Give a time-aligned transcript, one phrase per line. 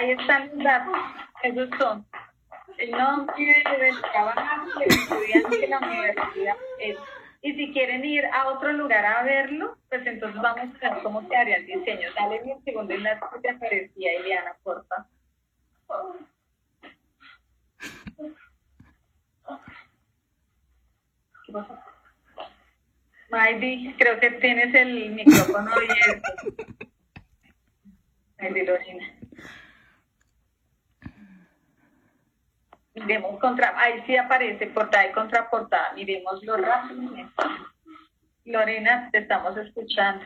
[0.00, 0.98] ahí están los datos.
[1.42, 2.06] Esos son
[2.78, 6.56] el nombre del trabajo del estudiante en la universidad.
[7.42, 11.26] Y si quieren ir a otro lugar a verlo, pues entonces vamos a ver cómo
[11.28, 12.08] quedaría el diseño.
[12.14, 15.06] Dale bien segundo enlace que te aparecía, Eliana, porfa.
[21.46, 21.86] ¿Qué pasa?
[23.30, 26.28] Maydi, creo que tienes el micrófono abierto.
[28.38, 29.19] Maydi Lorena.
[32.94, 35.92] Miremos contra, ahí sí aparece portada y contraportada.
[35.94, 37.32] Miremoslo rápidamente.
[38.44, 40.24] Lorena, te estamos escuchando.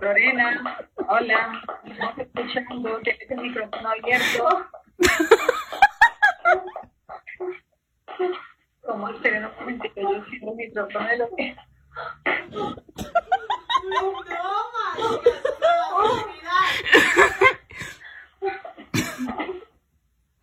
[0.00, 4.66] Lorena, hola, estamos escuchando, tienes el micrófono abierto.
[8.94, 9.10] ¿Cómo?
[9.10, 11.56] Yo cierro el micrófono de lo que...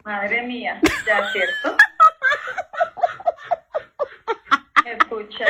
[0.03, 1.77] Madre mía, ya cierto.
[4.83, 5.45] Me escucha.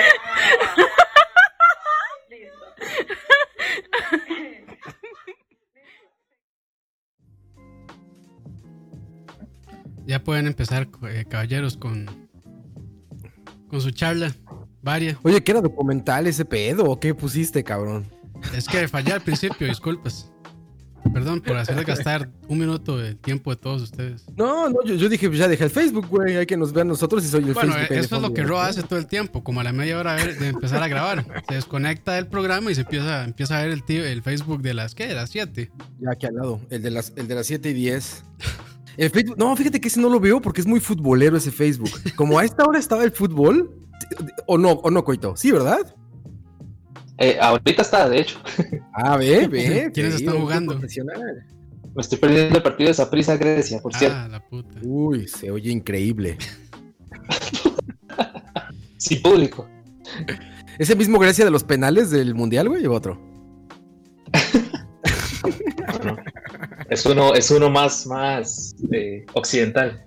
[10.06, 12.30] Ya pueden empezar, eh, caballeros, con,
[13.72, 14.36] con su charla.
[14.84, 15.18] Varia.
[15.24, 18.06] Oye, ¿qué era documental ese pedo o qué pusiste, cabrón?
[18.56, 20.28] Es que fallé al principio, disculpas.
[21.14, 24.26] Perdón por hacerles gastar un minuto de tiempo de todos ustedes.
[24.36, 26.38] No, no, yo, yo dije, pues ya dejé el Facebook, güey.
[26.38, 27.90] Hay que nos vean nosotros y soy el Bueno, Facebook.
[27.90, 28.50] de eso es lo que güey.
[28.50, 31.26] Ro hace todo el tiempo, como a la media hora de de empezar a grabar.
[31.48, 34.74] Se desconecta del programa y se empieza, empieza a ver el, tío, el Facebook de
[34.74, 35.08] las, ¿qué?
[35.08, 35.72] De las 7.
[36.00, 38.24] Ya aquí al lado, el de las, el de las 7 y 10.
[38.98, 41.92] El Facebook, no, fíjate que ese no lo veo porque es muy futbolero ese Facebook.
[42.16, 43.74] Como a esta hora estaba el fútbol,
[44.48, 45.36] o no, o no, Coito.
[45.36, 45.96] Sí, ¿verdad?
[47.18, 48.40] Eh, ahorita está, de hecho.
[48.94, 49.92] Ah, ve, ve.
[49.94, 50.78] ¿Quiénes están jugando?
[50.78, 54.18] Me estoy perdiendo el partido de Saprissa Grecia, por cierto.
[54.18, 54.80] Ah, la puta.
[54.82, 56.38] Uy, se oye increíble.
[58.98, 59.68] Sin público.
[60.80, 63.20] ¿Ese mismo Grecia de los penales del Mundial, güey, o otro?
[66.92, 70.04] Es uno, es uno más, más eh, occidental.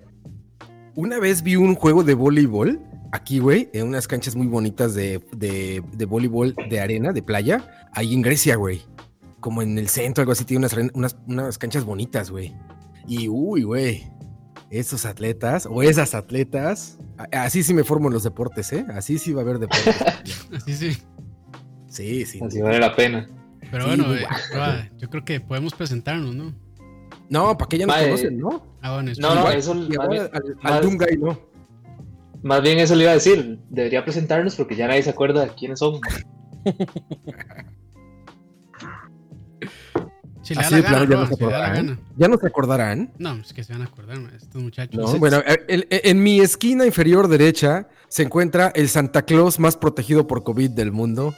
[0.95, 2.79] Una vez vi un juego de voleibol
[3.11, 7.89] aquí, güey, en unas canchas muy bonitas de, de, de voleibol de arena, de playa,
[7.93, 8.83] ahí en Grecia, güey.
[9.41, 12.55] Como en el centro, algo así, tiene unas, unas, unas canchas bonitas, güey.
[13.09, 14.05] Y uy, güey,
[14.69, 16.99] esos atletas o esas atletas,
[17.33, 18.85] así sí me formo en los deportes, ¿eh?
[18.93, 19.97] Así sí va a haber deportes.
[20.55, 20.99] Así sí.
[21.89, 22.41] Sí, sí.
[22.45, 23.27] Así vale la pena.
[23.71, 26.64] Pero Sí, bueno, eh, yo creo que podemos presentarnos, ¿no?
[27.31, 28.67] No, ¿para qué ya nos conocen, no?
[28.83, 31.39] Ah, bueno, No, no, eso más al, al más- Dungay, no.
[32.43, 33.59] más bien eso le iba a decir.
[33.71, 36.01] Debería presentarnos porque ya nadie se acuerda de quiénes somos.
[40.43, 42.01] Si Así la de gana, plano ya no se acordarán.
[42.19, 43.13] Ya no se acordarán.
[43.19, 45.01] No, es que se van a acordar, estos muchachos.
[45.13, 50.45] No, bueno, en mi esquina inferior derecha se encuentra el Santa Claus más protegido por
[50.45, 51.35] COVID del mundo.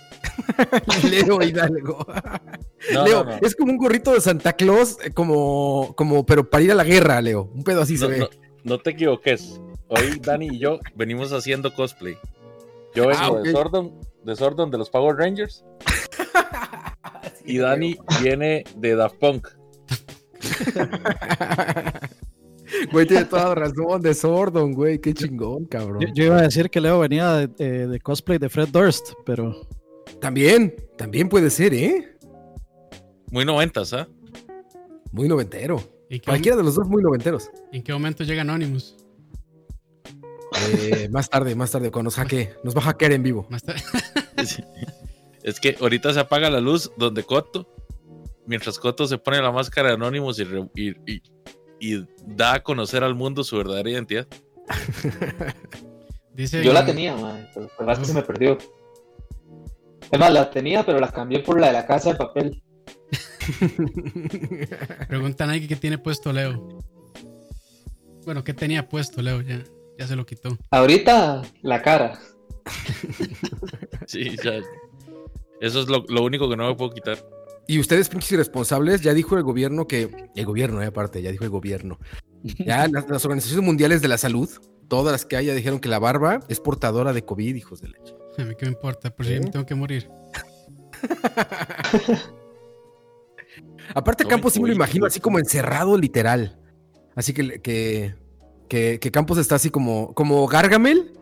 [1.10, 2.06] Leo Hidalgo.
[2.92, 3.38] No, Leo, no, no.
[3.41, 6.84] es como un gorrito de Santa Claus, eh, como, como, pero para ir a la
[6.84, 7.50] guerra, Leo.
[7.54, 8.28] Un pedo así se ve.
[8.62, 9.59] no- te equivoques.
[9.88, 12.19] Hoy Dani y yo venimos haciendo cosplay.
[12.94, 13.94] Yo vengo Ah, de Sordon,
[14.25, 15.65] de Sordon de los Power Rangers.
[17.47, 19.48] y Dani viene de Daft Punk.
[22.93, 24.99] Güey, tiene toda la razón de Sordon, güey.
[25.00, 26.00] Qué chingón, cabrón.
[26.00, 29.12] Yo, yo iba a decir que Leo venía de, de- de cosplay de Fred Durst,
[29.25, 29.54] pero
[30.21, 32.16] También, también puede ser, ¿eh?
[33.31, 34.09] Muy noventas, ¿ah?
[35.12, 35.77] Muy noventero.
[36.09, 37.50] ¿En qué, Cualquiera de los dos muy noventeros.
[37.72, 38.97] ¿En qué momento llega Anonymous?
[40.78, 42.50] Eh, más tarde, más tarde, cuando nos hackee.
[42.65, 43.47] Nos va a hackear en vivo.
[43.50, 43.83] Más tarde.
[45.43, 47.72] Es que ahorita se apaga la luz donde Coto,
[48.47, 51.22] mientras Coto se pone la máscara de Anonymous y, re- y- y-
[51.81, 54.27] y da a conocer al mundo su verdadera identidad.
[56.34, 57.49] Dice Yo la tenía, man.
[57.55, 58.59] Pero la verdad es que se me perdió.
[60.11, 62.63] Es más, la tenía, pero la cambié por la de la casa de papel.
[65.09, 66.83] Preguntan ahí qué tiene puesto Leo.
[68.25, 69.41] Bueno, ¿qué tenía puesto Leo?
[69.41, 69.65] Ya,
[69.99, 70.57] ya se lo quitó.
[70.71, 72.19] Ahorita, la cara.
[74.07, 74.61] Sí, ya.
[75.61, 77.19] Eso es lo, lo único que no me puedo quitar.
[77.68, 80.30] Y ustedes, pinches irresponsables, ya dijo el gobierno que.
[80.34, 81.98] El gobierno, eh, aparte, ya dijo el gobierno.
[82.65, 84.48] Ya las, las organizaciones mundiales de la salud,
[84.86, 87.89] todas las que hay, ya dijeron que la barba es portadora de COVID, hijos de
[87.89, 88.15] leche.
[88.39, 89.41] A mí qué me importa, por si ¿Eh?
[89.41, 90.09] me tengo que morir.
[93.95, 96.59] Aparte, Campos sí me lo imagino así como encerrado, literal.
[97.15, 98.15] Así que, que,
[98.68, 101.13] que, que Campos está así como, como Gargamel,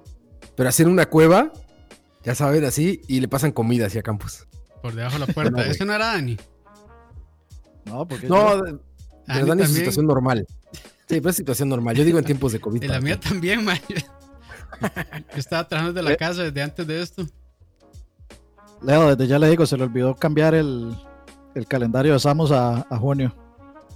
[0.56, 1.52] pero así en una cueva,
[2.22, 4.46] ya saben, así, y le pasan comida hacia Campos.
[4.84, 5.50] Por debajo de la puerta.
[5.50, 5.62] No.
[5.62, 6.36] Ese no era Dani.
[7.86, 8.78] No, porque No, de, de
[9.26, 10.46] Dani Dani es situación normal.
[11.08, 11.96] Sí, pero es situación normal.
[11.96, 12.82] Yo digo en tiempos de COVID.
[12.82, 13.78] Y la mía también, man.
[13.88, 16.16] Yo estaba trabajando desde la Eh.
[16.18, 17.26] casa desde antes de esto.
[18.82, 20.94] Leo, desde ya le digo, se le olvidó cambiar el,
[21.54, 23.34] el calendario de Samus a, a junio.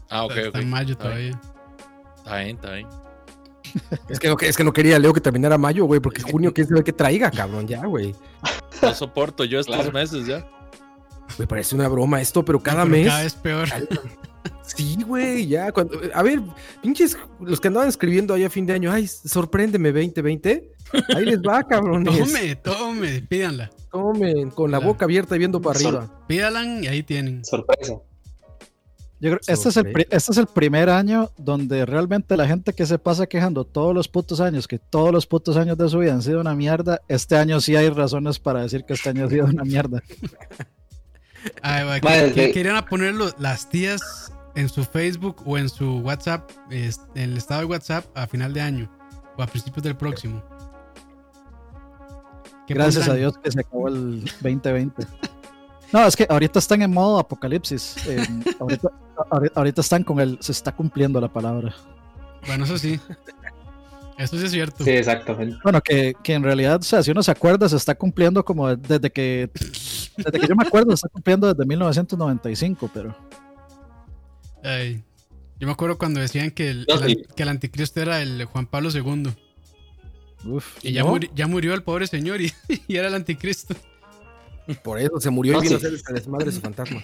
[0.09, 1.39] Ah, ok, está en mayo Está bien.
[1.39, 2.17] todavía.
[2.17, 2.89] Está bien, está bien.
[4.09, 6.67] Es que, no, es que no quería Leo que terminara mayo, güey, porque junio quién
[6.67, 8.15] sabe qué traiga, cabrón, ya, güey.
[8.81, 9.93] No soporto yo estos Claro.
[9.93, 10.47] meses ya.
[11.39, 13.07] Me parece una broma esto, pero cada Pero mes.
[13.07, 13.69] Cada vez peor.
[14.65, 15.73] Sí, güey, ya.
[15.73, 16.41] Cuando, a ver,
[16.83, 20.73] pinches, los que andaban escribiendo ahí a fin de año, ay, sorpréndeme 2020.
[21.15, 22.17] Ahí les va, cabrones.
[22.19, 23.71] Tome, tome, pídanla.
[23.91, 26.25] Tomen, con la boca abierta y viendo para Sor- arriba.
[26.27, 27.45] Pídanla y ahí tienen.
[27.45, 27.95] Sorpresa.
[29.21, 32.73] Yo creo, este, es el, pri- este es el primer año donde realmente la gente
[32.73, 35.99] que se pasa quejando todos los putos años, que todos los putos años de su
[35.99, 39.25] vida han sido una mierda, este año sí hay razones para decir que este año
[39.25, 40.03] ha sido una mierda.
[41.63, 45.69] Ay, güey, Madre, que, de- querían a ponerlo las tías en su Facebook o en
[45.69, 48.91] su WhatsApp, en el estado de WhatsApp a final de año
[49.37, 50.43] o a principios del próximo.
[52.67, 53.15] ¿Qué Gracias a?
[53.15, 55.07] Dios que se acabó el 2020.
[55.93, 57.97] No, es que ahorita están en modo apocalipsis.
[58.07, 58.27] eh,
[58.61, 58.89] ahorita,
[59.31, 60.37] ahori- ahorita están con el.
[60.43, 61.75] Se está cumpliendo la palabra.
[62.47, 63.01] Bueno, eso sí.
[64.19, 64.83] Eso sí es cierto.
[64.85, 65.57] Sí, exactamente.
[65.63, 68.75] Bueno, que, que en realidad, o sea, si uno se acuerda, se está cumpliendo como
[68.77, 69.49] desde que.
[70.17, 73.17] Desde que yo me acuerdo, se está cumpliendo desde 1995, pero.
[74.65, 75.03] Ay,
[75.61, 77.25] yo me acuerdo cuando decían que el, No, el an- sí.
[77.37, 79.33] que el anticristo era el Juan Pablo II.
[80.45, 81.11] Uf, Y ya, ¿No?
[81.17, 82.53] muri- ya murió el pobre señor y,
[82.89, 83.75] y era el anticristo.
[84.83, 85.87] Por eso se murió No, y vino sí.
[85.87, 87.03] a hacer desmadre su fantasma.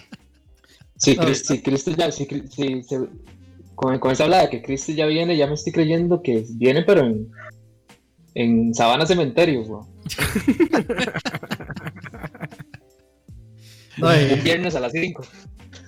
[0.97, 2.83] Si, No, Cristo, si Cristo ya, si- si-
[3.75, 6.83] con, con esa habla de que Cristo ya viene, ya me estoy creyendo que viene,
[6.83, 7.29] pero en,
[8.33, 9.63] en Sabana Cementerio,
[14.01, 15.23] Un viernes a las 5.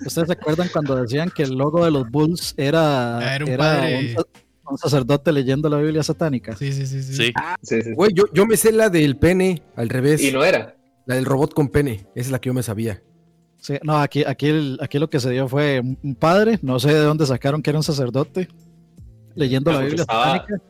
[0.06, 3.50] ¿Ustedes se acuerdan cuando decían que el logo de los Bulls era, Ah, era un
[3.50, 3.98] era padre.
[3.98, 4.24] un, sa-
[4.70, 6.56] un sacerdote leyendo la Biblia satánica?
[6.56, 7.02] Sí, sí, sí.
[7.02, 7.14] sí.
[7.14, 7.32] Sí.
[7.62, 7.92] Sí, sí.
[7.94, 10.22] Güey, yo, yo me sé la del pene al revés.
[10.22, 10.74] Y no era.
[11.06, 12.06] La del robot con pene.
[12.14, 13.02] Esa es la que yo me sabía.
[13.68, 16.88] Sí, no, aquí, aquí, el- aquí lo que se dio fue un padre, no sé
[16.88, 18.48] de dónde sacaron que era un sacerdote,
[19.34, 20.62] leyendo Ah, la Biblia estaba- satánica,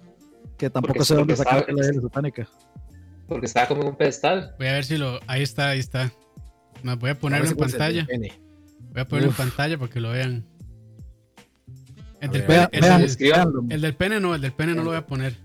[0.56, 2.48] que tampoco sé de dónde sacaron estaba- la Biblia satánica.
[3.28, 4.52] Porque estaba como en un pedestal.
[4.58, 5.20] Voy a ver si lo.
[5.28, 6.12] Ahí está, ahí está.
[6.82, 8.04] Más voy a A ponerlo ver en pantalla.
[8.10, 9.38] Voy a ponerlo Uf.
[9.40, 10.44] en pantalla para que lo vean.
[12.20, 12.46] El A del, ver.
[12.48, 15.06] pene, Vean, el, vean, del- el pene no, el del pene no lo voy a
[15.06, 15.36] poner.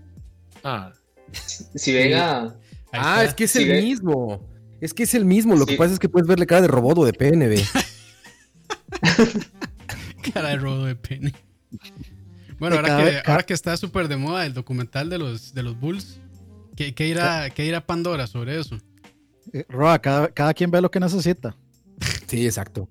[0.64, 0.90] Ah,
[1.30, 2.40] Si ven a.
[2.42, 2.50] Ahí
[2.92, 3.24] Ah, está.
[3.26, 3.82] es que es el ve.
[3.82, 4.40] mismo.
[4.80, 5.56] Es que es el mismo.
[5.56, 7.62] Lo que pasa es que puedes verle cara de robot o de PNB.
[10.32, 11.34] Cara de robo de pene.
[12.58, 16.20] Bueno, ahora que, ahora está súper de moda el documental de los, de los Bulls,
[16.76, 18.78] ¿qué, qué irá, ¿qué irá Pandora sobre eso?
[19.52, 21.56] Eh, Roa, cada, cada quien ve lo que necesita.
[22.26, 22.88] Sí, exacto.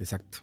[0.00, 0.38] Exacto.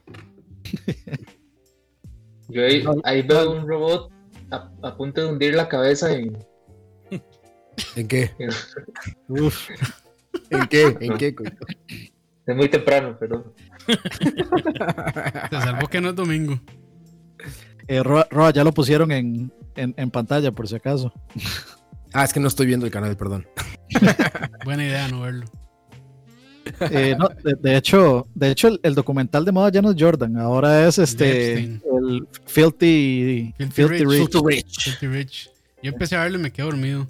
[2.48, 2.64] Yo
[3.04, 4.12] ahí, veo un robot
[4.52, 6.38] a, a punto de hundir la cabeza en.
[7.96, 8.32] ¿En qué?
[9.28, 9.70] Uf,
[10.50, 10.98] ¿En qué?
[11.02, 11.36] ¿En qué?
[11.36, 11.52] coño?
[12.46, 13.54] es muy temprano, pero.
[13.88, 16.60] Se salvó que no es domingo.
[17.88, 21.14] eh, Roa, Roa, ya lo pusieron en, en, en pantalla, por si acaso.
[22.14, 23.48] Ah, es que no estoy viendo el canal, perdón.
[24.66, 25.46] Buena idea no verlo.
[26.92, 29.96] Eh, no, de, de hecho, de hecho el, el documental de moda ya no es
[30.00, 34.36] Jordan, ahora es este el Filthy, Filthy Filthy Rich.
[34.46, 34.84] Rich.
[34.84, 35.50] Filthy Rich.
[35.82, 37.08] Yo empecé a verlo y me quedé dormido.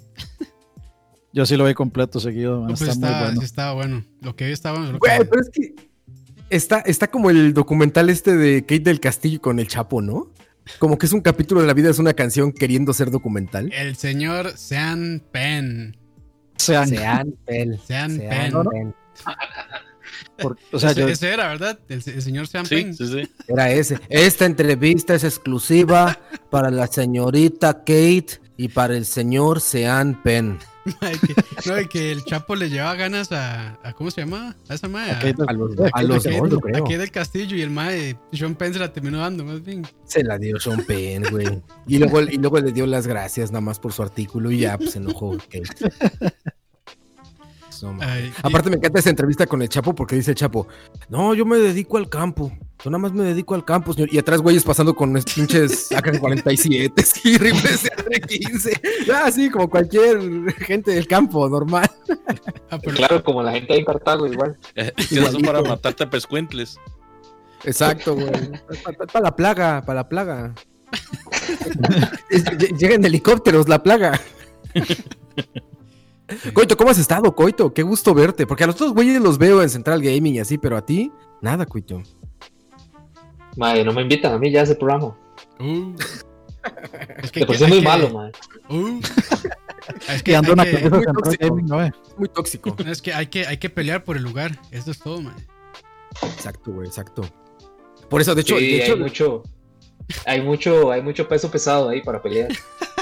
[1.32, 3.40] Yo sí lo vi completo seguido, man, No, pues está muy estaba, bueno.
[3.40, 4.04] sí estaba bueno.
[4.20, 4.98] Lo que vi estaba bueno.
[4.98, 5.74] Güey, que- pero es que
[6.50, 10.30] está, está como el documental este de Kate del Castillo con el Chapo, ¿no?
[10.78, 13.72] Como que es un capítulo de la vida, es una canción queriendo ser documental.
[13.72, 15.96] El señor Sean Penn.
[16.56, 17.78] Sean, Sean Penn.
[17.86, 18.52] Sean Sean Penn.
[18.52, 18.70] No, no.
[18.70, 18.94] Penn.
[20.38, 21.78] por- o sea, ese, yo, ese era, ¿verdad?
[21.88, 22.94] El, el señor Sean sí, Penn.
[22.94, 23.28] sí, sí.
[23.48, 23.98] Era ese.
[24.08, 26.18] Esta entrevista es exclusiva
[26.50, 30.58] para la señorita Kate y para el señor Sean Penn.
[31.00, 31.34] Que-
[31.70, 34.56] no, y que el Chapo le llevaba ganas a, a- ¿cómo se llama?
[34.68, 35.12] A esa madre.
[35.12, 36.84] A, A los, a a los dos, creo.
[36.84, 39.86] Kate del Castillo y el mae, Sean Penn se la terminó dando, más bien.
[40.04, 41.62] Se la dio Sean Penn, güey.
[41.86, 44.76] Y luego, y luego le dio las gracias nada más por su artículo y ya
[44.76, 45.36] pues, se enojó
[47.82, 47.86] Kate.
[47.86, 48.08] No, man.
[48.08, 50.66] Ay, y- Aparte me encanta esa entrevista con el Chapo porque dice el Chapo,
[51.08, 52.52] no, yo me dedico al campo,
[52.84, 54.12] yo nada más me dedico al campo, señor.
[54.12, 58.80] Y atrás güeyes pasando con unos pinches AK-47 y rifles R-15.
[59.14, 60.18] Ah, sí, como cualquier
[60.58, 61.90] gente del campo, normal.
[62.70, 64.56] ah, pero- Claro, como la gente ahí en Cartago, igual.
[64.74, 65.46] Eh, Igualito.
[65.46, 66.78] para matarte a pescuentles.
[67.64, 68.30] Exacto, güey.
[69.12, 70.54] Para la plaga, para la plaga.
[72.28, 74.20] Es- ll- Llega en helicópteros la plaga.
[76.54, 77.72] Coito, ¿cómo has estado, Coito?
[77.72, 78.46] Qué gusto verte.
[78.46, 81.10] Porque a los otros güeyes los veo en Central Gaming y así, pero a ti,
[81.40, 82.02] nada, Coito.
[83.56, 85.16] Madre, no me invitan a mí ya a ese programa.
[85.60, 85.94] Uh.
[87.22, 88.32] Es hay sí es muy que- malo, madre.
[88.68, 89.00] Uh.
[90.08, 91.46] Es Que que, anda hay una que, muy tóxico.
[91.48, 91.82] gaming, ¿no?
[91.82, 91.92] eh?
[92.08, 92.76] Es muy tóxico.
[92.86, 94.56] es que hay que hay que pelear por el lugar.
[94.70, 95.34] Esto es todo, man.
[96.22, 97.22] Exacto, güey, exacto.
[98.08, 99.42] Por eso, de hecho, Sí, de hecho hay mucho,
[100.26, 102.48] hay mucho, hay mucho peso pesado ahí para pelear.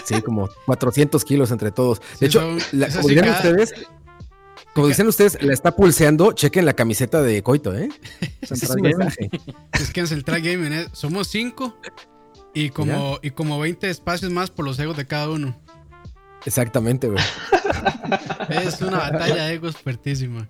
[0.05, 2.01] sí, como 400 kilos entre todos.
[2.01, 3.75] De Sí, hecho, son- la- como sí, dirían cada- ustedes,
[4.75, 7.89] como dicen ustedes, la está pulseando, chequen la camiseta de Coito, ¿eh?
[8.43, 9.31] Es mensaje.
[9.73, 11.77] Es que en Central Gaming eh, somos cinco
[12.55, 15.57] y como, y como 20 espacios más por los egos de cada uno.
[16.45, 17.23] Exactamente, güey.
[18.49, 20.47] Es una batalla de egos fuertísima.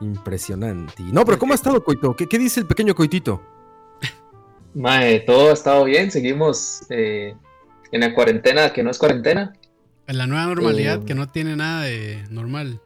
[0.00, 1.02] Impresionante.
[1.04, 2.14] No, pero ¿cómo ha estado, Coito?
[2.16, 3.42] ¿Qué, qué dice el pequeño Coitito?
[4.74, 7.34] Madre, todo ha estado bien, seguimos eh,
[7.92, 9.52] en la cuarentena, que no es cuarentena.
[10.06, 11.04] En la nueva normalidad Eh.
[11.06, 12.80] que no tiene nada de normal.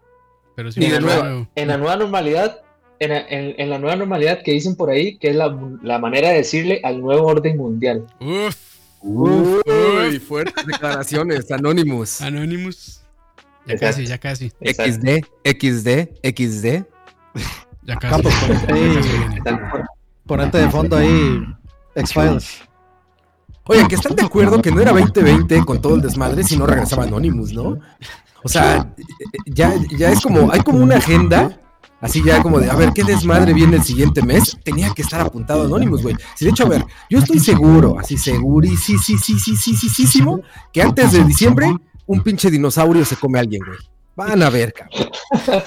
[0.54, 1.22] Pero sí un de nuevo.
[1.24, 1.48] nueva.
[1.54, 2.60] En la nueva normalidad,
[3.00, 5.98] en la, en- en la nueva normalidad que dicen por ahí, que es la, la
[5.98, 8.06] manera de decirle al nuevo orden mundial.
[8.20, 8.56] Uf,
[9.00, 12.20] Uy, fuertes declaraciones, Anonymous.
[12.20, 13.02] Anonymous.
[13.66, 13.96] Ya Exacto.
[13.96, 14.92] casi, ya casi, Exacto.
[14.92, 16.84] XD, XD, XD.
[17.84, 18.26] ya casi.
[18.72, 19.84] Ahí, casi viene.
[20.26, 21.40] ponete de fondo ahí
[21.98, 22.62] X-Files.
[23.64, 26.56] Oye, que están pues de acuerdo que no era 2020 con todo el desmadre si
[26.56, 27.78] no regresaba Anonymous, ¿no?
[28.42, 28.94] O sea,
[29.46, 31.60] ya, ya es como, hay como una agenda
[32.00, 34.56] Así ya como de, a ver, ¿qué desmadre viene el siguiente mes?
[34.62, 36.16] Tenía que estar apuntado Anonymous, güey.
[36.36, 39.56] Si de hecho, a ver, yo estoy seguro, así seguro, y sí, sí, sí, sí,
[39.56, 40.24] sí, sí, sí,
[40.72, 41.74] que antes de diciembre
[42.06, 43.78] un pinche dinosaurio se come a alguien, güey.
[44.18, 45.10] Van a ver, cabrón.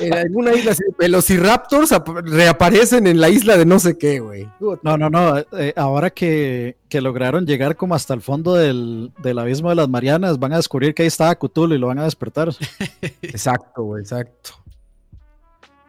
[0.02, 4.46] En alguna isla, así, velociraptors ap- reaparecen en la isla de no sé qué, güey.
[4.84, 5.38] No, no, no.
[5.58, 9.88] eh, ahora que, que lograron llegar como hasta el fondo del, del abismo de las
[9.88, 12.50] Marianas, van a descubrir que ahí estaba Cthulhu y lo van a despertar.
[13.22, 14.52] Exacto, güey, exacto.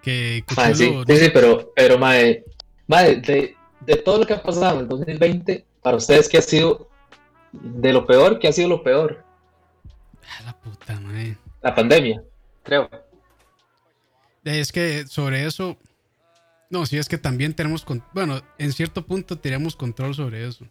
[0.01, 2.45] Que sí, sí, sí, pero, pero madre,
[2.87, 6.43] madre, de, de todo lo que ha pasado en el 2020, para ustedes, ¿qué ha
[6.43, 6.89] sido
[7.53, 8.39] de lo peor?
[8.39, 9.23] ¿Qué ha sido lo peor?
[10.45, 11.37] La puta, madre.
[11.61, 12.23] La pandemia,
[12.63, 12.89] creo.
[14.45, 15.77] Es que sobre eso.
[16.71, 17.85] No, sí, es que también tenemos.
[17.85, 20.67] con- Bueno, en cierto punto tenemos control sobre eso.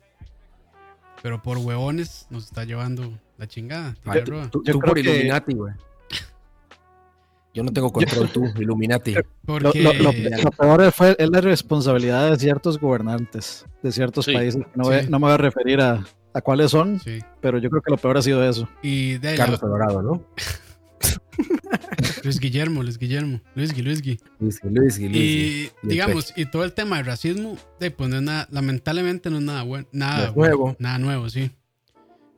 [1.21, 3.95] Pero por huevones nos está llevando la chingada.
[4.05, 5.73] Ay, tú, por que- Illuminati, güey.
[7.53, 9.13] Yo no tengo control, tú, Illuminati.
[9.13, 9.81] Lo, Porque.
[9.83, 14.61] lo- lo- lo peor fue es la responsabilidad de ciertos gobernantes de ciertos Sí, países.
[14.73, 15.07] No, voy- sí.
[15.09, 17.19] no me voy a referir a, a cuáles son, Sí.
[17.41, 18.67] pero yo creo que lo peor ha sido eso.
[18.81, 20.23] Y de ahí, Carlos Colorado, ¿no?
[22.23, 23.41] Luis Guillermo, Luis Guillermo.
[23.55, 24.19] Luis Gui, Luis Gui.
[24.39, 25.11] Luis, Luis, Luis.
[25.15, 29.37] Y digamos, y todo el tema del racismo, de, pues no es nada, lamentablemente no
[29.37, 30.75] es nada bueno, nada No es bueno, nuevo.
[30.79, 31.51] nada nuevo, sí.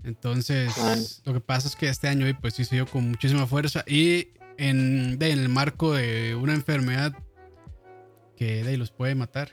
[0.04, 0.96] Entonces, Ah.
[1.26, 4.30] lo que pasa es que este año pues sí se dio con muchísima fuerza y
[4.58, 7.14] en, de, en el marco de una enfermedad
[8.36, 9.50] que de, los puede matar.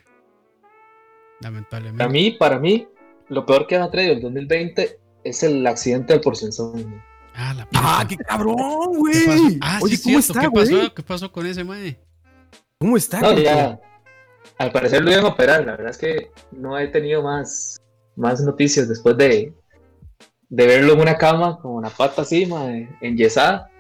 [1.41, 1.99] Lamentablemente.
[1.99, 2.87] Para mí, para mí,
[3.29, 7.03] lo peor que ha traído el 2020 es el accidente del porcienzón.
[7.35, 7.81] Ah, la puta.
[7.83, 8.57] ¡Ah, qué cabrón,
[8.99, 9.59] güey!
[9.61, 10.39] Ah, Oye, sí, ¿cómo cierto.
[10.39, 10.81] está, ¿Qué güey?
[10.83, 10.95] pasó?
[10.95, 11.99] ¿Qué pasó con ese mae?
[12.79, 13.21] ¿Cómo está?
[13.21, 13.79] No, ya,
[14.59, 15.65] al parecer lo iban a operar.
[15.65, 17.79] La verdad es que no he tenido más,
[18.17, 19.55] más noticias después de,
[20.49, 23.71] de verlo en una cama con una pata así, mae, enyesada.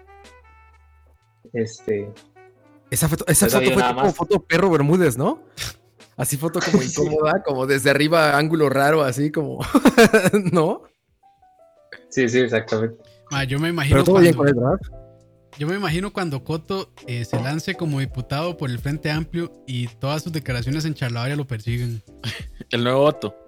[1.52, 2.12] Este,
[2.90, 4.14] Esa foto, esa No foto fue como más.
[4.14, 5.42] foto perro Bermúdez, ¿no?
[6.16, 9.58] Así foto como incómoda, como desde arriba, ángulo raro, así como.
[10.52, 10.82] ¿No?
[12.08, 12.96] sí, sí, exactamente.
[13.30, 15.00] Mae, yo me imagino Pero todo bien con cuando- él, ¿verdad?
[15.58, 19.88] Yo me imagino cuando Coto eh, se lance como diputado por el Frente Amplio y
[19.88, 22.02] todas sus declaraciones en Charlavaria lo persiguen.
[22.70, 23.34] El nuevo voto.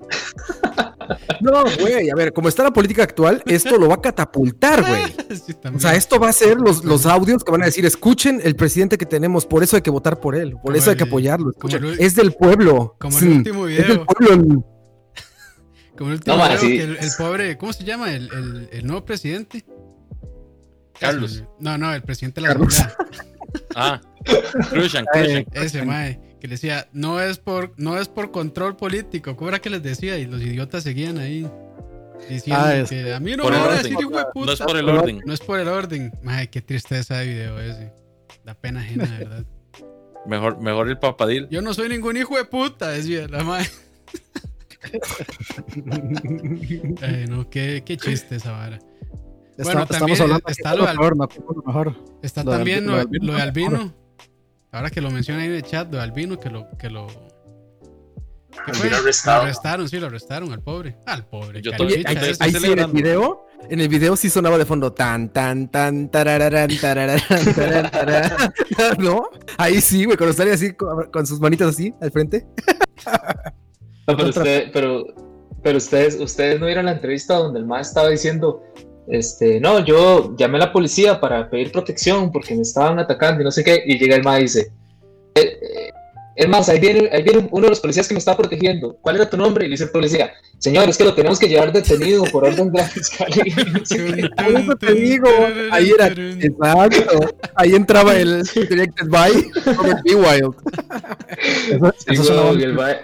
[1.41, 5.03] No, güey, a ver, como está la política actual, esto lo va a catapultar, güey.
[5.37, 5.53] Sí.
[5.75, 8.55] O sea, esto va a ser los, los audios que van a decir, escuchen el
[8.55, 11.03] presidente que tenemos, por eso hay que votar por él, por Como eso hay que
[11.05, 11.51] el- apoyarlo.
[11.51, 12.95] escuchen, el- es del pueblo.
[13.01, 14.07] como el Sí, último Es del video.
[14.07, 14.65] pueblo.
[15.97, 16.69] Como el último No, sí.
[16.79, 18.13] que el, el pobre, ¿cómo se llama?
[18.15, 19.65] El, el- el nuevo presidente.
[20.99, 21.45] Carlos.
[21.61, 22.79] No, no, el presidente de la Carlos.
[22.79, 23.25] Asamblea.
[23.77, 24.01] Ah,
[24.71, 25.45] Cruzan, Cruzan.
[25.53, 29.37] Ese mae, que le decía, no es por, no es por control político.
[29.37, 30.17] ¿Cómo era que les decía?
[30.17, 31.47] Y los idiotas seguían ahí.
[32.31, 33.83] Diciendo Ah, es- que a mí no Por me el van a orden.
[33.83, 34.47] decir hijo de puta.
[34.47, 35.21] No es por el orden.
[35.27, 36.13] No es por el orden.
[36.23, 37.93] Mae, qué tristeza de video ese.
[38.45, 39.45] Da pena ajena, de verdad.
[40.27, 41.49] Mejor, mejor el papadil.
[41.51, 43.69] Yo no soy ningún hijo de puta, decía la madre.
[47.03, 48.77] Ay, no, qué, qué chiste esa vara.
[48.77, 51.97] Está- Bueno, estamos también hablando está lo de lo como lo mejor.
[52.23, 53.91] Está Lo de también Albi- lo, lo de de- Albino, lo de.
[54.73, 57.07] Ahora que lo menciona ahí en el chat, lo de Albino, que lo, que lo,
[57.07, 58.91] ¿Qué Lo fue?
[58.91, 59.43] Lo arrestado.
[59.43, 60.97] arrestaron, sí, lo arrestaron al pobre.
[61.07, 61.61] Al pobre.
[61.63, 64.93] Yo Ahí, ahí están sí en el video, en el video sí sonaba de fondo
[64.93, 67.21] tan tan tan tarararán, tarararán,
[67.93, 68.53] tararán.
[68.99, 69.25] ¿No?
[69.59, 72.47] Ahí sí, güey, cuando sale así con, con sus manitas así al frente.
[74.13, 75.05] No, pero, usted- pero,
[75.63, 78.63] pero ustedes, ustedes no vieron la entrevista donde el MAE estaba diciendo,
[79.09, 83.45] este, no, yo llamé a la policía para pedir protección porque me estaban atacando y
[83.45, 84.73] no sé qué, y llega el MAE y dice,
[85.35, 85.91] "Eh, eh,
[86.35, 88.97] es más, ahí viene, ahí viene uno de los policías que me está protegiendo.
[89.03, 89.67] ¿Cuál era tu nombre?
[89.67, 92.73] Y le dice el policía, señor, es que lo tenemos que llevar detenido por orden
[92.73, 93.45] de la fiscalía.
[94.57, 95.29] eso te digo,
[95.71, 97.35] ahí era, exacto.
[97.55, 99.31] Ahí entraba el Directed by
[99.77, 100.15] Robert B.
[100.15, 100.55] Wild.
[101.71, 103.01] Eso, Sí, eso sonaba- güey, y el MAE-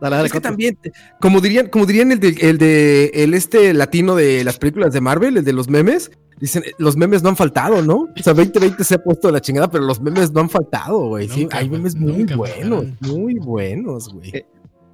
[0.00, 0.78] Dale, dale, Es que también,
[1.20, 5.00] como dirían, como dirían el de, el de el este latino de las películas de
[5.00, 8.08] Marvel, el de los memes, dicen, eh, los memes no han faltado, ¿no?
[8.16, 10.98] O sea, 2020 se ha puesto de la chingada, pero los memes no han faltado,
[11.08, 11.28] güey.
[11.28, 14.30] Sí, hay memes muy buenos, muy buenos, güey.
[14.36, 14.46] Eh,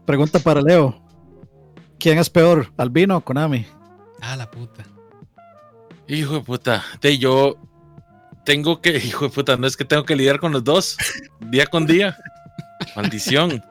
[0.04, 1.00] Pregunta para Leo.
[1.98, 3.64] ¿Quién es peor, Albino o Konami?
[4.20, 4.84] Ah, la puta.
[6.06, 6.84] Hijo de puta.
[7.00, 7.56] De yo
[8.44, 10.96] tengo que, hijo de puta, no es que tengo que lidiar con los dos
[11.40, 12.16] día con día.
[12.96, 13.64] Maldición.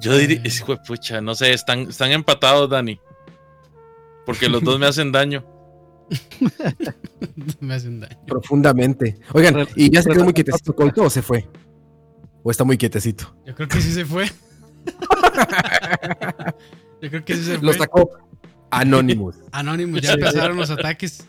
[0.00, 2.98] Yo diría, hijo de pucha, no sé, están, están empatados, Dani.
[4.26, 5.44] Porque los dos me hacen daño.
[7.60, 8.18] Me hacen daño.
[8.26, 9.18] Profundamente.
[9.32, 11.48] Oigan, ¿y ya se quedó muy quietecito Coito o se fue?
[12.42, 13.32] ¿O está muy quietecito?
[13.46, 14.26] Yo creo que sí se fue.
[17.02, 17.78] Yo creo que sí se Lo fue.
[17.78, 18.10] sacó
[18.70, 19.36] Anonymous.
[19.52, 21.28] Anónimo, ya empezaron los ataques.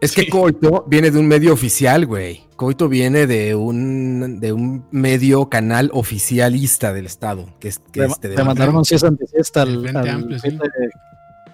[0.00, 2.42] Es que Coito viene de un medio oficial, güey.
[2.56, 8.06] Coito viene de un, de un medio canal oficialista del Estado, que es que Le,
[8.06, 10.48] este le de- mandaron and desist al, Del Frente al Amplio, sí.
[10.48, 10.90] IP de-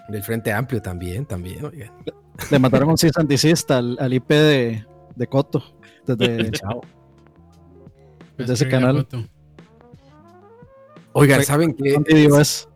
[0.09, 1.91] del Frente Amplio también, también, oigan.
[2.51, 4.85] le mandaron un and desist al, al IP de,
[5.15, 5.63] de Coto.
[6.05, 6.81] Desde Chao.
[8.37, 9.29] Desde ese Escribí la canal.
[11.13, 11.93] Oigan, ¿saben qué?
[11.93, 12.67] ¿Dónde vivo es?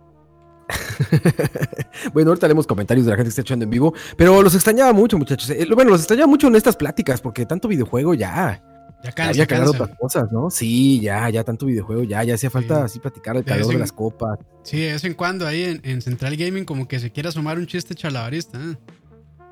[2.14, 4.94] bueno, ahorita leemos comentarios de la gente que está echando en vivo, pero los extrañaba
[4.94, 5.50] mucho, muchachos.
[5.50, 8.62] Eh, Bueno, los extrañaba mucho en estas pláticas, porque tanto videojuego ya.
[9.04, 9.70] Ya cansa, había cansa.
[9.70, 10.50] otras cosas, ¿no?
[10.50, 12.82] Sí, ya, ya tanto videojuego, ya, ya hacía falta Sí.
[12.86, 14.40] así platicar el calor de en- las copas.
[14.64, 17.60] Sí, de vez en cuando ahí en, en Central Gaming como que se quiere asomar
[17.60, 18.58] un chiste chalabarista.
[18.60, 18.76] ¿eh?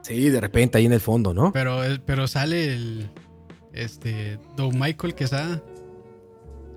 [0.02, 1.52] Sí, de repente ahí en el fondo, ¿no?
[1.54, 3.10] Pero, pero sale el
[3.72, 5.62] este Don Michael Quesada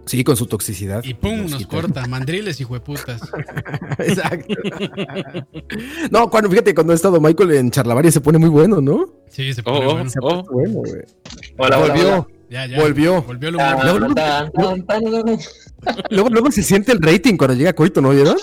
[0.09, 1.05] Sí, con su toxicidad.
[1.05, 2.07] y pum, nos corta.
[2.09, 3.21] Mandriles y jueputas.
[3.99, 4.55] Exacto.
[6.11, 9.07] no, cuando, fíjate, cuando ha estado Michael en Charlavaria se pone muy bueno, ¿no?
[9.29, 10.11] Sí, se Oh, pone oh, bueno.
[10.11, 10.43] Se oh.
[10.51, 11.03] bueno, güey.
[11.59, 12.27] Hola, hola, volvió, hola.
[12.51, 12.81] Ya, ya.
[12.81, 13.23] volvió.
[13.23, 13.85] Volvió humor.
[13.85, 13.99] Luego,
[16.09, 16.31] luego-.
[16.31, 18.37] Luego, se siente el rating cuando llega Coito, ¿no vieron?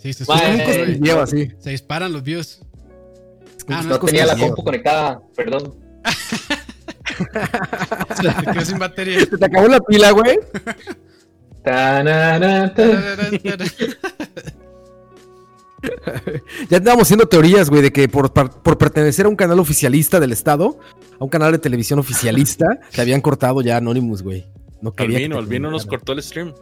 [0.00, 1.50] Sí, se, Mae, Es como un sube, eh, cosquilleo así.
[1.58, 2.60] se disparan los views.
[3.68, 5.74] Ah, no, No tenía la compu conectada, perdón.
[7.18, 9.20] Se quedó sin batería.
[9.20, 10.38] Se te acabó la pila, güey.
[16.68, 20.32] Ya andábamos haciendo teorías, güey, de que por, por pertenecer a un canal oficialista del
[20.32, 20.78] Estado,
[21.18, 24.46] a un canal de televisión oficialista, te habían cortado ya Anonymous, güey.
[24.80, 26.52] No quería que Albino, te Albino nos cortó el stream.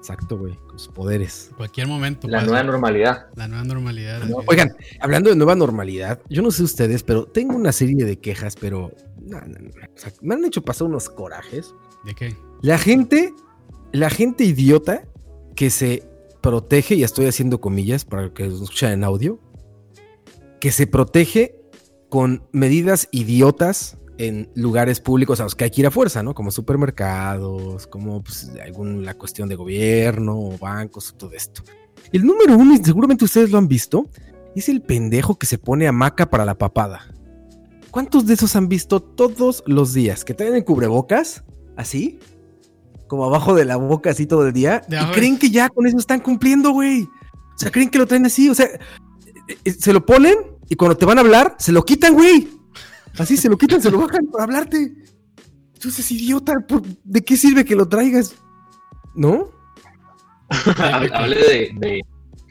[0.00, 1.50] Exacto, güey, con sus poderes.
[1.58, 2.26] Cualquier momento.
[2.26, 3.26] La nueva normalidad.
[3.36, 4.22] La nueva normalidad.
[4.22, 4.34] es.
[4.46, 8.56] Oigan, hablando de nueva normalidad, yo no sé ustedes, pero tengo una serie de quejas,
[8.56, 9.68] pero no, no, no.
[9.68, 11.74] O sea, me han hecho pasar unos corajes.
[12.06, 12.34] ¿De qué?
[12.62, 13.34] La gente,
[13.92, 15.04] la gente idiota
[15.54, 16.02] que se
[16.40, 19.38] protege, y estoy haciendo comillas para que nos escuchen en audio,
[20.60, 21.60] que se protege
[22.08, 26.34] con medidas idiotas en lugares públicos a los que hay que ir a fuerza, ¿no?
[26.34, 31.62] Como supermercados, como pues, algún, la cuestión de gobierno, o bancos, todo esto.
[32.12, 34.10] El número uno, y seguramente ustedes lo han visto,
[34.54, 37.14] es el pendejo que se pone hamaca para la papada.
[37.90, 40.22] ¿Cuántos de esos han visto todos los días?
[40.22, 41.42] Que traen el cubrebocas,
[41.78, 42.18] así,
[43.06, 45.96] como abajo de la boca, así todo el día, y creen que ya con eso
[45.96, 47.04] están cumpliendo, güey.
[47.04, 50.34] O sea, creen que lo traen así, o sea, eh, eh, se lo ponen
[50.68, 52.59] y cuando te van a hablar, se lo quitan, güey.
[53.18, 54.92] Así se lo quitan, se lo bajan para hablarte.
[55.74, 58.34] Entonces, idiota, ¿por- ¿de qué sirve que lo traigas?
[59.14, 59.50] ¿No?
[61.12, 62.02] Hable de, de,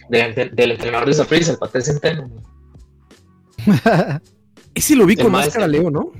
[0.09, 2.29] de- del entrenador de Saprissa, el Paté Centeno.
[4.73, 6.11] Ese lo vi El con máscara, Leo, ¿no?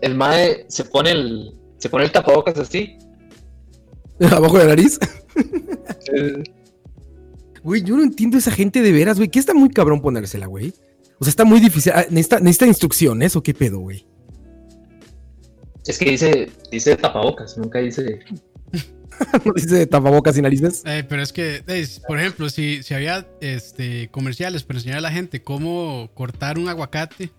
[0.00, 2.96] El Mae se pone el, se pone el tapabocas así.
[4.20, 4.98] Abajo de la nariz.
[7.62, 9.28] Güey, yo no entiendo esa gente de veras, güey.
[9.28, 10.72] Que está muy cabrón ponérsela, güey.
[11.20, 11.92] O sea, está muy difícil.
[11.94, 14.06] Ah, Necesita, necesita instrucciones o qué pedo, güey.
[15.86, 18.20] Es que dice, dice tapabocas, nunca dice.
[19.44, 20.82] No dice tapabocas y narices.
[20.86, 25.00] Eh, pero es que, eh, por ejemplo, si, si había este, comerciales para enseñar a
[25.00, 27.32] la gente cómo cortar un aguacate,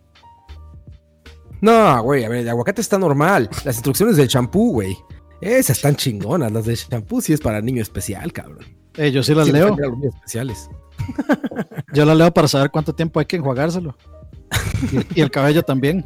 [1.61, 3.49] No, güey, a ver, el aguacate está normal.
[3.63, 4.97] Las instrucciones del champú, güey.
[5.39, 8.65] Esas están chingonas, las de shampoo sí es para niño especial, cabrón.
[8.97, 9.73] Eh, yo sí las Sí, leo.
[9.73, 10.69] para los niños especiales.
[11.93, 13.95] Yo las leo para saber cuánto tiempo hay que enjuagárselo.
[14.91, 16.05] Y, y el cabello también.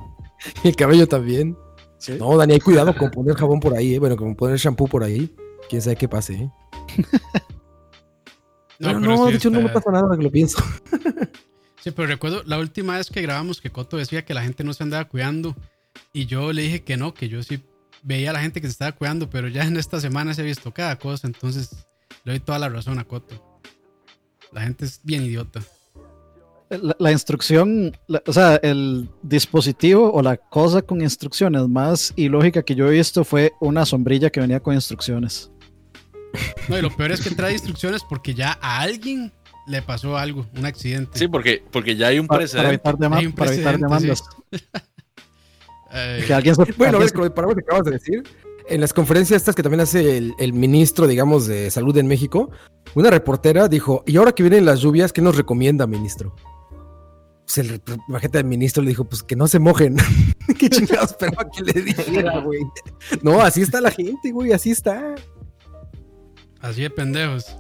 [0.64, 1.58] Y el cabello también.
[1.98, 2.18] Sí.
[2.20, 4.00] No, Dani, hay cuidado con poner jabón por ahí, eh.
[4.00, 5.34] Bueno, con poner shampoo por ahí.
[5.70, 6.50] Quién sabe qué pase, eh.
[8.80, 10.62] Pero no, pero sí de hecho no me pasa nada que lo pienso.
[11.80, 14.72] Sí, pero recuerdo la última vez que grabamos que Coto decía que la gente no
[14.72, 15.54] se andaba cuidando
[16.14, 17.62] y yo le dije que no, que yo sí
[18.04, 20.46] veía a la gente que se estaba cuidando, pero ya en esta semana se ha
[20.46, 21.86] visto cada cosa, entonces
[22.24, 23.53] le doy toda la razón a Coto.
[24.54, 25.62] La gente es bien idiota.
[26.70, 32.64] La, la instrucción, la- o sea, el dispositivo o la cosa con instrucciones más ilógica
[32.64, 35.52] que yo he visto fue una sombrilla que venía con instrucciones.
[36.68, 39.32] No, y lo peor es que trae instrucciones porque ya a alguien
[39.68, 41.18] le pasó algo, un accidente.
[41.20, 42.70] Sí, porque, porque ya hay un Para, para precedente.
[42.70, 44.24] evitar, para evitar precedente, demandas.
[46.26, 48.24] Que alguien se, Bueno, alguien para lo que acabas de decir,
[48.68, 52.50] en las conferencias estas que también hace el, el ministro, digamos, de salud en México,
[52.96, 56.36] una reportera dijo, y ahora que vienen las lluvias, ¿qué nos recomienda, ministro?
[57.46, 59.98] Pues el imagínate del ministro le dijo, pues que no se mojen.
[60.60, 62.62] ¿Qué chingados esperaba que le dijera, güey?
[63.22, 65.16] No, así está la gente, güey, así está.
[66.62, 67.58] así de pendejos.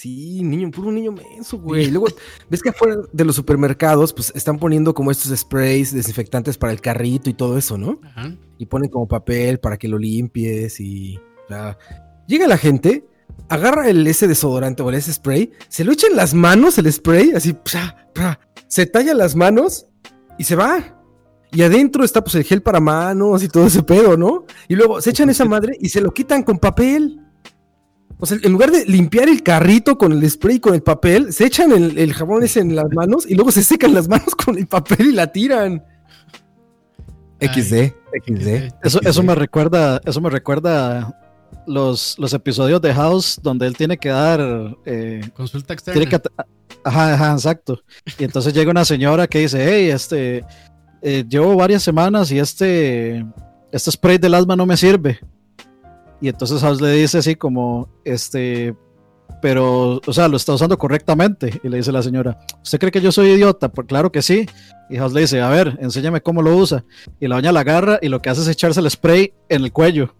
[0.00, 1.86] Sí, niño, puro niño menso, güey.
[1.86, 2.06] Y luego,
[2.48, 6.80] ves que afuera de los supermercados, pues están poniendo como estos sprays desinfectantes para el
[6.80, 7.98] carrito y todo eso, ¿no?
[8.04, 8.32] Ajá.
[8.58, 11.76] y ponen como papel para que lo limpies y o sea,
[12.28, 13.06] llega la gente
[13.48, 16.92] agarra el ese desodorante o el ese spray se lo echa en las manos el
[16.92, 19.86] spray así pra, pra, se talla las manos
[20.38, 21.00] y se va
[21.50, 25.00] y adentro está pues el gel para manos y todo ese pedo no y luego
[25.00, 27.20] se echan esa madre y se lo quitan con papel
[28.18, 31.32] o sea, en lugar de limpiar el carrito con el spray y con el papel,
[31.32, 34.34] se echan el, el jabón ese en las manos y luego se secan las manos
[34.34, 35.82] con el papel y la tiran.
[37.40, 37.92] Ay, XD,
[38.26, 38.48] XD.
[38.82, 39.06] Eso, XD.
[39.06, 41.14] eso me recuerda, eso me recuerda
[41.66, 44.40] los, los episodios de House donde él tiene que dar,
[44.84, 46.00] eh, Consulta externa.
[46.00, 46.46] tiene que, at-
[46.84, 47.80] ajá, ajá, exacto.
[48.18, 50.44] Y entonces llega una señora que dice, hey, este,
[51.02, 53.24] eh, llevo varias semanas y este,
[53.70, 55.20] este spray del asma no me sirve.
[56.20, 58.74] Y entonces House le dice así como, este,
[59.40, 61.60] pero, o sea, lo está usando correctamente.
[61.62, 63.68] Y le dice la señora, ¿usted cree que yo soy idiota?
[63.68, 64.46] Pues claro que sí.
[64.90, 66.84] Y House le dice, a ver, enséñame cómo lo usa.
[67.20, 69.72] Y la doña la agarra y lo que hace es echarse el spray en el
[69.72, 70.14] cuello,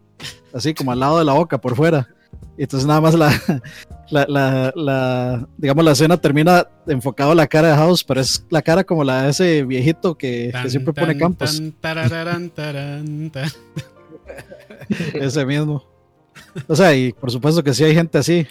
[0.52, 2.08] así como al lado de la boca, por fuera.
[2.56, 3.32] Y entonces nada más la,
[4.10, 8.44] la, la, la- digamos, la escena termina enfocado a la cara de House, pero es
[8.50, 11.56] la cara como la de ese viejito que, que Tan, siempre pone tan, campos.
[11.56, 13.48] tan, tarararán, tarán, tan.
[15.14, 15.84] Ese mismo.
[16.66, 18.46] O sea, y por supuesto que sí hay gente así.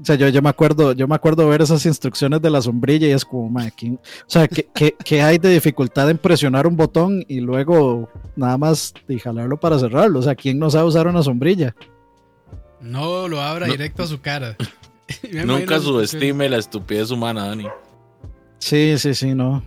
[0.00, 3.06] O sea, yo, yo me acuerdo, yo me acuerdo ver esas instrucciones de la sombrilla
[3.08, 6.66] y es como, "Mae, ¿quién-" o sea, ¿qué, qué, qué hay de dificultad en presionar
[6.66, 10.18] un botón y luego nada más y jalarlo para cerrarlo?
[10.18, 11.74] O sea, ¿quién no sabe usar una sombrilla?
[12.80, 13.72] No lo abra No.
[13.72, 14.56] directo a su cara.
[15.46, 17.66] Nunca subestime la estupidez humana, Dani.
[18.58, 19.62] Sí, sí, sí, no.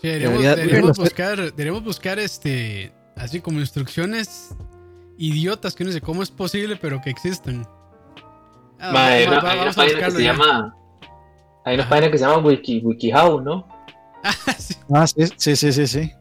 [0.00, 4.54] Sí, deberíamos, Debería- deberíamos debería- buscar, deberíamos buscar este, así como instrucciones
[5.16, 7.66] idiotas que uno dice cómo es posible, pero que existen.
[8.80, 10.32] Ah, Ma, hay va- hay una vamos a página que buscarlo se ya.
[10.32, 10.76] llama.
[11.64, 11.90] Hay una Ajá.
[11.90, 13.66] página que se llama Wiki, WikiHow, ¿no?
[14.24, 14.74] Ah, sí.
[14.92, 16.12] Ah, sí, sí, sí, sí, sí.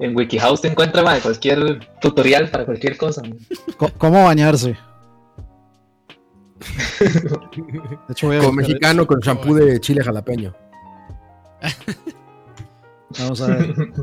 [0.00, 3.22] En WikiHow te encuentra ma, cualquier tutorial para cualquier cosa.
[3.98, 4.76] ¿Cómo bañarse?
[7.00, 10.54] De hecho, voy a Como buscar- mexicano con shampoo de chile jalapeño.
[13.18, 13.74] Vamos a ver.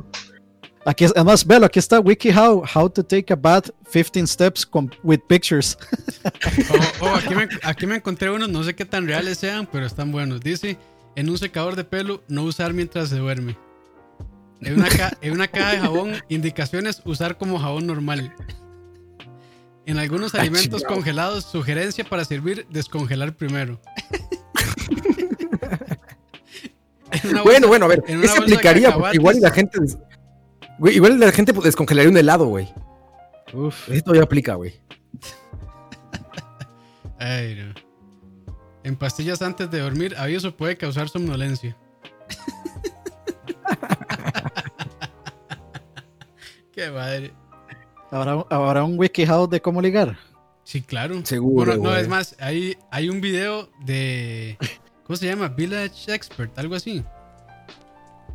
[0.90, 4.90] Aquí es, además, véalo, aquí está WikiHow, how to take a bath, 15 steps com-
[5.04, 5.78] with pictures.
[7.02, 9.86] Oh, oh, aquí, me, aquí me encontré unos, no sé qué tan reales sean, pero
[9.86, 10.40] están buenos.
[10.42, 10.78] Dice,
[11.16, 13.58] en un secador de pelo, no usar mientras se duerme.
[14.62, 18.34] En una, ca- en una caja de jabón, indicaciones, usar como jabón normal.
[19.86, 23.80] En algunos alimentos congelados, sugerencia para servir, descongelar primero.
[27.44, 28.94] Bueno, bueno, a ver, en una ¿qué se bolsa de aplicaría?
[28.94, 29.80] Porque igual y la gente.
[30.80, 32.68] Güey, igual la gente pues, descongelaría un helado, güey.
[33.54, 33.90] Uf.
[33.90, 34.80] Esto ya aplica, güey.
[37.20, 37.74] Ay, no.
[38.84, 41.76] En pastillas antes de dormir, aviso puede causar somnolencia.
[46.72, 47.34] Qué madre.
[48.12, 50.18] ¿Habrá, habrá un WikiHow de cómo ligar?
[50.64, 51.26] Sí, claro.
[51.26, 52.02] Seguro, Bueno, no, güey.
[52.02, 54.58] es más, hay, hay un video de.
[55.06, 55.48] ¿Cómo se llama?
[55.48, 57.04] Village Expert, algo así.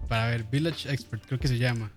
[0.08, 1.92] Para ver, Village Expert, creo que se llama.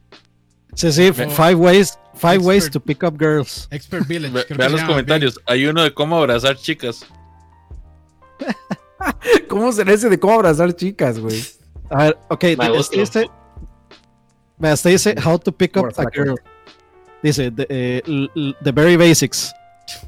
[0.74, 3.68] Sí, sí, Ve- five ways, five ways to pick up girls.
[3.72, 4.34] Expert Village.
[4.34, 5.40] Ve- vean los comentarios.
[5.48, 7.06] Hay uno de cómo abrazar chicas.
[9.48, 11.44] ¿Cómo será ese de cómo abrazar chicas, güey?
[11.90, 13.20] A ver, ok, Me este gusta.
[13.22, 16.36] dice, este how to pick up a girl.
[17.22, 18.02] Dice, the, eh,
[18.64, 19.54] the very basics.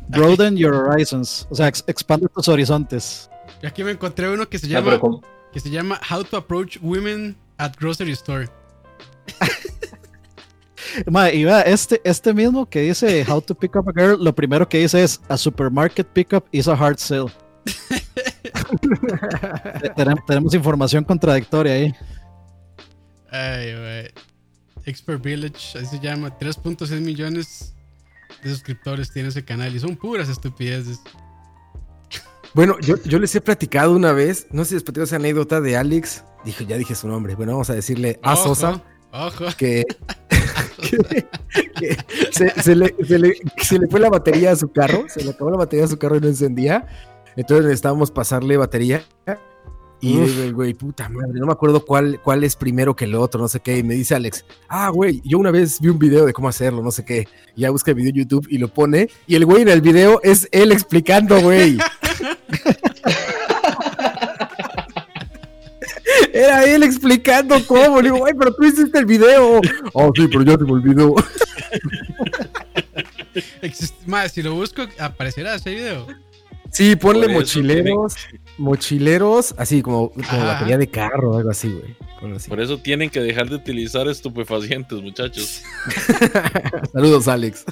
[0.09, 1.47] Broaden your horizons.
[1.49, 3.29] O sea, ex- expande tus horizontes.
[3.61, 4.99] Yo aquí me encontré uno que se No, llama,
[5.53, 8.47] que se llama How to Approach Women at Grocery Store.
[11.09, 14.33] Mae, y vea, este, este mismo que dice How to Pick Up a Girl, lo
[14.35, 17.25] primero que dice es A supermarket pickup is a hard sell.
[19.81, 21.93] Te- tenem- tenemos información contradictoria ahí.
[23.31, 24.11] Ay, güey.
[24.85, 26.37] Expert Village, así se llama.
[26.37, 27.73] 3.6 millones
[28.43, 30.99] de suscriptores tiene ese canal y son puras estupideces.
[32.53, 35.59] Bueno, yo, yo les he platicado una vez, no sé si les platico esa anécdota
[35.61, 36.23] de Alex.
[36.45, 37.35] Dijo, ya dije su nombre.
[37.35, 38.81] Bueno, vamos a decirle a Ojo, Sosa.
[39.11, 39.45] Ojo.
[39.57, 39.83] que,
[41.79, 41.97] que-
[42.31, 45.31] se, se le, se le- se le fue la batería a su carro, se le
[45.31, 46.87] acabó la batería a su carro y no encendía.
[47.35, 49.03] Entonces necesitábamos pasarle batería.
[49.99, 53.15] Y digo, el güey, puta madre, no me acuerdo cuál, cuál es primero que el
[53.15, 53.79] otro, no sé qué.
[53.79, 56.83] Y me dice Alex, ah, güey, yo una vez vi un video de cómo hacerlo,
[56.83, 57.27] no sé qué.
[57.55, 59.09] Ya busca el video en YouTube y lo pone.
[59.25, 61.77] Y el güey en el video es él explicando, güey.
[66.37, 67.97] Era él explicando cómo.
[67.97, 69.59] Le digo, güey, pero tú hiciste el video.
[69.93, 71.15] Oh, sí, pero ya se me olvidó.
[74.05, 76.07] Mae, si lo busco, aparecerá ese video.
[76.71, 78.15] Sí, ponle mochileros,
[78.57, 81.95] mochileros, así como, batería de carro o algo así, güey.
[82.47, 85.63] Por eso tienen que dejar de utilizar estupefacientes, muchachos.
[86.93, 87.65] Saludos, Alex.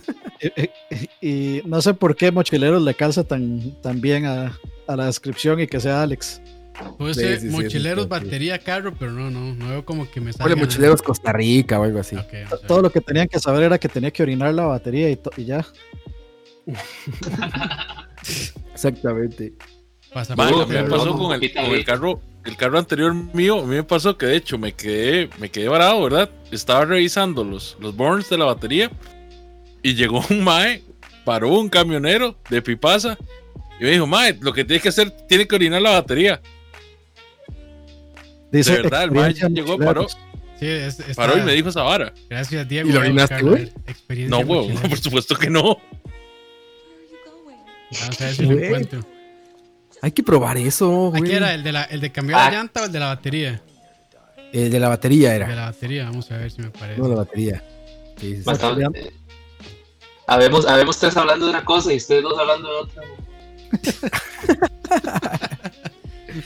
[1.22, 5.08] Y, y no sé por qué Mochileros le calza tan, tan bien a, a la
[5.08, 6.42] descripción y que sea Alex.
[6.98, 8.26] Puse Sí, mochileros, sí, sí.
[8.26, 10.56] batería, carro, pero no, no, no veo como que me salga.
[10.56, 12.18] mochileros Costa Rica o algo así.
[12.68, 15.66] Todo lo que tenían que saber era que tenía que orinar la batería y, ya.
[18.74, 19.54] Exactamente.
[20.14, 23.64] Pasa Man, a mí me pasó con el, con carro, el carro anterior mío, a
[23.64, 26.30] mí me pasó que de hecho me quedé, me quedé varado, ¿verdad?
[26.52, 28.90] Estaba revisando los, los burns de la batería
[29.84, 30.84] y llegó un mae,
[31.26, 33.18] paró un camionero de Pipasa
[33.80, 36.42] y me dijo, mae, lo que tienes que hacer, tiene que orinar la batería.
[38.64, 40.18] De verdad, el experiencia llegó, paró, Mochileros.
[40.60, 42.14] Sí, es- está- paró y me dijo esa vara.
[42.30, 42.90] Gracias, Diego.
[42.90, 43.72] ¿Y lo orinaste, güey?
[44.28, 44.90] No, huevo, mochilera.
[44.90, 45.78] por supuesto que no.
[48.02, 48.66] Vamos a ver si lo Güey.
[48.66, 49.00] encuentro.
[50.02, 51.22] Hay que probar eso, güey.
[51.24, 52.46] Aquí era el de, la, el de cambiar Ah.
[52.52, 53.62] la llanta o el de la batería.
[54.54, 55.48] El de la batería El era.
[55.50, 57.02] de la batería, vamos a ver si me parece.
[57.02, 57.64] No, la batería.
[58.20, 59.12] Sí, eh,
[60.28, 63.04] habemos, habemos tres hablando de una cosa y ustedes dos hablando de otra.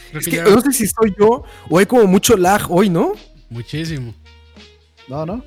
[0.09, 2.69] Creo Es que que ya- no sé si soy yo o hay como mucho lag
[2.71, 3.13] hoy, ¿no?
[3.49, 4.13] Muchísimo.
[5.07, 5.43] No, no.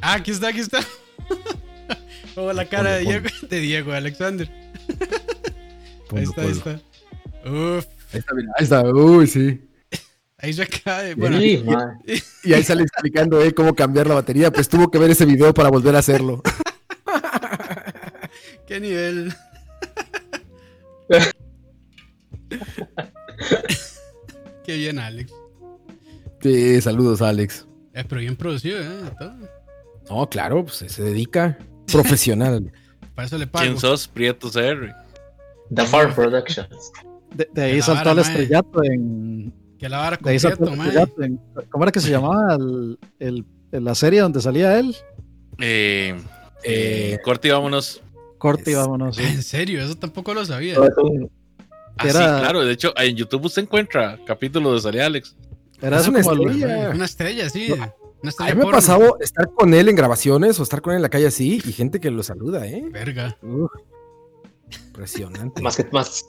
[0.00, 0.80] Ah, aquí está, aquí está.
[2.36, 4.48] Oh, la cara de Ponlo, Diego, de Diego, de Alexander.
[6.12, 6.70] Ahí Ponlo, está, ahí ponlo.
[6.70, 7.50] está.
[7.50, 8.82] Uf, Ahí está, mira, ahí está.
[8.84, 9.60] Uy, sí.
[10.38, 11.14] ahí se cae.
[11.16, 12.22] Bueno, Sí, mae.
[12.44, 14.52] Y ahí sale explicando él cómo cambiar la batería.
[14.52, 16.40] Pues tuvo que ver ese video para volver a hacerlo.
[18.68, 19.34] qué nivel.
[24.64, 25.32] qué bien, Alex.
[26.40, 27.66] Sí, saludos, Alex.
[27.94, 29.10] Eh, pero bien producido, ¿eh?
[29.18, 29.34] Todo.
[30.10, 31.58] No, claro, pues se dedica.
[31.90, 32.72] Profesional.
[33.14, 33.64] Para eso le pago.
[33.64, 34.06] ¿Quién sos?
[34.08, 34.92] Prieto CR.
[35.74, 36.92] The Farm Productions.
[37.34, 38.22] De, de ahí saltó mae.
[38.22, 39.52] estrellato en.
[39.78, 41.08] Que la vara De ahí saltó completo, al man.
[41.08, 41.40] estrellato en.
[41.70, 44.94] ¿Cómo era que se llamaba el, el- el- la serie donde salía él?
[45.58, 46.16] Eh,
[46.64, 48.00] Eh, corte y vámonos.
[48.38, 49.16] Corte y Es- vámonos.
[49.16, 49.22] sí.
[49.26, 50.74] En serio, eso tampoco lo sabía.
[50.76, 51.30] Todo es un-
[51.98, 52.64] Ah, sí, claro.
[52.64, 55.36] De hecho, en YouTube usted encuentra capítulos de Sari Alex.
[55.80, 56.90] Era una estrella.
[56.94, 57.72] Una estrella, sí.
[57.72, 57.94] Una
[58.38, 61.02] A mí me ha pasado estar con él en grabaciones o estar con él en
[61.02, 62.84] la calle así y gente que lo saluda, ¿eh?
[62.90, 63.36] Verga.
[63.42, 63.70] Uf,
[64.86, 65.62] impresionante.
[65.62, 66.24] más, que, más,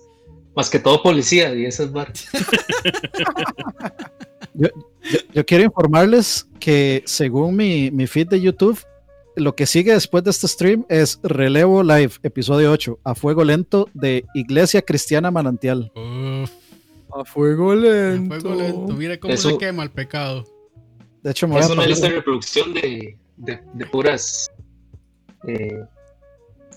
[0.56, 2.28] más que todo policía y esas barras.
[5.34, 8.80] Yo quiero informarles que según mi, mi feed de YouTube,
[9.40, 13.90] lo que sigue después de este stream es Relevo Live, episodio 8, a fuego lento
[13.94, 15.92] de Iglesia Cristiana Manantial.
[15.96, 16.52] Uf.
[17.12, 18.40] A fuego a lento.
[18.40, 18.94] Fuego lento.
[18.94, 20.46] Mira cómo Eso- se quema el pecado.
[21.24, 24.50] De hecho, me voy Es a una lista pasar, de reproducción de, de, de puras.
[25.48, 25.80] eh,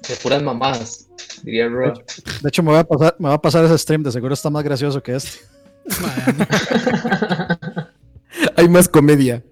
[0.09, 1.09] de puras mamadas,
[1.45, 1.95] diría Rob.
[2.43, 4.51] de hecho, me voy a pasar, me voy a pasar ese stream, de seguro está
[4.51, 5.39] más gracioso que este.
[8.57, 9.45] Hay más comedia.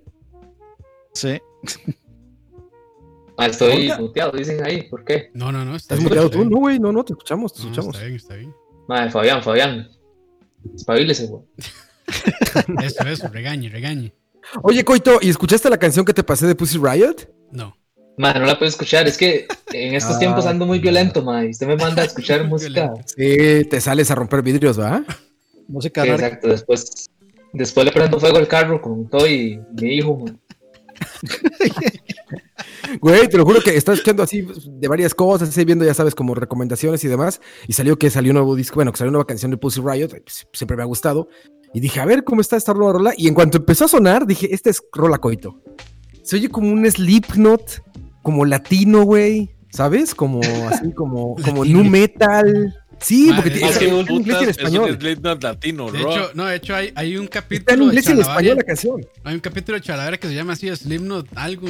[1.12, 1.38] Sí.
[3.40, 5.31] Ah, estoy muteado, dicen ahí, ¿por qué?
[5.35, 5.76] No, no, no.
[5.76, 6.44] Está ¿Estás muteado tú?
[6.44, 7.94] No, güey, no, no, te escuchamos, te No, escuchamos.
[7.96, 8.55] está bien, está bien.
[8.88, 9.88] Madre, Fabián, Fabián.
[10.74, 11.42] Espabilese, güey.
[12.85, 13.29] Eso, eso.
[13.29, 14.12] Regañe, regañe.
[14.62, 17.14] Oye, Coito, ¿y escuchaste la canción que te pasé de Pussy Riot?
[17.53, 17.76] No.
[18.18, 19.07] Madre, no la puedo escuchar.
[19.07, 20.18] Es que en estos Ah.
[20.18, 21.50] tiempos ando muy violento, madre.
[21.50, 22.88] Usted me manda a escuchar música.
[22.88, 23.03] violento.
[23.16, 25.05] Sí, te sales a romper vidrios, ¿va?
[25.68, 26.48] Música Sí, exacto.
[26.48, 27.09] Después,
[27.53, 30.38] después le prendo fuego al carro con todo y mi hijo, man.
[33.01, 36.14] Güey, te lo juro que estaba escuchando así de varias cosas, así viendo, ya sabes,
[36.14, 37.40] como recomendaciones y demás.
[37.66, 39.81] Y salió que salió un nuevo disco, bueno, que salió una nueva canción de Pussy
[39.81, 41.29] Riot, pues, siempre me ha gustado.
[41.73, 43.12] Y dije, a ver cómo está esta nueva rola.
[43.16, 45.62] Y en cuanto empezó a sonar, dije, este es rola coito.
[46.23, 47.83] Se oye como un Slipknot,
[48.23, 49.51] como latino, güey.
[49.73, 50.16] ¿Sabes?
[50.16, 52.75] Como así, como, como nu metal.
[53.01, 54.99] Sí, porque Madre, tiene Es que que en inglés y en putas, es un español.
[55.01, 58.12] Slipknot latino, De hecho, no, de hecho hay, hay un Está en capítulo inglés y
[58.12, 59.07] en español la canción.
[59.25, 61.69] Hay un capítulo de Chalavera que se llama así, Slipknot algo.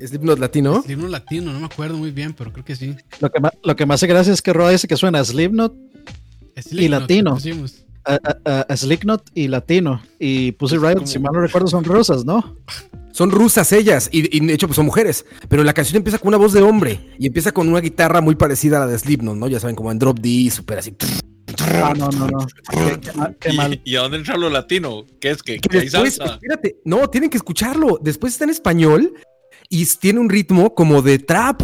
[0.00, 0.82] Slipknot latino.
[0.82, 2.94] Slipknot latino, no me acuerdo muy bien, pero creo que sí.
[3.20, 5.24] Lo que, ma- lo que me hace gracia es que Roa dice que suena a
[5.24, 5.74] Slipknot,
[6.56, 7.30] Slipknot, latino.
[7.30, 7.84] le pusimos.
[8.04, 10.00] a, a- a Slipknot y latino.
[10.18, 12.56] Y Pussy Riot, como- si mal no recuerdo, son rusas, ¿no?
[13.12, 16.28] Son rusas ellas, y, y de hecho pues son mujeres, pero la canción empieza con
[16.28, 19.36] una voz de hombre y empieza con una guitarra muy parecida a la de Slipknot,
[19.36, 19.48] ¿no?
[19.48, 20.94] Ya saben, como en Drop D, súper así.
[21.82, 22.46] Ah, no, no, no.
[22.70, 23.36] Qué, qué mal.
[23.40, 23.80] qué ¿Y, mal.
[23.84, 25.06] ¿Y a dónde entra lo latino?
[25.18, 25.42] ¿Qué es?
[25.42, 26.24] ¿Que, Que hay salsa?
[26.34, 27.98] espérate, no, tienen que escucharlo.
[28.02, 29.14] Después está en español
[29.68, 31.62] y tiene un ritmo como de trap.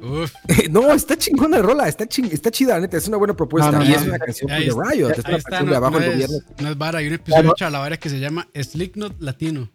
[0.00, 0.32] Uf,
[0.70, 3.70] no, está chingona la rola, está, ching- está chida, neta, es una buena propuesta.
[3.72, 4.08] No, no, y no, es no.
[4.08, 6.36] una canción de está, Riot, es una está, canción no, de abajo no del gobierno.
[6.60, 9.70] no es vara, hay un episodio de Chalavera que se llama Slipknot latino.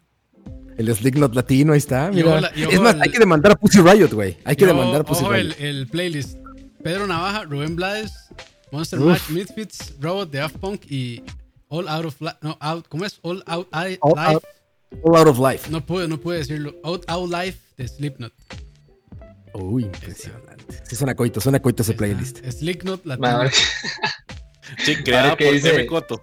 [0.78, 2.40] El Slipknot latino, ahí está, mira.
[2.40, 4.36] la- es más, el- hay que demandar a Pussy Riot, güey.
[4.44, 5.54] Hay que demandar a Pussy ojo Riot.
[5.58, 6.38] el, el playlist.
[6.82, 8.12] Pedro Navaja, Rubén Blades,
[8.72, 9.06] Monster Uf.
[9.06, 11.22] Mash, Misfits, Robot, The Daft Punk y
[11.68, 12.36] All Out of Life.
[12.40, 13.18] No, out, ¿cómo es?
[13.22, 14.34] All Out I- All Life.
[14.36, 14.44] Out.
[15.04, 15.70] All Out of Life.
[15.70, 16.74] No pude, no pude decirlo.
[16.84, 18.32] Out Out Life de Slipknot.
[19.54, 20.80] Uy, impresionante.
[20.84, 22.38] Sí, suena coito, suena coito ese playlist.
[22.44, 23.48] Slipknot latino.
[24.84, 26.22] Sí, creada Ahora que por dice- Coto.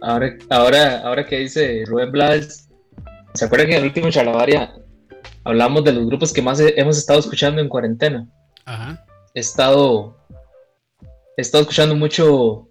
[0.00, 2.68] ahora, ahora, ahora que dice Rubén Blades,
[3.34, 4.74] ¿se acuerdan que en el último Chalabaria
[5.44, 8.26] hablamos de los grupos que más he- hemos estado escuchando en cuarentena?
[8.64, 9.04] Ajá.
[9.34, 10.16] He estado,
[11.36, 12.70] he estado escuchando mucho,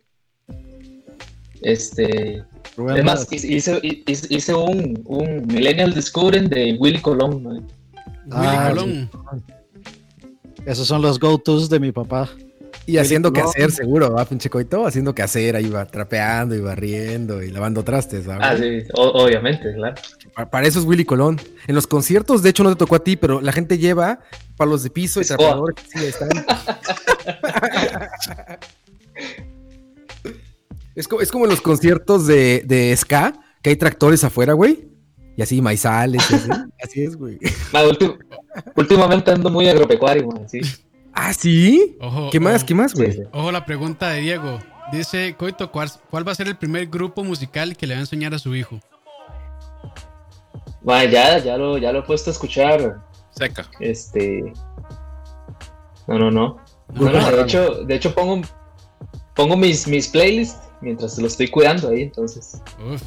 [1.62, 2.43] este,
[2.78, 3.44] Rubén es más, Blades.
[3.46, 7.54] hice, hice, hice un, un Millennial Discovering de Willy Colón, man.
[7.56, 7.68] Willy
[8.32, 9.10] Ah, Colón.
[10.66, 12.30] Esos son los go-tos de mi papá.
[12.88, 13.50] Y haciendo que No.
[13.50, 17.84] hacer, seguro, va, pinche coito, haciendo que hacer, ahí va trapeando y barriendo y lavando
[17.84, 18.38] trastes, ¿va?
[18.40, 19.96] Ah, sí, o- obviamente, claro.
[20.36, 21.40] Pa- Para eso es Willy Colón.
[21.66, 24.20] En los conciertos, de hecho, no te tocó a ti, pero la gente lleva
[24.56, 25.76] palos de piso y trapeadores.
[25.92, 26.30] Sí, ahí están.
[30.95, 34.88] es, co- es como en los conciertos de, de Ska, que hay tractores afuera, güey.
[35.38, 36.49] Y así, maizales, y así.
[36.84, 37.38] Así es, güey.
[38.75, 40.62] Últimamente ando muy agropecuario, man, sí.
[41.13, 41.97] ¿Ah, sí?
[41.99, 42.58] Ojo, ¿Qué más?
[42.58, 42.65] ojo.
[42.67, 43.12] ¿Qué más, güey?
[43.12, 43.21] sí.
[43.31, 44.60] Ojo la pregunta de Diego.
[44.91, 48.01] Dice Coito, ¿cuál, cuál va a ser el primer grupo musical que le va a
[48.01, 48.79] enseñar a su hijo?
[50.84, 53.01] Ma, ya, ya lo, ya lo he puesto a escuchar.
[53.31, 53.65] Seca.
[53.79, 54.53] Este.
[56.08, 56.58] No, no, no.
[56.93, 58.41] No, Grupo no, de hecho, de hecho pongo,
[59.36, 62.62] pongo mis, mis playlists mientras lo estoy cuidando ahí, entonces,
[62.92, 63.02] Uf,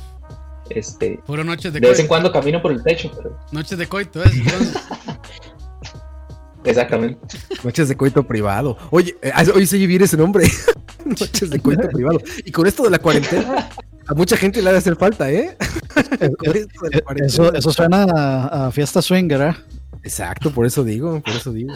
[0.71, 3.87] este, puro noches de de vez en cuando camino por el techo, pero Noches de
[3.87, 4.33] coito, ¿es?
[4.35, 4.77] Entonces,
[6.65, 7.39] exactamente.
[7.65, 8.77] Noches de coito privado.
[8.91, 10.47] Oye, eh, ah, hoy se vivir ese nombre.
[11.05, 12.21] Noches de coito privado.
[12.45, 13.69] Y con esto de la cuarentena,
[14.07, 15.57] a mucha gente le ha de hacer falta, ¿eh?
[16.39, 17.27] Con esto de la cuarentena.
[17.27, 19.55] Eso, eso suena a, a fiesta swinger, ¿eh?
[20.03, 21.73] Exacto, por eso digo, por eso digo.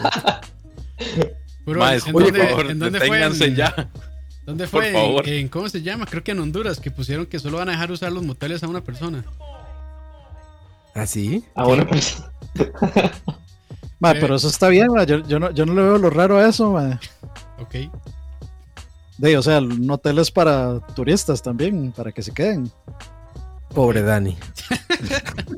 [1.65, 3.23] puro- Más, ¿en, por dónde, favor, en dónde fue?
[3.23, 3.89] En- ya.
[4.45, 4.87] ¿Dónde fue?
[4.89, 5.27] En- favor.
[5.27, 6.05] En, ¿Cómo se llama?
[6.05, 8.67] Creo que en Honduras, que pusieron que solo van a dejar usar los moteles a
[8.67, 9.23] una persona.
[10.95, 11.43] ¿Ah, sí?
[11.55, 12.21] Ah, bueno, pues.
[13.99, 14.17] Ma, Sí.
[14.19, 16.47] pero eso está bien, ma, Yo, yo, no, yo no le veo lo raro a
[16.49, 16.99] eso, ma.
[17.59, 17.75] Ok.
[19.17, 22.69] De, o sea, un hotel es para turistas también, para que se queden.
[23.73, 24.37] Pobre Dani.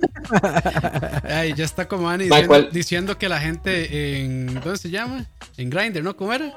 [1.24, 4.54] Ay, ya está como Ani Ma, diciendo, diciendo que la gente en.
[4.56, 5.26] ¿Dónde se llama?
[5.58, 6.16] En Grindr, ¿no?
[6.16, 6.54] ¿Cómo era?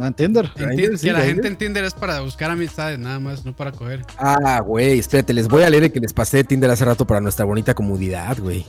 [0.00, 0.46] ¿No entienden?
[0.56, 1.34] En Grindr, Tin- sí, que la Grindr.
[1.34, 4.00] gente en Tinder es para buscar amistades, nada más, no para coger.
[4.16, 7.06] Ah, güey, espérate, les voy a leer el que les pasé de Tinder hace rato
[7.06, 8.64] para nuestra bonita comunidad, güey.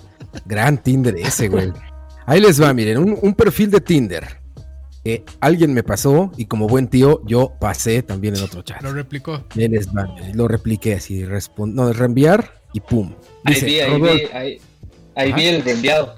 [0.45, 1.71] Gran Tinder ese, güey.
[2.25, 4.27] Ahí les va, miren, un, un perfil de Tinder.
[5.05, 8.81] que alguien me pasó y como buen tío, yo pasé también en otro chat.
[8.81, 9.45] Lo replicó.
[9.55, 13.13] Ahí les va, lo repliqué así, respon- no, reenviar y pum.
[13.45, 14.61] Ahí Dice, vi, ahí vi, ahí,
[15.15, 16.15] ahí vi el reenviado.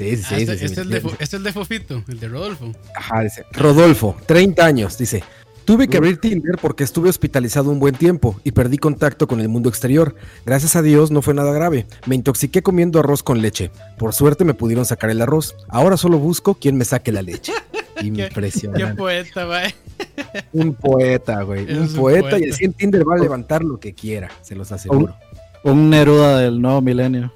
[0.00, 0.42] Sí, sí, Ah, sí.
[0.42, 2.28] este, sí, este sí, es el de, Fo- este es el de Fofito, el de
[2.28, 2.72] Rodolfo.
[2.96, 5.22] Ajá, dice, Rodolfo, 30 años, dice.
[5.66, 9.48] Tuve que abrir Tinder porque estuve hospitalizado un buen tiempo y perdí contacto con el
[9.48, 10.16] mundo exterior.
[10.44, 11.86] Gracias a Dios no fue nada grave.
[12.06, 13.70] Me intoxiqué comiendo arroz con leche.
[13.96, 15.54] Por suerte me pudieron sacar el arroz.
[15.68, 17.52] Ahora solo busco quien me saque la leche.
[18.00, 18.94] Qué Impresionante.
[18.96, 19.72] poeta, güey.
[20.52, 21.70] Un poeta, güey.
[21.72, 24.72] Un un poeta, y así en Tinder va a levantar lo que quiera, se los
[24.72, 25.14] aseguro.
[25.62, 27.32] Un Neruda del nuevo milenio.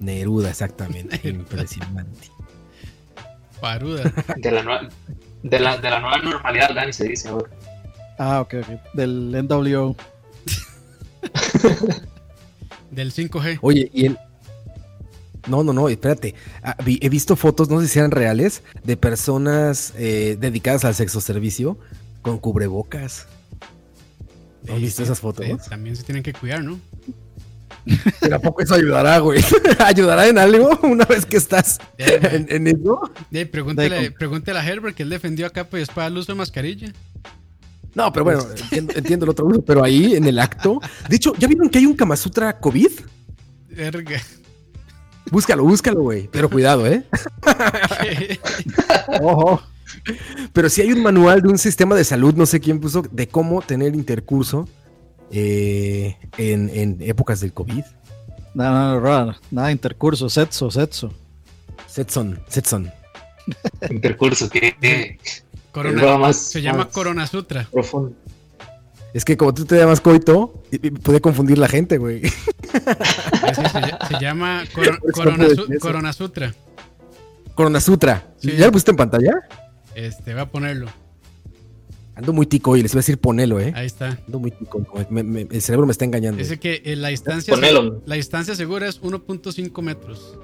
[0.00, 1.20] Neruda, exactamente.
[1.28, 2.28] Impresionante.
[3.60, 4.02] Paruda.
[4.36, 4.88] De la,
[5.42, 7.50] de, la, de la nueva normalidad, Dani, se dice ahora.
[8.18, 8.68] Ah, ok, ok.
[8.94, 9.96] Del NWO.
[12.90, 13.58] Del 5G.
[13.62, 14.18] Oye, y en,
[15.48, 16.34] No, no, no, espérate.
[16.62, 20.94] Ah, vi- he visto fotos, no sé si eran reales, de personas eh, dedicadas al
[20.94, 21.78] sexo servicio
[22.22, 23.26] con cubrebocas.
[24.64, 25.46] ¿No ¿Has visto sí, esas fotos?
[25.46, 26.78] sí, también se tienen que cuidar, ¿no?
[28.20, 29.42] Pero ¿a poco eso ayudará, güey?
[29.78, 33.00] ¿Ayudará en algo una vez que estás en, en eso?
[33.50, 36.92] Pregúntele, De- pregúntele a Herbert que él defendió acá pues para el uso de mascarilla.
[37.94, 40.80] No, pero bueno, entiendo, entiendo el otro uso, pero ahí en el acto.
[41.08, 42.90] De hecho, ¿ya vieron que hay un Kama Sutra COVID?
[43.70, 44.20] Verga.
[45.30, 46.28] Búscalo, búscalo, güey.
[46.30, 47.04] Pero cuidado, ¿eh?
[49.22, 49.62] Ojo.
[50.52, 53.28] Pero sí hay un manual de un sistema de salud, no sé quién puso, de
[53.28, 54.68] cómo tener intercurso
[55.30, 57.84] eh, en, en épocas del COVID.
[58.54, 61.12] Nada, nada, nada, nada, intercurso, sexo, sexo.
[61.86, 62.92] Setson, Setson.
[63.90, 65.18] Intercurso, que
[65.72, 67.66] Corona- va más, se llama más Corona Sutra.
[67.72, 68.12] profundo.
[69.14, 72.22] Es que como tú te llamas coito, y- y puede confundir la gente, güey.
[72.76, 74.64] Sí, se, se llama
[75.12, 75.54] Corona, Su-
[76.12, 76.54] Sutra.
[77.54, 78.24] Corona Sutra.
[78.38, 78.52] Sí.
[78.56, 79.32] ¿Ya lo pusiste en pantalla?
[79.94, 80.88] Este, va a ponerlo.
[82.16, 83.72] Ando muy tico y les iba a decir ponelo, ¿eh?
[83.76, 84.18] Ahí está.
[84.26, 84.82] Ando muy tico.
[84.84, 86.38] como me- me- el cerebro me está engañando.
[86.38, 88.02] Dice que eh, la distancia, Ponelo.
[88.06, 90.38] la distancia segura es 1.5 metros.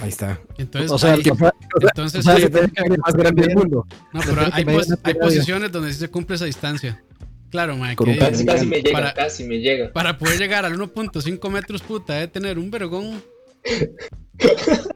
[0.00, 0.40] Ahí está.
[0.58, 3.14] Entonces, O sea, hay- el que entonces o sea, que tiene que El haber más
[3.14, 3.86] grande del mundo.
[4.12, 7.02] no, pero hay, pos- hay posiciones donde sí se cumple esa distancia.
[7.50, 9.92] Claro, que Casi, casi me llega, Para- casi me llega.
[9.92, 13.22] para poder llegar al 1.5 metros, puta, debe tener un vergón.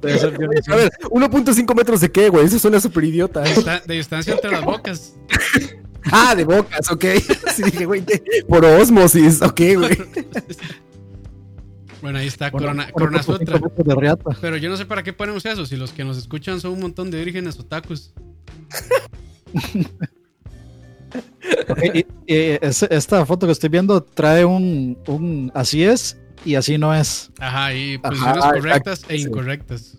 [0.00, 2.46] debe ser bien- A ver, 1.5 metros de qué, güey.
[2.46, 3.40] Eso suena súper idiota.
[3.40, 5.14] De, dista- de distancia entre las bocas.
[6.10, 7.04] Ah, de bocas, ok.
[7.54, 9.98] Sí, dije, güey, de- por osmosis, ok, güey.
[12.00, 13.60] Bueno, ahí está, Bueno, Corona, Corona Sutra.
[14.40, 16.80] Pero yo no sé para qué ponemos eso, si los que nos escuchan son un
[16.80, 18.12] montón de vírgenes otakus.
[21.68, 26.54] Ok, y- y es- esta foto que estoy viendo trae un, un así es y
[26.54, 27.30] así no es.
[27.38, 29.22] Ajá, y Ajá, posiciones exacto, correctas e sí.
[29.24, 29.98] incorrectas.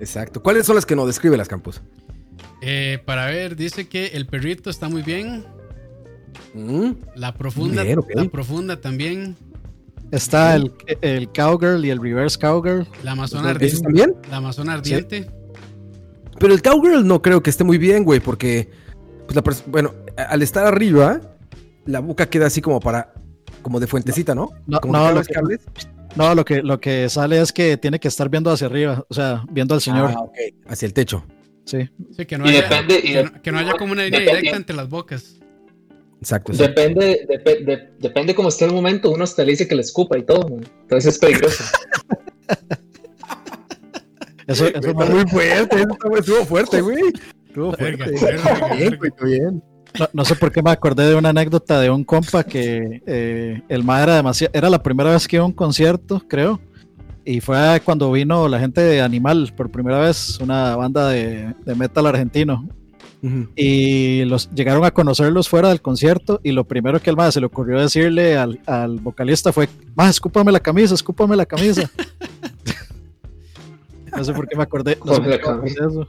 [0.00, 0.42] Exacto.
[0.42, 1.82] ¿Cuáles son las que nos describe las campos?
[2.62, 5.44] Eh, para ver, dice que el perrito está muy bien.
[6.54, 8.10] Mm, La profunda, Bien, ok.
[8.14, 9.36] la profunda también.
[10.10, 10.72] Está el,
[11.02, 12.86] el cowgirl y el reverse cowgirl.
[13.04, 13.80] La amazona ¿Esos ardiente.
[13.82, 14.14] también?
[14.30, 15.30] La amazona ardiente.
[16.38, 18.70] Pero el cowgirl no creo que esté muy bien, güey, porque,
[19.26, 21.20] pues la bueno, al estar arriba,
[21.84, 23.12] la boca queda así como para,
[23.60, 24.50] como de fuentecita, ¿no?
[24.66, 25.60] No, como no, que lo cables, que- cables.
[26.16, 29.14] No, lo que, lo que sale es que tiene que estar viendo hacia arriba, o
[29.14, 30.10] sea, viendo al señor.
[30.16, 30.24] Ah.
[30.68, 31.24] Hacia el techo.
[31.64, 31.88] Sí.
[32.16, 34.38] Sí, que no, Y haya, depende- que, no, que no haya como una línea depende-
[34.40, 35.36] directa entre las bocas.
[36.20, 36.52] Exacto.
[36.52, 36.58] sí.
[36.58, 39.10] Depende, depe- de- depende cómo esté el momento.
[39.10, 40.48] Uno hasta le dice que le escupa y todo.
[40.48, 40.66] man.
[40.82, 41.62] Entonces es peligroso.
[44.46, 47.12] Eso, eso Está muy fuerte, eso estuvo fuerte, güey.
[47.46, 48.24] Estuvo Verga, fuerte.
[48.26, 48.96] verga, Bien, verga.
[48.98, 49.62] güey, está bien.
[49.98, 53.62] No, no sé por qué me acordé de una anécdota de un compa que eh,
[53.68, 56.60] el ma era demasiado, era la primera vez que iba a un concierto, creo.
[57.24, 61.74] Y fue cuando vino la gente de Animal por primera vez, una banda de, de
[61.74, 62.66] metal argentino.
[63.54, 67.40] Y los llegaron a conocerlos fuera del concierto y lo primero que el más se
[67.40, 71.82] le ocurrió decirle al, al vocalista fue, más escúpame la camisa, escúpame la camisa.
[74.16, 75.86] no sé por qué me acordé, no sé por Escúpame la qué me acordé de
[75.86, 76.08] eso.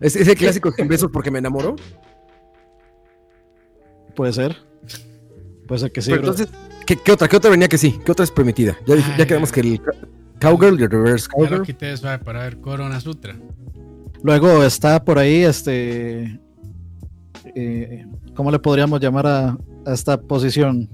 [0.00, 1.74] Es ese clásico sin besos porque me enamoró.
[4.14, 4.56] Puede ser.
[5.66, 6.10] Puede ser que sí.
[6.10, 6.30] Pero bro.
[6.32, 6.54] entonces,
[6.86, 7.28] ¿qué, qué otra?
[7.28, 7.98] ¿Qué otra venía que sí?
[8.04, 8.76] ¿Qué otra es permitida?
[8.86, 9.54] Ya, dije- ya Ay, quedamos ay.
[9.54, 9.80] que el
[10.40, 11.62] cowgirl y el reverse Ya lo cowgirl.
[11.66, 13.36] quité de suave para ver Corona Sutra.
[14.22, 16.38] Luego está por ahí este...
[17.54, 20.88] eh, ¿Cómo le podríamos llamar a, a esta posición?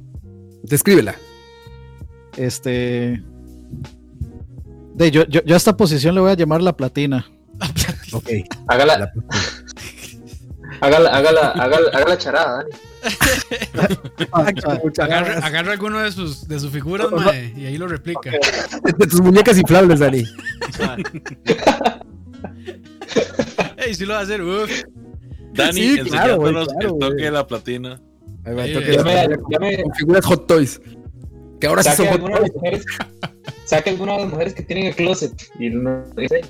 [0.62, 1.14] Descríbela.
[2.36, 3.22] Este...
[4.94, 7.26] De, yo, yo, yo a esta posición le voy a llamar la platina.
[8.12, 8.28] Ok.
[8.66, 9.12] Hágala, La-
[10.80, 12.70] hágala, hágala, hágala, hágala charada, Dani.
[14.98, 18.30] Agarra, agarra alguno de sus, de sus figuras, mae, y ahí lo replica.
[18.30, 20.24] De tus muñecas inflables, Dani.
[23.78, 24.70] Ey, sí lo va a hacer, uff.
[25.54, 28.00] Dani, Sí, enseñándonos claro, el toque de la platina.
[28.44, 30.80] Ahí va, Sí, toque ya la me- pantalla ya me- con, con figuras Hot Toys.
[31.60, 32.56] Que ahora sí Saque son Hot alguna de las Toys.
[32.62, 32.84] mujeres,
[33.64, 36.40] saque alguna de las mujeres que tienen el closet y no dice,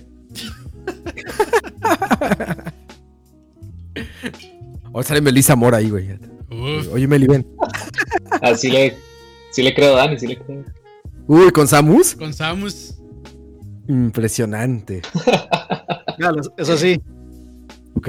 [4.92, 6.08] Ahora sale Melissa Mora ahí, güey.
[6.50, 6.88] Uf.
[6.92, 7.46] Oye, Meli, ven.
[8.42, 8.96] así le,
[9.50, 10.64] sí le creo a Dani, sí le creo.
[11.26, 12.14] Uy, con Samus.
[12.16, 12.94] Con Samus.
[13.88, 15.02] Impresionante.
[16.56, 17.00] Eso sí,
[17.94, 18.08] Ok.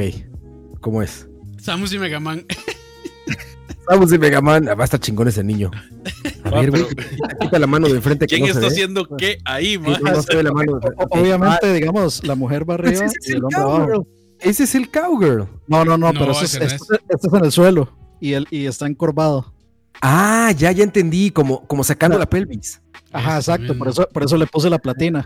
[0.79, 1.27] ¿Cómo es?
[1.59, 2.45] Samus y Megaman.
[3.87, 4.67] Samus y Mega Man.
[4.69, 5.69] Ah, Va a estar chingón ese niño.
[6.43, 6.85] A Ah, ver, güey.
[6.95, 8.67] pero- Quita, quita la mano de enfrente que ¿Quién no está ve.
[8.67, 12.93] haciendo qué ahí, Sí, no, no la mano de obviamente, digamos, la mujer va arriba
[12.93, 13.77] Ese es y el el hombre abajo.
[13.79, 14.07] cowgirl.
[14.39, 15.47] Ese es el cowgirl.
[15.67, 17.89] No, no, no, No, pero eso es, esto es en el suelo
[18.21, 19.53] y, el, y está encorvado.
[20.01, 21.31] Ah, ya, ya entendí.
[21.31, 22.81] Como, como sacando la pelvis.
[23.11, 25.25] Ajá, Eso exacto, por eso, por eso le puse la platina.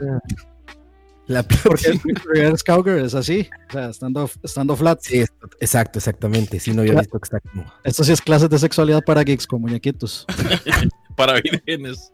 [1.28, 5.00] La Porque el reverse cowgirl es así, o sea, estando, estando flat.
[5.02, 5.24] Sí,
[5.60, 6.60] exacto, exactamente.
[6.60, 7.66] Sí, no había visto que está como.
[7.84, 10.26] Esto sí es clases de sexualidad para geeks con muñequitos.
[11.16, 12.12] Para vírgenes.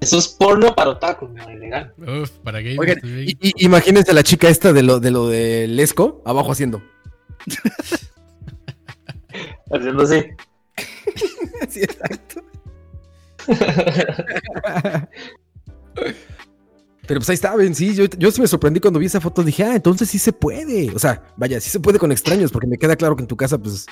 [0.00, 1.92] Eso es porno para otaku, no, ilegal.
[1.98, 5.26] Uf, para gamers Oigan, y- y- imagínense a la chica esta de lo de lo
[5.28, 6.82] de Lesco, abajo haciendo.
[9.70, 10.22] Haciendo así.
[11.70, 12.42] Sí, exacto.
[17.06, 19.62] Pero pues ahí estaban, sí, yo, yo sí me sorprendí cuando vi esa foto, dije,
[19.64, 20.90] ah, entonces sí se puede.
[20.94, 23.36] O sea, vaya, sí se puede con extraños, porque me queda claro que en tu
[23.36, 23.86] casa, pues,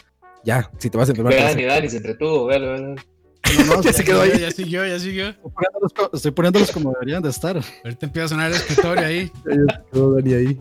[0.45, 1.33] ya, si te vas a enfermar.
[1.33, 2.77] Ve te vas a- Dani, Dani, se entretuvo, véalo.
[2.79, 2.95] No, no,
[3.83, 4.39] Ya se quedó ahí.
[4.41, 5.29] Ya siguió, ya siguió.
[5.29, 7.57] Estoy poniéndolos, estoy poniéndolos como deberían de estar.
[7.85, 9.31] Ahorita empieza a sonar el escritorio ahí.
[9.93, 10.61] quedó Dani ahí.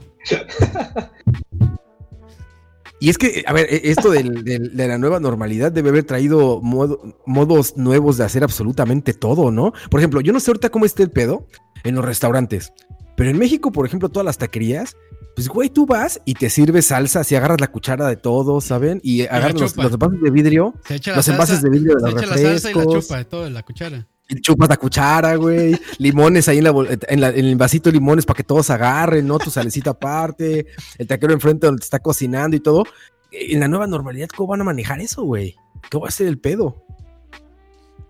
[3.04, 6.06] Y es que, a ver, e- esto del- del- de la nueva normalidad debe haber
[6.06, 9.74] traído modo- modos nuevos de hacer absolutamente todo, ¿no?
[9.91, 11.45] Por ejemplo, yo no sé ahorita cómo esté el pedo
[11.84, 12.72] en los restaurantes,
[13.18, 14.95] pero en México, por ejemplo, todas las taquerías,
[15.36, 19.01] pues, güey, tú vas y te sirves salsa, así agarras la cuchara de todo, ¿saben?
[19.04, 21.95] Y agarras los, los envases de vidrio, Se echa la los salsa, envases de vidrio
[21.95, 24.08] de se los echa la salsa y la refrescos, chupa de todo, la cuchara.
[24.41, 25.78] Chupas la cuchara, güey.
[25.97, 28.69] Limones ahí en, la, bol- en, la- en el vasito de limones para que todos
[28.69, 29.38] agarren, ¿no?
[29.39, 30.67] Tu salecita aparte,
[30.97, 32.84] el taquero enfrente donde te está cocinando y todo.
[33.32, 35.55] En la nueva normalidad, ¿cómo van a manejar eso, güey?
[35.89, 36.84] ¿Qué va a ser el pedo?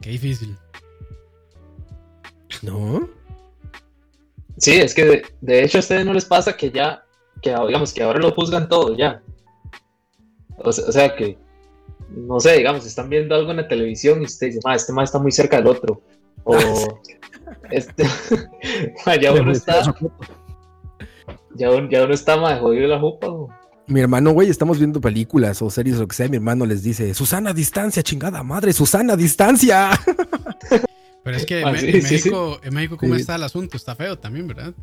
[0.01, 0.57] Qué difícil.
[2.61, 3.09] ¿No?
[4.57, 7.03] Sí, es que de, de hecho a ustedes no les pasa que ya,
[7.41, 9.22] que digamos que ahora lo juzgan todo ya.
[10.57, 11.38] O sea, o sea que,
[12.16, 15.09] no sé, digamos, están viendo algo en la televisión y usted dice, "Ma, este más
[15.09, 16.01] está muy cerca del otro.
[16.43, 16.57] O
[17.72, 18.03] este,
[19.05, 19.82] ma, ya uno está,
[21.55, 23.28] ya uno, ya uno está más jodido la jupa.
[23.28, 23.49] o-
[23.88, 26.28] Mi hermano, güey, estamos viendo películas o series o lo que sea.
[26.30, 29.91] Mi hermano les dice, Susana, distancia, chingada madre, Susana, distancia.
[31.24, 32.14] Pero es que Ah, en, sí, en sí, sí.
[32.16, 33.22] México, en México, ¿cómo Sí.
[33.22, 33.78] está el asunto?
[33.78, 34.74] Está feo también, ¿verdad?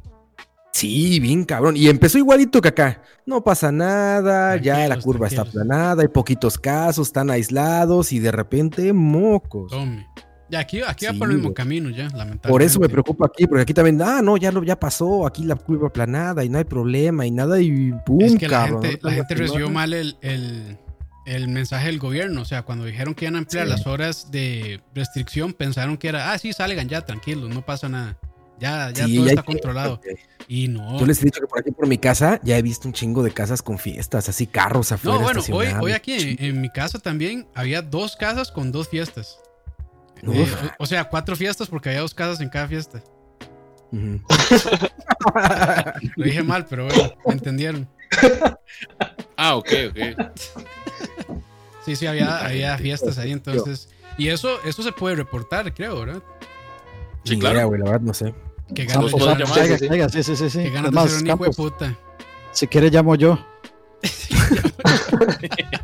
[0.72, 1.76] Sí, bien cabrón.
[1.76, 3.02] Y empezó igualito que acá.
[3.26, 8.18] No pasa nada, ya la Tranquilos, curva está aplanada, hay poquitos casos, están aislados y
[8.20, 9.70] de repente mocos.
[9.70, 10.06] Tome.
[10.48, 12.48] Ya aquí, aquí va Sí, por el mismo camino ya, lamentablemente.
[12.48, 15.44] Por eso me preocupa aquí, porque aquí también, ah, no, ya lo ya pasó, aquí
[15.44, 18.82] la curva aplanada y no hay problema y nada y pum, Es que la cabrón.
[18.82, 20.76] gente, la gente recibió mal el, el,
[21.26, 22.42] el mensaje del gobierno.
[22.42, 23.70] O sea, cuando dijeron que iban a ampliar Sí.
[23.70, 28.18] las horas de restricción, pensaron que era, ah, sí, salgan ya, tranquilos, no pasa nada.
[28.61, 30.00] Ya, ya Sí, todo ya está controlado.
[30.46, 30.98] Y no.
[30.98, 33.22] Yo les he dicho que por aquí por mi casa ya he visto un chingo
[33.22, 35.18] de casas con fiestas, así carros afuera.
[35.18, 38.88] No, bueno, hoy, hoy aquí en, en mi casa también había dos casas con dos
[38.88, 39.38] fiestas.
[40.22, 40.46] Eh,
[40.78, 43.02] o, o sea, cuatro fiestas porque había dos casas en cada fiesta.
[46.16, 47.88] Lo dije mal, pero bueno, me entendieron.
[49.42, 49.98] Ah, ok, ok.
[51.86, 53.88] Sí, sí, había, había fiestas ahí, entonces.
[54.18, 56.22] Y eso, eso se puede reportar, creo, ¿verdad?
[57.24, 57.54] Sí, Ni claro.
[57.56, 58.34] idea, güey, la verdad no sé.
[58.74, 60.36] Que Los ganas, de, sí, sí.
[60.36, 61.96] sí, sí, que ganas de más, ser un hijo de puta.
[62.52, 63.38] si quiere llamo yo.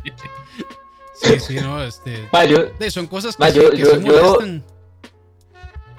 [1.19, 2.27] Sí, sí, no, este.
[2.31, 4.63] Ma, yo, de- son cosas que, Ma, yo- que yo- yo- molestan.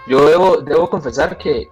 [0.07, 1.67] yo debo, debo confesar que,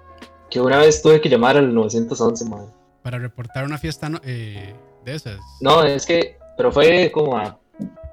[0.51, 2.67] que una vez tuve que llamar al 911, man.
[3.03, 5.39] Para reportar una fiesta no- eh, de esas.
[5.61, 7.57] No, es que, pero fue como a,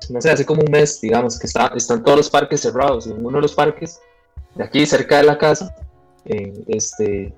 [0.10, 3.08] no sé, hace como un mes, digamos, que está, están todos los parques cerrados.
[3.08, 4.00] Y en uno de los parques,
[4.54, 5.74] de aquí cerca de la casa,
[6.26, 7.34] en, este,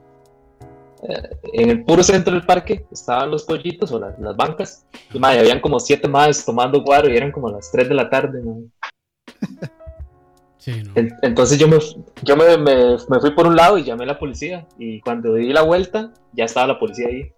[1.03, 4.85] eh, en el puro centro del parque, estaban los pollitos o las, las bancas.
[5.13, 8.09] Y madre, habían como siete más tomando guaro y eran como las 3 de la
[8.09, 8.71] tarde, man.
[10.57, 10.93] Sí, no.
[10.95, 11.77] En- Entonces yo, me,
[12.23, 14.65] yo me, me- me fui por un lado y llamé a la policía.
[14.79, 17.31] Y cuando di la vuelta, ya estaba la policía ahí.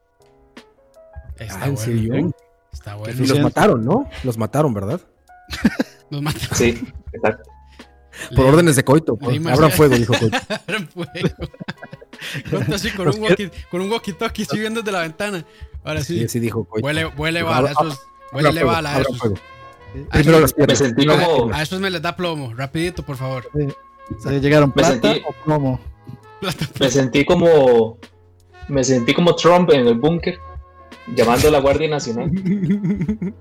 [1.38, 1.78] Está Ah, ¿en bueno.
[1.78, 2.32] serio?
[2.72, 3.06] Está Y bueno.
[3.08, 3.44] los Suficiente.
[3.44, 4.10] mataron, ¿no?
[4.24, 5.02] Los mataron, ¿verdad?
[6.10, 6.40] Nos matan.
[6.54, 6.82] Sí,
[7.12, 7.50] exacto.
[8.36, 9.16] Por Le- órdenes de coito.
[9.18, 9.46] Pues.
[9.48, 10.38] Abran fuego, dijo coito.
[10.68, 11.30] abran fuego.
[12.74, 15.46] Así con un walkie, con un walkie-talkie, estoy viendo desde la ventana.
[15.84, 16.20] Ahora sí.
[16.22, 16.86] Sí, sí dijo coito.
[16.86, 18.00] Huele, huele bala, esos.
[18.34, 19.18] Huele bala a abran esos.
[19.20, 19.36] fuego.
[20.10, 20.82] A Primero las piernas.
[20.82, 21.54] Me sentí como-.
[21.54, 22.54] A esos me les da plomo.
[22.54, 23.50] Rapidito, por favor.
[24.24, 25.80] Si llegaron Me plata sentí- o plomo.
[26.80, 27.98] Me sentí como.
[28.68, 30.38] Me sentí como Trump en el búnker,
[31.16, 32.30] llamando a la Guardia Nacional.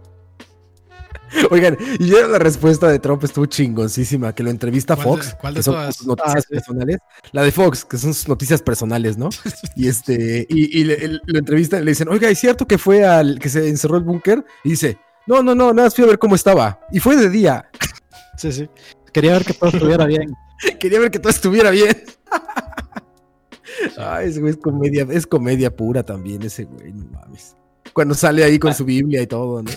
[1.51, 5.37] Oigan, y ya la respuesta de Trump estuvo chingoncísima, que lo entrevista ¿Cuál de- Fox,
[5.41, 5.97] cuál de que son todas?
[5.97, 6.99] sus noticias Ah, personales.
[7.33, 9.29] La de Fox, que son sus noticias personales, ¿no?
[9.77, 13.05] Y este, y, y le- el- lo entrevistan, le dicen, oiga, ¿es cierto que fue
[13.05, 14.45] al que se encerró el búnker?
[14.65, 16.81] Y dice, no, no, no, nada más fui a ver cómo estaba.
[16.93, 17.69] Y fue de día.
[18.39, 18.69] Sí, sí.
[19.15, 20.35] Quería ver que todo estuviera bien.
[20.79, 22.05] Quería ver que todo estuviera bien.
[23.97, 27.57] Ay, ese güey es comedia, es comedia pura también, ese güey, no mames.
[27.95, 29.71] Cuando sale ahí con su Biblia y todo, ¿no?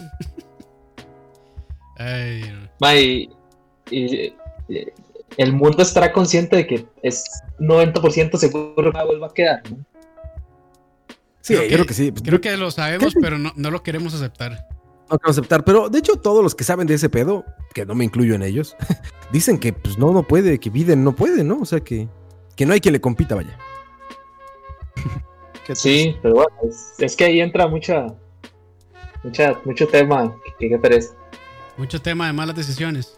[1.99, 2.41] Ay.
[2.79, 3.29] Ma, y,
[3.91, 4.33] y-
[4.67, 4.87] y-
[5.37, 7.23] el mundo estará consciente de que es
[7.59, 9.61] 90% seguro que vuelva a quedar.
[9.69, 9.77] ¿no?
[11.41, 12.11] Sí, Creo que- creo que sí.
[12.11, 13.19] Creo que lo sabemos, ¿Qué?
[13.21, 14.67] pero no, no lo queremos aceptar.
[15.09, 17.43] No quiero aceptar, pero de hecho todos los que saben de ese pedo,
[17.73, 18.75] que no me incluyo en ellos,
[19.31, 21.59] dicen que pues no, no puede, que Biden no puede, ¿no?
[21.61, 22.07] O sea que,
[22.55, 23.57] que no hay quien le compita, vaya.
[25.65, 28.07] Que Sí, pero bueno, es, es que ahí entra mucha,
[29.23, 31.13] mucha mucho tema que, que pereza.
[31.79, 33.17] Mucho tema de malas decisiones.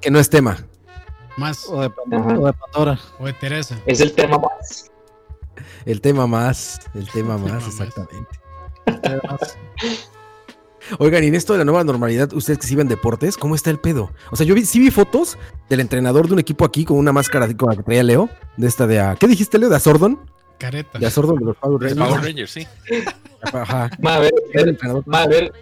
[0.00, 0.58] Que no es tema.
[1.36, 1.66] Más.
[1.68, 2.38] O de, Ajá.
[2.38, 2.98] o de Pandora.
[3.18, 3.78] O de Teresa.
[3.86, 4.90] Es el tema más.
[5.86, 7.66] El tema más, el tema tema más, más.
[7.68, 8.40] exactamente.
[9.04, 9.56] Además,
[10.98, 13.70] Oigan, y en esto de la nueva normalidad, ustedes que sí ven deportes, ¿cómo está
[13.70, 14.10] el pedo?
[14.30, 15.38] O sea, yo vi, sí vi fotos
[15.70, 18.28] del entrenador de un equipo aquí con una máscara como la que traía Leo,
[18.58, 19.70] de esta de a, ¿qué dijiste, Leo?
[19.70, 20.20] ¿De Azordon?
[20.58, 20.98] Careta.
[20.98, 22.06] De Azordon de los Power Rangers.
[22.08, 22.66] Power Rangers, sí.
[23.52, 23.90] Ajá.
[24.00, 25.02] Ma, a ver, Era el ver, entrenador.
[25.06, 25.52] ma, a ver,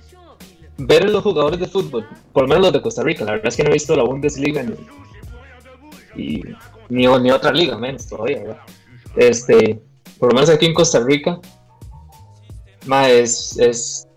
[0.79, 3.57] ver los jugadores de fútbol, por lo menos los de Costa Rica, la verdad es
[3.57, 4.75] que no he visto la Bundesliga ni,
[6.17, 6.43] y,
[6.89, 8.59] ni, ni otra liga, menos todavía, ¿verdad?
[9.17, 9.81] Este,
[10.19, 11.39] por lo menos aquí en Costa Rica,
[12.87, 14.09] ma, es, es,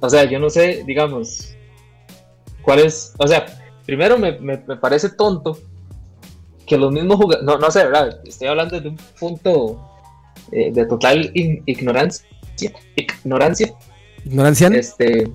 [0.00, 1.56] o sea, yo no sé, digamos,
[2.62, 3.46] cuál es, o sea,
[3.86, 5.58] primero me, me, me parece tonto
[6.66, 8.20] que los mismos jugadores, no, no sé, ¿verdad?
[8.24, 9.80] Estoy hablando desde un punto
[10.50, 12.26] eh, de total in- ignorancia,
[12.96, 13.72] ignorancia,
[14.24, 14.68] ¿Ignorancia?
[14.68, 15.30] este,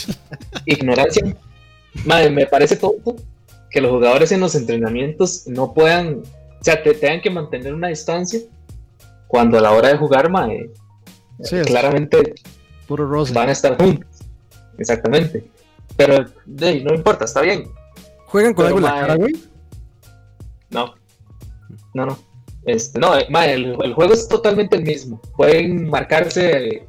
[0.66, 1.36] ignorancia.
[2.04, 3.16] Madre, me parece tonto
[3.70, 7.88] que los jugadores en los entrenamientos no puedan, o sea, te tengan que mantener una
[7.88, 8.40] distancia
[9.26, 10.70] cuando a la hora de jugar, madre,
[11.42, 12.34] Sí, claramente
[12.86, 14.06] puro van a estar juntos.
[14.78, 15.50] Exactamente.
[15.96, 17.64] Pero no importa, está bien.
[18.26, 19.32] ¿Juegan con Pero, algo en la cara, güey?
[20.70, 20.94] No,
[21.94, 22.18] no, no.
[22.64, 25.20] Este, no, eh, el, el juego es totalmente el mismo.
[25.36, 26.86] Pueden marcarse eh,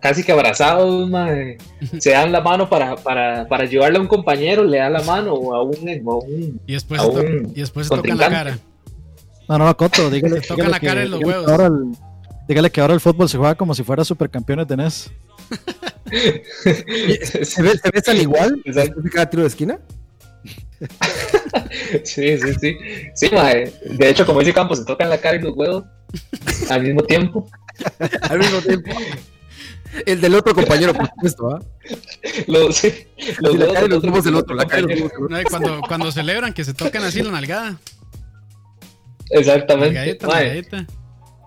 [0.00, 1.58] casi que abrazados, mae.
[1.98, 5.34] se dan la mano para, para, para ayudarle a un compañero, le dan la mano
[5.34, 8.58] o a un, a un Y después, a un y después se tocan la cara.
[9.48, 11.46] No, no, Coto, dígale, Se tocan dígale la que, cara en los dígale huevos.
[11.46, 11.92] que ahora el,
[12.48, 15.12] dígale que ahora el fútbol se juega como si fuera supercampeones de NES.
[17.42, 18.72] ¿Se, ve, ¿Se igual Exacto.
[18.74, 19.78] después de cada tiro de esquina?
[22.04, 22.76] Sí, sí, sí.
[23.14, 23.72] Sí, mae.
[23.84, 25.84] De hecho, como dice Campos, se tocan la cara y los huevos
[26.70, 27.48] al mismo tiempo.
[28.30, 28.90] Al mismo tiempo.
[30.06, 31.60] El del otro compañero, por supuesto, ¿ah?
[32.46, 32.92] Los, sí,
[33.40, 35.10] los Sí, la huevos cara y los del huevos del otro, la cara y los
[35.12, 35.50] huevos del otro.
[35.50, 37.78] Cuando, cuando celebran que se tocan así la nalgada.
[39.30, 39.94] Exactamente.
[39.94, 40.86] Nalgadita, nalgadita.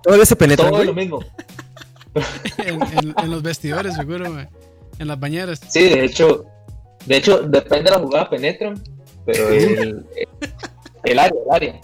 [0.03, 0.87] Todavía se penetran, Todo güey.
[0.87, 1.19] lo mismo.
[2.65, 4.47] En, en- en los vestidores, seguro, mae.
[4.99, 5.59] En las bañeras.
[5.67, 6.45] Sí, de hecho,
[7.05, 8.81] de hecho, depende de la jugada, penetran,
[9.25, 10.05] pero el,
[11.03, 11.81] el área, el área.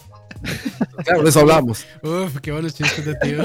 [1.04, 1.86] Claro, de eso hablábamos.
[2.02, 3.44] Uf, qué buenos chistes de tío.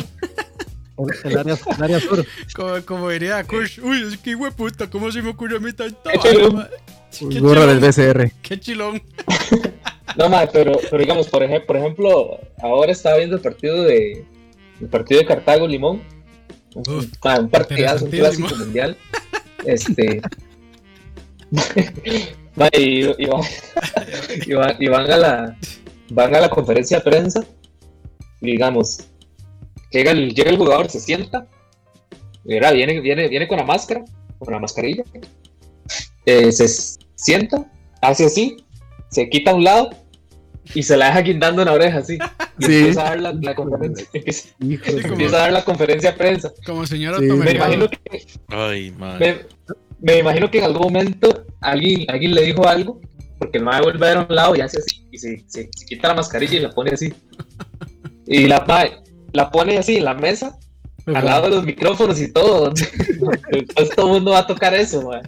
[1.24, 2.26] El área, el área sur.
[2.54, 5.98] Como, como diría Kush, uy, es que puta, ¿cómo se me ocurrió a mí tanto?
[6.10, 6.68] Qué chilón.
[7.30, 8.30] Qué Gorra del BCR.
[8.42, 9.02] qué chilón.
[10.16, 14.24] No, ma, pero, pero digamos, por ejemplo, por ejemplo, ahora estaba viendo el partido de
[14.80, 16.02] el partido de Cartago Limón.
[16.74, 18.96] Un, Uf, ma, un partidazo, un clásico mundial.
[19.64, 20.22] Este.
[22.72, 23.42] y, y van,
[24.46, 25.56] y van- y van a la
[26.10, 27.44] van a la conferencia de prensa
[28.40, 29.00] y digamos
[29.90, 31.46] llega el, llega el jugador se sienta
[32.44, 34.04] mira, viene, viene, viene con la máscara
[34.38, 35.02] con la mascarilla
[36.24, 36.66] eh, se
[37.14, 38.56] sienta hace así
[39.10, 39.90] se quita a un lado
[40.74, 42.18] y se la deja guindando en la oreja así.
[42.58, 42.74] Y Sí.
[42.78, 44.08] empieza a dar la, la conferencia
[44.60, 46.52] empieza, a dar la conferencia de prensa.
[46.66, 47.98] Como señor Sí, me imagino que
[48.48, 49.46] Ay, madre.
[49.68, 53.00] me, me imagino que en algún momento alguien, alguien le dijo algo,
[53.38, 55.68] porque el mae vuelve a ver a un lado y hace así, y se, se-
[55.74, 57.12] se quita la mascarilla y la pone así.
[58.26, 58.92] Y la mae
[59.32, 60.58] la pone así en la mesa,
[61.06, 62.72] al lado de los micrófonos y todo.
[63.50, 65.22] Entonces todo el mundo va a tocar eso, mae.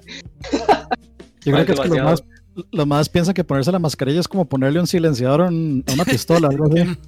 [1.45, 2.11] Yo creo que es que los demasiado.
[2.11, 2.25] más,
[2.73, 5.93] los más piensan que ponerse la mascarilla es como ponerle un silenciador a, un- a
[5.93, 6.83] una pistola, algo así.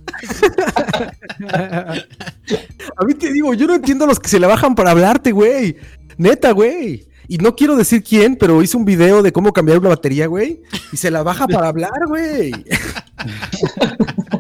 [2.97, 5.33] A mí te digo, yo no entiendo a los que se la bajan para hablarte,
[5.33, 5.77] güey.
[6.19, 7.07] Neta, güey.
[7.31, 10.63] Y no quiero decir quién, pero hizo un video de cómo cambiar una batería, güey.
[10.93, 12.51] Y se la baja para hablar, güey.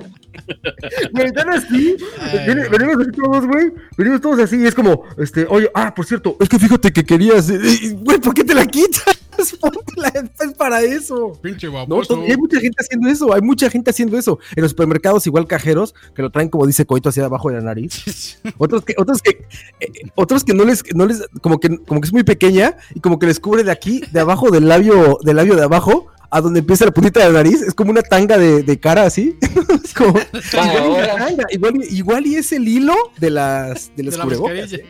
[1.12, 1.96] Güey, están así.
[2.20, 3.72] Ay, venimos así todos, güey.
[3.96, 4.56] Venimos todos así.
[4.60, 7.48] Y es como, este, oye, ah, por cierto, es que fíjate que querías.
[7.50, 9.04] eh, eh, Güey, ¿por qué te la quitas?
[9.40, 11.32] Es para eso.
[11.42, 12.22] Pinche No, baboso.
[12.26, 14.38] y hay mucha gente haciendo eso, hay mucha gente haciendo eso.
[14.54, 17.62] En los supermercados, igual cajeros, que lo traen, como dice Coito, hacia abajo de la
[17.62, 18.38] nariz.
[18.58, 19.46] Otros que, otros que,
[19.80, 23.00] eh, otros que no les, no les, como que, como que es muy pequeña y
[23.00, 26.40] como que les cubre de aquí, de abajo del labio, del labio de abajo, a
[26.40, 29.36] donde empieza la puntita de la nariz, es como una tanga de, de cara así.
[29.84, 34.04] es como, Mae, igual, y tanga, igual, igual y es el hilo de las, de
[34.04, 34.84] las de la.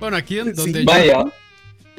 [0.00, 1.24] Bueno, aquí Sí, donde, yo, Vaya,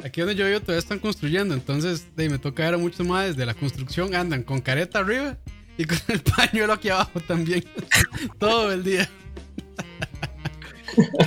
[0.02, 3.06] aquí donde yo vivo todavía están construyendo, entonces de, ahí me toca ver a muchos
[3.06, 5.36] más de la construcción andan con careta arriba
[5.76, 7.62] Y con el pañuelo aquí abajo también.
[8.38, 9.08] Todo el día.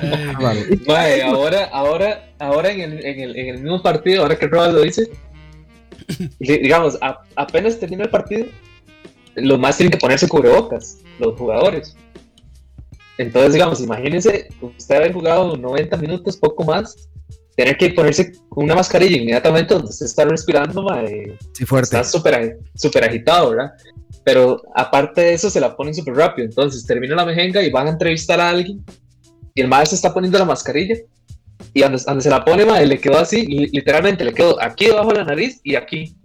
[0.01, 1.23] Ay, Vale.
[1.23, 4.81] Ahora, ahora, ahora en el, en, el, en el mismo partido, ahora que Rob lo
[4.81, 5.11] dice, di-
[6.39, 8.47] digamos, a- apenas termina el partido,
[9.35, 11.95] los más tienen que ponerse cubrebocas, los jugadores.
[13.17, 17.09] Entonces, digamos, imagínense usted haber jugado 90 minutos, poco más,
[17.55, 21.85] tener que ponerse una mascarilla inmediatamente donde usted está respirando, mae, Sí, fuerte.
[21.97, 23.71] está súper súper agitado, ¿verdad?
[24.25, 26.45] Pero aparte de eso, se la ponen súper rápido.
[26.47, 28.83] Entonces termina la mejenga y van a entrevistar a alguien.
[29.53, 30.95] Y el maestro está poniendo la mascarilla.
[31.73, 34.85] Y donde, donde se la pone, mae, le quedó así, li- literalmente le quedó aquí
[34.85, 36.15] debajo de la nariz y aquí.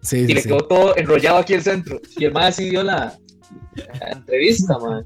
[0.00, 0.48] Sí, Y sí, le sí.
[0.48, 2.00] quedó todo enrollado aquí el centro.
[2.16, 3.16] Y el maestro sí dio la,
[4.00, 5.02] la entrevista, mae.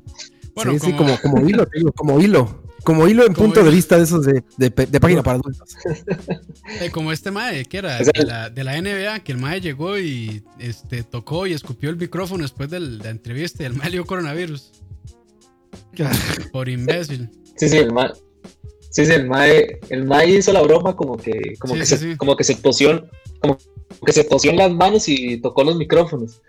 [0.55, 2.63] Bueno, sí, sí, como- como, como hilo, digo, como hilo.
[2.85, 5.75] Como hilo en Como punto de vista de esos de, de, de página para adultos.
[6.81, 9.99] Eh, como este mae que era de la, de la NBA, que el mae llegó
[9.99, 13.87] y este, tocó y escupió el micrófono después del- de la entrevista y el mae
[13.87, 14.73] le dio coronavirus.
[16.53, 17.31] Por imbécil.
[17.57, 18.11] Sí, sí, el mae.
[18.97, 21.97] Sí, sí, el mae, el mae hizo la broma como que, como Sí, que sí,
[21.97, 22.17] se, sí.
[22.17, 23.05] como que se tosió, en-
[23.41, 23.59] como
[24.07, 26.41] que se tosió en las manos y tocó los micrófonos.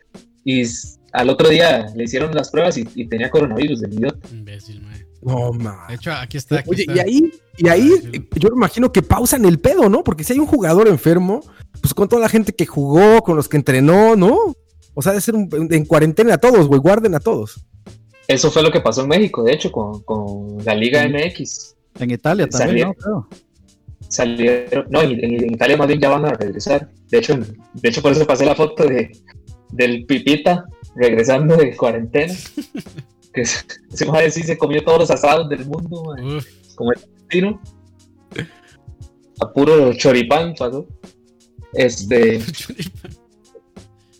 [0.46, 0.64] Y
[1.12, 4.30] al otro día le hicieron las pruebas y, y tenía coronavirus, el idiota.
[4.32, 5.06] Imbécil, mae.
[5.22, 5.86] No, ma.
[5.90, 6.60] De hecho, aquí está.
[6.60, 6.94] Aquí Oye, está.
[6.96, 10.04] y ahí, y ahí Ah, eh, yo me imagino que pausan el pedo, ¿no?
[10.06, 11.42] Porque si hay un jugador enfermo,
[11.82, 14.38] pues con toda la gente que jugó, con los que entrenó, ¿no?
[14.94, 17.60] O sea, de ser un- en cuarentena a todos, güey, guarden a todos.
[18.28, 21.76] Eso fue lo que pasó en México, de hecho, con, con la Liga MX.
[22.00, 22.90] En Italia también, Salieron.
[22.90, 23.28] ¿no?
[23.28, 23.28] Creo.
[24.10, 26.90] Salieron, no, en, Italia más bien ya van a regresar.
[27.10, 27.38] De hecho,
[27.74, 29.12] de hecho por eso pasé la foto de,
[29.72, 32.34] del Pipita regresando de cuarentena.
[33.34, 36.16] que se, mae sí se comió todos los asados del mundo,
[36.76, 37.60] como el tiro.
[39.40, 40.88] A puro choripán pasó.
[41.74, 42.42] Este,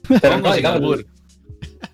[0.22, 1.06] pero no, digamos.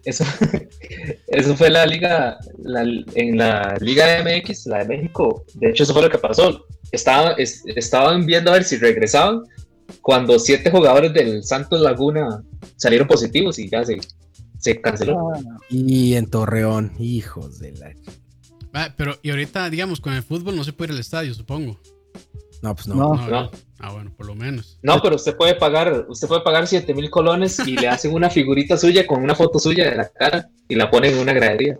[0.06, 0.24] Eso,
[1.28, 2.82] eso fue la liga, la-
[3.16, 5.45] en la Liga MX, la de México.
[5.56, 6.66] De hecho, eso fue lo que pasó.
[6.91, 9.43] Estaban, es- estaban viendo a ver si regresaban
[10.01, 12.43] cuando siete jugadores del Santos Laguna
[12.78, 13.99] salieron positivos y ya se,
[14.60, 15.32] se canceló.
[15.70, 17.93] Y en Torreón, hijos de la.
[18.74, 21.80] Ah, pero, y ahorita, digamos, con el fútbol no se puede ir al estadio, supongo.
[22.62, 22.95] No, pues no.
[22.95, 23.16] No.
[23.16, 23.51] No, No.
[23.86, 24.79] Ah, bueno, por lo menos.
[24.81, 28.29] No, pero usted puede pagar, usted puede pagar 7 mil colones y le hacen una
[28.29, 31.77] figurita suya con una foto suya de la cara y la ponen en una gradería.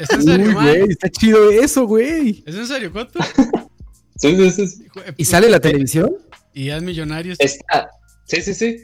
[0.00, 0.78] ¿Es en serio, Uy, mae?
[0.80, 2.42] güey, está chido eso, güey.
[2.44, 3.20] ¿Es en serio, cuánto?
[4.16, 4.86] Sí, sí, sí.
[5.16, 6.12] ¿Y sale la televisión?
[6.52, 7.38] Y ya es millonarios.
[7.40, 7.88] Está,
[8.24, 8.76] sí, sí, sí.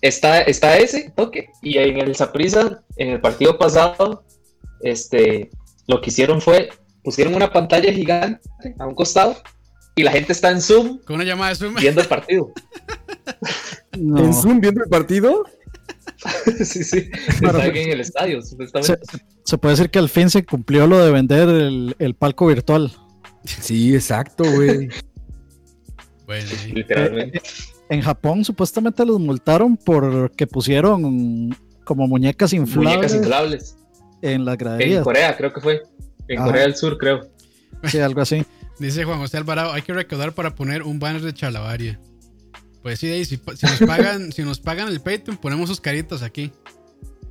[0.00, 1.48] Está, está ese toque.
[1.62, 4.24] Y en el Saprissa, en el partido pasado,
[4.82, 5.50] este,
[5.86, 6.70] lo que hicieron fue,
[7.04, 8.40] pusieron una pantalla gigante
[8.78, 9.36] a un costado
[9.94, 11.74] y la gente está en Zoom Con una llamada de Zoom.
[11.74, 12.52] viendo el partido.
[13.98, 14.24] No.
[14.24, 15.44] ¿En Zoom viendo el partido?
[16.64, 17.10] sí, sí.
[17.28, 19.00] Está en el estadio, Se, supuestamente.
[19.44, 22.92] se puede decir que al fin se cumplió lo de vender el, el palco virtual.
[23.44, 24.88] Sí, exacto, güey.
[26.26, 26.48] Bueno.
[26.72, 27.42] Literalmente.
[27.88, 33.76] En Japón supuestamente los multaron porque pusieron como muñecas inflables Muñecas inflables.
[34.22, 35.04] en las En graderías.
[35.04, 35.82] Corea, creo que fue.
[36.28, 36.46] En Ajá.
[36.46, 37.28] Corea del Sur, creo.
[37.84, 38.44] Sí, algo así.
[38.78, 42.00] Dice Juan José Alvarado, hay que recaudar para poner un banner de Charlavaria.
[42.82, 46.52] Pues sí, si, si nos pagan, si nos pagan el Patreon, ponemos sus caritas aquí.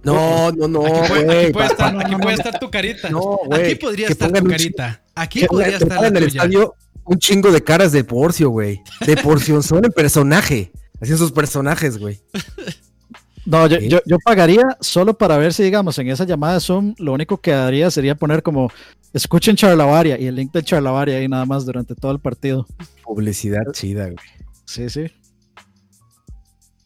[0.04, 3.10] No, no, no, Aquí puede, aquí puede estar, pa- aquí puede estar tu carita.
[3.10, 5.04] No, aquí podría estar tu carita.
[5.14, 6.42] Aquí podría estar la en el tuya.
[6.44, 6.74] estadio
[7.04, 8.82] un chingo de caras de Porcio, güey.
[9.06, 10.72] De Porción son en personaje.
[11.02, 12.20] Hacían sus personajes, güey.
[13.46, 16.94] No, yo, yo, yo pagaría solo para ver si, digamos, en esa llamada de Zoom,
[17.00, 18.70] lo único que haría sería poner como
[19.14, 22.68] escuchen Charlavaria y el link de Charlavaria ahí nada más durante todo el partido.
[23.04, 24.18] Publicidad chida, güey.
[24.66, 25.06] Sí, sí.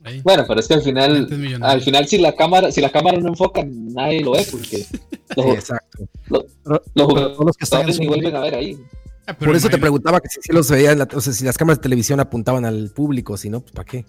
[0.03, 0.21] Ahí.
[0.21, 1.27] Bueno, pero es que al final,
[1.61, 4.87] al final si la cámara, si la cámara no enfoca, nadie lo ve porque Sí,
[5.35, 6.07] los, exacto.
[6.27, 8.77] los Pero jugadores todos los que están en ni vuelven a ver ahí.
[9.27, 11.79] Ah, Por eso te preguntaba que si, si los veían, o sea, si las cámaras
[11.79, 14.05] de televisión apuntaban al público, si no, pues ¿para qué?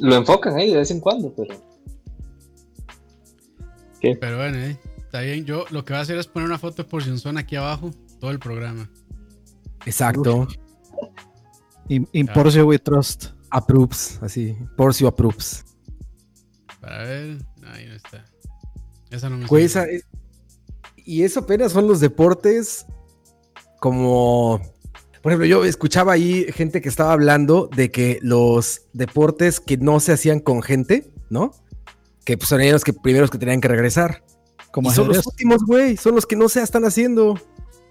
[0.00, 1.54] Lo enfocan ahí de vez en cuando, pero
[4.00, 5.44] Pero bueno, ahí, está bien.
[5.44, 7.90] Yo lo que voy a hacer es poner una foto de Porción Zona aquí abajo,
[8.20, 8.90] todo el programa.
[9.86, 10.46] Exacto.
[11.88, 13.26] In, in Porcio We Trust.
[13.50, 14.56] Approves, así.
[14.76, 15.64] Porcio approves.
[16.80, 17.38] Para ver.
[17.72, 18.24] Ahí no está.
[19.10, 19.86] Esa no me Güey, suena.
[19.88, 20.06] esa es-
[21.06, 22.84] Y eso apenas son los deportes
[23.80, 24.60] como...
[25.24, 29.98] Por ejemplo, yo escuchaba ahí gente que estaba hablando de que los deportes que no
[29.98, 31.54] se hacían con gente, ¿no?
[32.26, 34.22] Que pues, son los que primeros que tenían que regresar.
[34.70, 35.96] Como y son los últimos, güey.
[35.96, 37.40] Son los que no se están haciendo.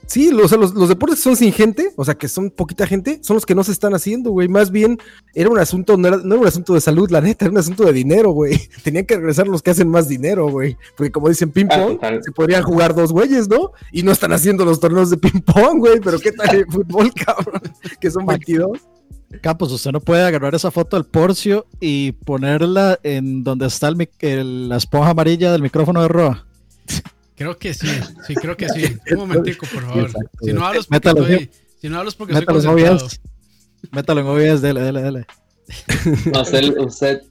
[0.05, 3.19] Sí, los, los, los deportes que son sin gente, o sea, que son poquita gente,
[3.23, 4.47] son los que no se están haciendo, güey.
[4.47, 4.97] Más bien
[5.33, 7.57] era un asunto, no era, no era un asunto de salud, la neta, era un
[7.57, 8.59] asunto de dinero, güey.
[8.83, 10.77] Tenían que regresar los que hacen más dinero, güey.
[10.97, 12.21] Porque como dicen Ah, ping-pong, total.
[12.23, 13.71] se podrían jugar dos güeyes, ¿no?
[13.91, 15.99] Y no están haciendo los torneos de ping-pong, güey.
[15.99, 17.61] Pero ¿qué tal el fútbol, cabrón?
[17.99, 18.79] Que son 22.
[19.41, 24.07] Campos, usted no puede agarrar esa foto del Porcio y ponerla en donde está el,
[24.19, 26.45] el- la esponja amarilla del micrófono de Roa.
[27.35, 27.87] Creo que sí,
[28.27, 28.97] sí, creo que sí.
[29.11, 30.05] Un momentico, por favor.
[30.05, 31.49] Exacto, Si no hablas porque Métalo, estoy,
[31.81, 32.83] si no hablas porque Métalo en estoy.
[33.07, 33.21] OBS.
[33.91, 35.25] Métalo en OBS, dele, dele, dele.
[36.31, 37.21] No, usted, usted,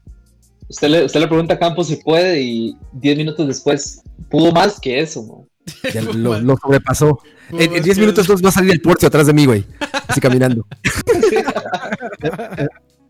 [0.68, 4.80] usted, le, usted le pregunta a Campos si puede y 10 minutos después pudo más
[4.80, 5.48] que eso, man.
[5.94, 7.20] Ya lo, lo sobrepasó.
[7.50, 9.64] En, en más 10 que minutos va a salir el Porcio atrás de mí, güey.
[10.08, 10.66] Así caminando.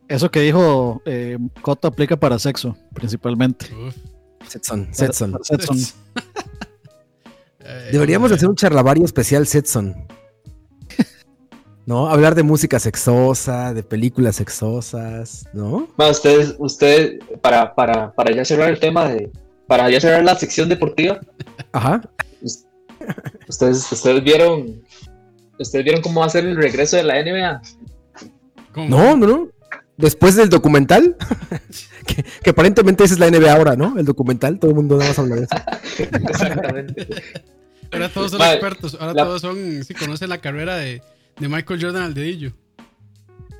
[0.08, 3.66] Eso que dijo eh, Coto aplica para sexo, principalmente.
[4.46, 5.38] Setson, Setson.
[5.42, 5.78] Setson.
[7.64, 10.06] Eh, Deberíamos de eh, hacer un charlavario especial Setson.
[11.84, 12.08] ¿No?
[12.08, 15.88] Hablar de música sexosa, de películas sexosas, ¿no?
[15.96, 19.32] Ma, ustedes, usted, para, para, para ya cerrar el tema de,
[19.66, 21.18] para ya cerrar la sección deportiva,
[21.72, 22.00] Ajá.
[23.48, 24.80] ustedes, ustedes vieron,
[25.58, 27.62] ustedes vieron cómo va a ser el regreso de la NBA.
[28.72, 28.88] ¿cómo?
[28.88, 29.48] No, no, no.
[29.96, 31.16] Después del documental,
[32.06, 33.98] que, que aparentemente esa es la NBA ahora, ¿no?
[33.98, 35.56] El documental, todo el mundo nada más habla de eso.
[36.28, 37.08] Exactamente.
[37.92, 41.02] Ahora todos son expertos, ahora la- todos son, sí conocen la carrera de,
[41.38, 42.52] de Michael Jordan al dedillo.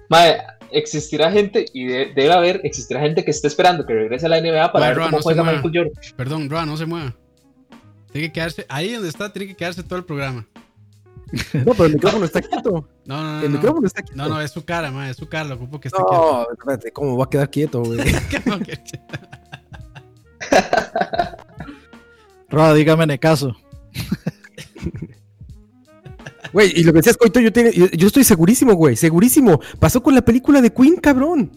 [0.09, 0.39] Mae,
[0.71, 4.41] existirá gente, y de- debe haber, existirá gente que esté esperando que regrese a la
[4.41, 5.43] NBA para ver Roa, cómo no se juega.
[5.45, 5.93] Michael Jordan.
[6.17, 7.15] Perdón, Roa, no se mueva.
[8.13, 10.47] Tiene que quedarse, ahí donde está, tiene que quedarse todo el programa.
[11.65, 12.87] No, pero el micrófono está quieto.
[13.07, 13.41] No, no, no.
[13.47, 13.57] El no.
[13.59, 14.19] micrófono está quieto.
[14.23, 16.47] No, no, es su cara, ma, es su cara, lo ocupo que esté quieto.
[16.47, 17.99] No, espérate, ¿cómo va a quedar quieto, güey?
[18.45, 18.79] No, que-
[22.51, 23.57] Roa, dígame en el caso.
[26.53, 29.59] Güey, y lo que decías, Coito, yo, tiene- yo, yo estoy segurísimo, güey, segurísimo.
[29.79, 31.51] Pasó con la película de Queen, cabrón.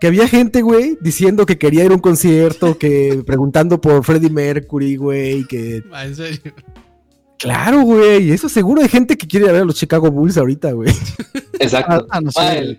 [0.00, 4.28] Que había gente, güey, diciendo que quería ir a un concierto, que preguntando por Freddie
[4.30, 5.82] Mercury, güey, que...
[6.04, 6.40] en serio.
[7.38, 10.36] Claro, güey, eso seguro hay gente que quiere ir a ver a los Chicago Bulls
[10.36, 10.92] ahorita, güey.
[11.60, 12.06] Exacto.
[12.10, 12.78] Ah, ah, no sé.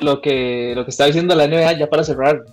[0.00, 2.44] Lo que, lo que está diciendo la NBA, ya para cerrar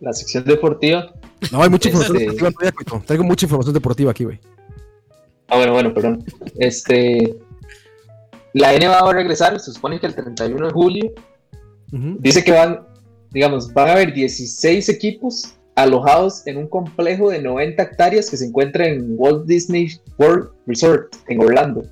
[0.00, 1.12] la sección deportiva.
[1.52, 3.02] No, hay mucha información Este- deportiva todavía, Coito.
[3.06, 4.40] Traigo mucha información deportiva aquí, güey.
[5.48, 6.24] Ah, bueno, bueno, perdón.
[6.58, 7.36] Este,
[8.52, 11.12] la NBA va a regresar, se supone que el 31 de julio.
[11.90, 12.86] Dice que van,
[13.30, 18.46] digamos, van a haber 16 equipos alojados en un complejo de 90 hectáreas que se
[18.46, 19.88] encuentra en Walt Disney
[20.18, 21.84] World Resort en Orlando.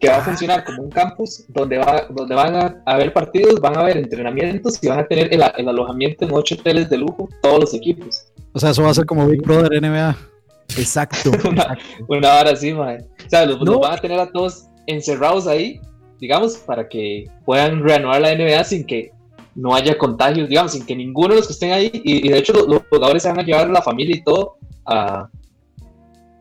[0.00, 3.76] Que va a funcionar como un campus donde, va, donde van a haber partidos, van
[3.76, 7.28] a haber entrenamientos y van a tener el, el alojamiento en ocho hoteles de lujo,
[7.40, 8.24] todos los equipos.
[8.52, 10.31] O sea, eso va a ser como Big Brother NBA.
[10.78, 11.30] Exacto.
[11.48, 11.76] Una,
[12.08, 12.98] una hora así, mae.
[13.26, 15.80] O sea, los, van a tener a todos encerrados ahí,
[16.20, 19.10] digamos, para que puedan reanudar la NBA sin que
[19.54, 22.38] no haya contagios, digamos, sin que ninguno de los que estén ahí, y, y de
[22.38, 24.56] hecho los, los jugadores se van a llevar a la familia y todo
[24.86, 25.28] a,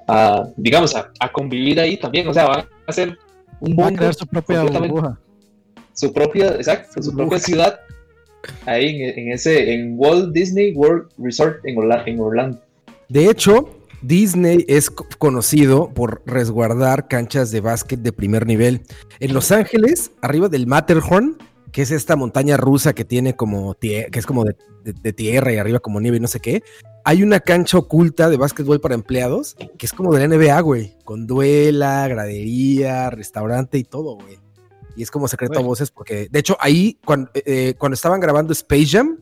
[0.08, 2.28] a, digamos, a, a convivir ahí también.
[2.28, 3.18] O sea, van a hacer
[3.60, 5.20] un Va a crear su propia burbuja.
[5.94, 7.80] su propia, exacto, su propia ciudad
[8.66, 12.60] ahí en, en ese, en Walt Disney World Resort en Orla- en Orlando.
[13.10, 13.70] De hecho,
[14.02, 18.82] Disney es co- conocido por resguardar canchas de básquet de primer nivel.
[19.20, 21.38] En Los Ángeles, arriba del Matterhorn,
[21.72, 25.54] que es esta montaña rusa que tiene como que es como de, de- de tierra
[25.54, 26.64] y arriba como nieve y no sé qué,
[27.04, 30.98] hay una cancha oculta de básquetbol para empleados que es como de la NBA, güey,
[31.06, 34.38] con duela, gradería, restaurante y todo, güey.
[34.98, 38.52] Y es como secreto a voces porque, de hecho, ahí cuando, eh, cuando estaban grabando
[38.52, 39.20] Space Jam,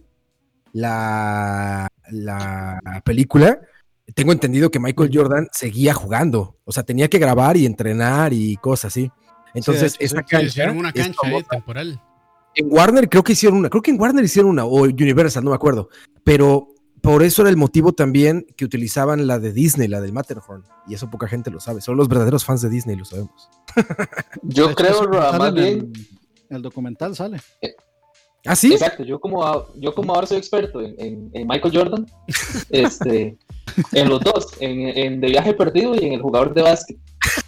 [0.74, 3.60] la, la película,
[4.16, 6.58] tengo entendido que Michael Jordan seguía jugando.
[6.66, 9.12] O sea, tenía que grabar y entrenar y cosas así.
[9.54, 12.02] Entonces, Sí, Sí, cancha hicieron una es cancha temporal.
[12.56, 15.52] En Warner creo que hicieron una, creo que en Warner hicieron una, o Universal, no
[15.52, 15.90] me acuerdo.
[16.24, 16.68] Pero
[17.02, 20.64] por eso era el motivo también que utilizaban la de Disney, la del Matterhorn.
[20.88, 21.82] Y eso poca gente lo sabe.
[21.82, 23.50] Solo los verdaderos fans de Disney lo sabemos.
[24.44, 25.94] Yo creo, más en bien,
[26.50, 27.40] El, el documental sale.
[28.46, 28.72] ¿Ah, sí?
[28.74, 32.06] Exacto, yo como, a- yo como ahora soy experto en, en- en Michael Jordan,
[32.70, 33.38] este,
[33.94, 36.98] en los dos, en, en De Viaje Perdido y en El Jugador de Básquet.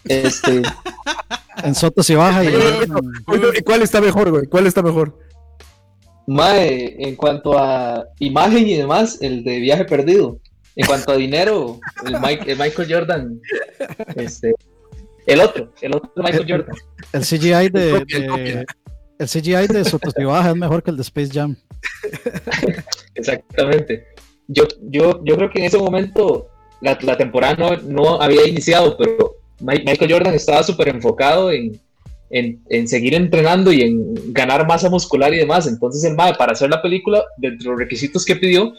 [0.05, 0.61] Este,
[1.63, 2.93] En Sotos y Baja y Oye, en-
[3.27, 4.45] Oye, ¿y ¿Cuál está mejor, güey?
[4.47, 5.17] ¿Cuál está mejor?
[6.27, 10.39] mae, en cuanto a imagen y demás, el de Viaje Perdido.
[10.75, 13.41] En cuanto a dinero, el, Mike- el Michael Jordan,
[14.15, 14.53] este,
[15.25, 16.75] el otro, el otro Michael Jordan.
[17.11, 18.65] el CGI de, Copia, de- copia.
[19.19, 21.57] el CGI de Sotos y Baja es mejor que el de Space Jam.
[23.15, 24.05] Exactamente.
[24.47, 26.47] Yo, yo, yo creo que en ese momento
[26.81, 31.79] la, la temporada no, no había iniciado, pero Michael Jordan estaba súper enfocado en,
[32.31, 35.67] en, seguir entrenando y en ganar masa muscular y demás.
[35.67, 38.73] Entonces el MAE, para hacer la película, dentro de los requisitos que pidió,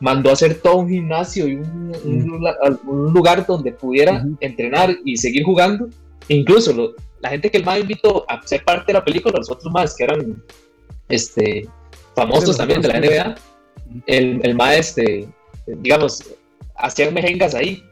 [0.00, 5.44] mandó a hacer todo un gimnasio y un, un, lugar donde pudiera entrenar y seguir
[5.44, 5.88] jugando.
[6.28, 9.72] incluso la gente que el MAE invitó a ser parte de la película, los otros
[9.72, 10.42] más que eran
[11.08, 11.66] este,
[12.14, 13.34] famosos también de la NBA,
[14.06, 15.28] el, el MAE, este,
[15.66, 16.22] digamos,
[16.76, 17.82] hacían mejengas ahí.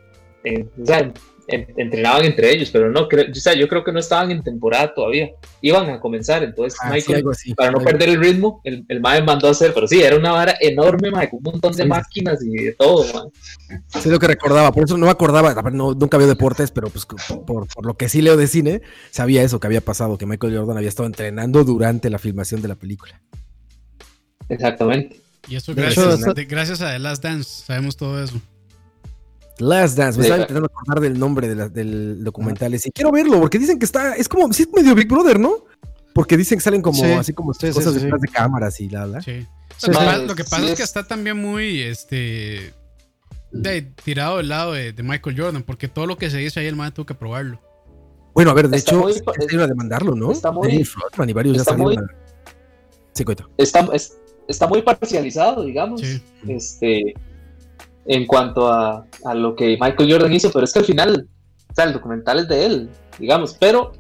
[0.45, 1.13] Eh, o sea,
[1.49, 4.95] entrenaban entre ellos, pero no, creo, o sea, yo creo que no estaban en temporada
[4.95, 5.31] todavía,
[5.61, 7.25] iban a comenzar, entonces ah, Michael,
[7.57, 10.33] para no perder el ritmo, el, el MAE mandó a hacer, pero sí, era una
[10.33, 13.81] vara enorme, mae, con un montón de máquinas y de todo, mae.
[14.01, 17.07] Sí, lo que recordaba, por eso no me acordaba, no, nunca veo deportes, pero pues
[17.07, 20.57] por, por, lo que sí leo de cine, sabía eso que había pasado, que Michael
[20.57, 23.21] Jordan había estado entrenando durante la filmación de la película.
[24.49, 25.21] Exactamente.
[25.49, 28.41] Y eso gracias, gracias a The Last Dance, sabemos todo eso.
[29.59, 33.79] Last Dance, me estaba intentando acordar del nombre del documental y quiero verlo porque dicen
[33.79, 35.65] que está, es como, sí es medio Big Brother, ¿no?
[36.15, 39.21] Porque dicen que salen como así como cosas detrás de cámaras y la, la.
[39.23, 39.47] Sí.
[40.27, 42.73] Lo, que pasa es que está también muy, este,
[44.05, 46.93] tirado del lado de, Michael Jordan, porque todo lo que se dice ahí el man
[46.93, 47.61] tuvo que probarlo.
[48.35, 50.33] Bueno, a ver, de hecho, se iba a demandarlo, ¿no?
[50.33, 52.11] Está muy, y varios ya salieron.
[53.13, 53.25] sí,
[53.59, 53.89] está,
[54.49, 56.03] está muy parcializado, digamos.
[56.47, 57.15] Este
[58.07, 61.29] en cuanto a, a, lo que Michael Jordan hizo, pero es que al final,
[61.71, 63.93] o sea, el documental es de él, digamos, pero,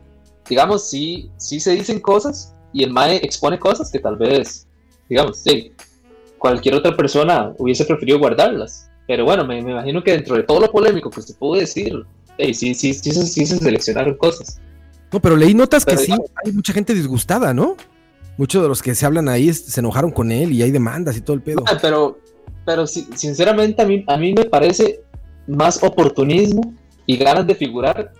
[0.48, 4.66] digamos, sí, sí se dicen cosas y el Mae expone cosas que tal vez,
[5.08, 5.72] digamos, sí,
[6.38, 8.90] cualquier otra persona hubiese preferido guardarlas.
[9.06, 12.04] Pero bueno, me, me imagino que dentro de todo lo polémico que se pudo decir,
[12.38, 14.60] hey, sí, sí, sí, sí, se seleccionaron cosas.
[15.12, 16.12] No, pero leí notas que sí,
[16.44, 17.76] hay mucha gente disgustada, ¿no?
[18.36, 21.20] Muchos de los que se hablan ahí se enojaron con él y hay demandas y
[21.20, 21.64] todo el pedo.
[21.80, 22.18] pero,
[22.64, 25.00] pero sinceramente a mí, a mí me parece
[25.46, 26.74] más oportunismo
[27.06, 28.12] y ganas de figurar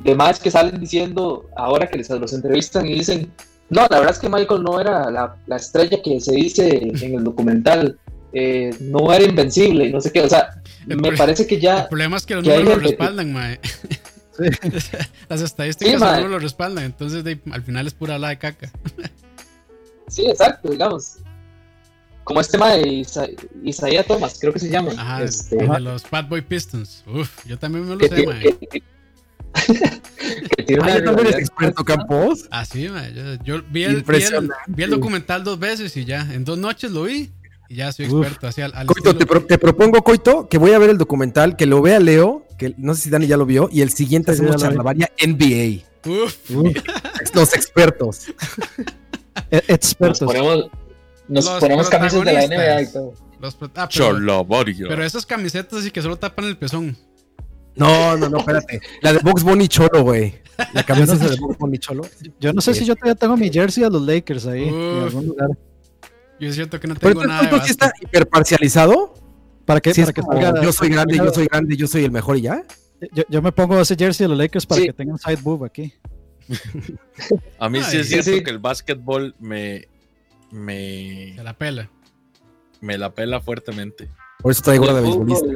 [0.00, 3.32] de más que salen diciendo ahora que les los entrevistan y dicen
[3.68, 7.24] no, la verdad es que Michael no era la, estrella que se dice en el
[7.24, 7.98] documental,
[8.32, 11.82] eh, no era invencible no sé qué, o sea, me parece que ya...
[11.82, 13.58] El problema es que los números lo respaldan, mae.
[15.28, 18.70] Las estadísticas no lo respaldan, entonces al final es pura la de caca.
[20.08, 21.18] sí, exacto, digamos
[22.26, 23.06] como este tema de
[23.62, 24.90] Isaías Thomas, creo que se llama.
[24.98, 27.04] Ajá, este, de los Bad Boy Pistons.
[27.06, 28.56] Uf, yo también me lo sé, mae.
[30.56, 30.98] que tiene ah,
[31.38, 32.48] experto Campos.
[32.50, 32.88] Ah, sí.
[33.44, 37.30] Yo, vi, el, vi, el, documental dos veces y ya, en dos noches lo vi
[37.68, 38.48] y ya soy experto.
[38.48, 42.00] Así al, Coito, te, propongo, Coito, que voy a ver el documental, que lo vea
[42.00, 45.10] Leo, que no sé si Dani ya lo vio, y el siguiente sí, hacemos charlavaria
[45.24, 45.84] NBA.
[46.10, 46.50] Uf.
[47.34, 48.26] Los expertos.
[49.50, 50.22] E-, expertos.
[50.22, 50.70] Nos ponemos
[51.28, 53.14] nos ponemos camisas de la NBA y todo.
[53.40, 56.96] Los ah, pero, pero esas camisetas así que solo tapan el pezón.
[57.74, 58.80] No, no, no, espérate.
[59.02, 60.34] La de Box Bunny Cholo, güey.
[60.72, 62.06] La camisa de Box Bunny Cholo.
[62.40, 65.26] Yo no sé si yo todavía tengo mi jersey a los Lakers ahí, en algún
[65.26, 65.50] lugar.
[66.40, 67.48] Yo siento que no tengo pero nada.
[67.50, 69.14] ¿Pero sí está hiperparcializado?
[69.66, 69.92] ¿Para qué?
[69.94, 72.62] para que salga, yo soy grande, yo soy grande, yo soy el mejor y ya.
[73.12, 75.92] Yo, yo me pongo ese jersey de los Lakers para que tengan side boob aquí.
[77.58, 79.88] a mí sí es cierto que el básquetbol me,
[80.52, 81.34] me.
[81.36, 81.90] Se la pela.
[82.80, 84.08] Me la pela fuertemente.
[84.40, 85.46] Por eso traigo la de beisbolista.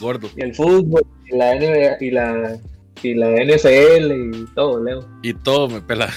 [0.00, 0.28] Gordo.
[0.36, 2.58] Y el fútbol, y la NBA, y la,
[3.02, 5.08] y la NFL, y todo, Leo.
[5.22, 6.10] Y todo me pela.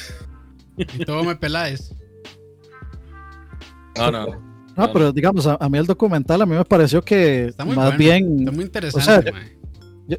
[0.78, 1.94] Y todo me peláis.
[3.98, 4.26] No, no.
[4.26, 4.49] No,
[4.92, 8.40] pero digamos, a, mí el documental a mí me pareció que más bien.
[8.40, 9.34] Está muy interesante,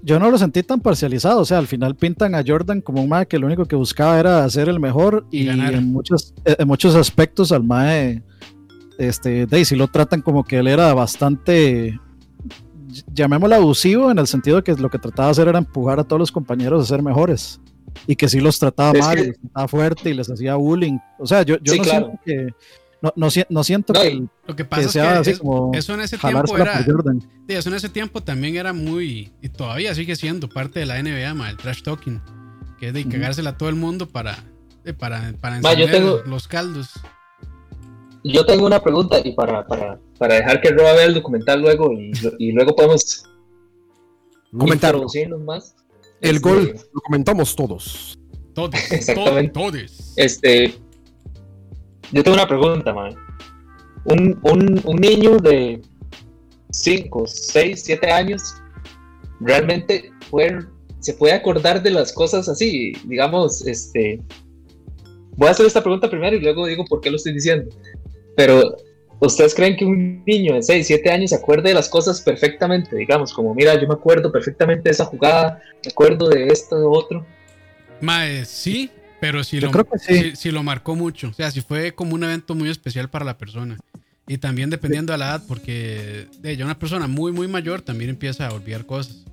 [0.05, 3.09] yo, no lo sentí tan parcializado, o sea, al final pintan a Jordan como un
[3.09, 6.95] mae que lo único que buscaba era ser el mejor y, en, muchos, en muchos
[6.95, 8.23] aspectos al mae,
[8.99, 11.99] este, Daisy lo tratan como que él era bastante,
[13.13, 16.05] llamémoslo abusivo, en el sentido de que lo que trataba de hacer era empujar a
[16.05, 17.61] todos los compañeros a ser mejores
[18.07, 20.99] y que sí los trataba mal, y los trataba fuerte y les hacía bullying.
[21.19, 22.49] O sea, yo, yo no siento que
[23.03, 26.85] no, no, no siento que, lo que pasa es que eso en ese tiempo era
[27.49, 31.49] eso en ese tiempo también era muy y todavía sigue siendo parte de la NBA
[31.49, 32.21] el trash talking
[32.79, 34.45] que es de cagársela a todo el mundo para
[34.99, 35.61] para, para
[36.27, 36.89] los caldos.
[38.23, 41.93] Yo tengo una pregunta y para, para, para dejar que Roba vea el documental luego
[41.93, 43.25] y, y luego podemos
[44.59, 44.97] comentar.
[45.39, 45.75] más.
[46.21, 48.19] El este, gol lo comentamos todos.
[48.55, 49.53] Todos Exactamente.
[49.53, 50.75] todos este
[52.13, 53.15] yo tengo una pregunta, man.
[54.05, 55.81] Un, un, un niño de
[56.71, 58.55] 5, 6, 7 años
[59.41, 60.11] realmente
[61.01, 62.93] se puede acordar de las cosas así.
[63.05, 64.21] Digamos, este.
[65.37, 67.71] Voy a hacer esta pregunta primero y luego digo por qué lo estoy diciendo.
[68.37, 68.77] Pero
[69.21, 72.97] ¿ustedes creen que un niño de 6, 7 años se acuerde de las cosas perfectamente?
[72.97, 76.87] Digamos, como, mira, yo me acuerdo perfectamente de esa jugada, me acuerdo de esto, de
[76.87, 77.25] otro.
[78.01, 78.91] Mae, sí,
[79.21, 80.31] pero si Yo lo, creo que sí.
[80.31, 81.29] si- si lo marcó mucho.
[81.29, 83.77] O sea, si fue como un evento muy especial para la persona.
[84.27, 88.11] Y también dependiendo de la edad, porque de ya una persona muy, muy mayor también
[88.11, 89.25] empieza a olvidar cosas.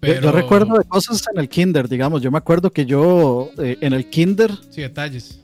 [0.00, 2.22] Yo- Yo recuerdo de cosas en el kinder, digamos.
[2.22, 5.38] Yo me acuerdo que yo eh, en el kinder Sí, detalles.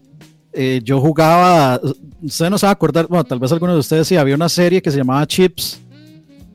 [0.52, 1.80] eh, yo jugaba,
[2.22, 4.48] usted no se va a acordar, bueno, tal vez algunos de ustedes sí, había una
[4.48, 5.80] serie que se llamaba Chips,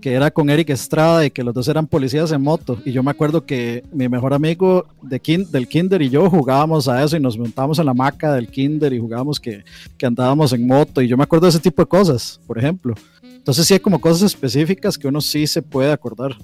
[0.03, 2.77] que era con Eric Estrada y que los dos eran policías en moto.
[2.83, 6.89] Y yo me acuerdo que mi mejor amigo de kin- del kinder y yo jugábamos
[6.89, 9.63] a eso y nos montábamos en la hamaca del kinder y jugábamos que,
[9.97, 11.01] que andábamos en moto.
[11.01, 12.95] Y yo me acuerdo de ese tipo de cosas, por ejemplo.
[13.23, 16.35] Entonces sí hay como cosas específicas que uno sí se puede acordar.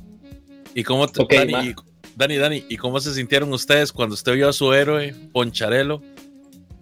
[0.74, 1.76] ¿Y cómo te, Ok, Dani, y-
[2.16, 6.02] Dani, Dani, ¿y cómo se sintieron ustedes cuando usted vio a su héroe, Poncharelo,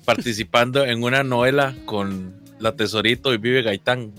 [0.06, 4.12] participando en una novela con La Tesorito y Vive Gaitán?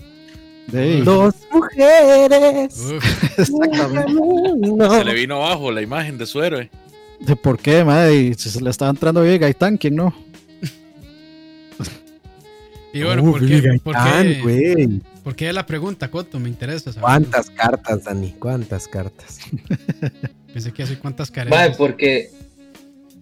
[1.03, 2.77] Dos mujeres.
[2.77, 4.89] Uf, Exactamente.
[4.97, 6.69] Se le vino abajo la imagen de su héroe.
[7.19, 8.15] ¿De por qué, madre?
[8.15, 10.13] Y si se le estaba entrando bien Gaitán, ¿quién no?
[12.93, 16.39] y bueno, Uh, ¿por, qué, por, qué, por qué la pregunta, Coto?
[16.39, 17.01] Me interesa saber.
[17.01, 18.35] ¿Cuántas cartas, Dani?
[18.39, 19.39] ¿Cuántas cartas?
[20.53, 21.77] Pensé que hace cuántas Mae, carencias.
[21.77, 22.29] porque,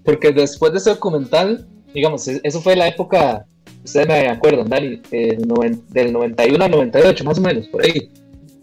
[0.04, 3.46] porque después de ese documental, digamos, eso fue la época,
[3.88, 5.02] ustedes me acuerdan, Dani,
[5.48, 8.12] noven- del 91 al 98, más o menos, por ahí.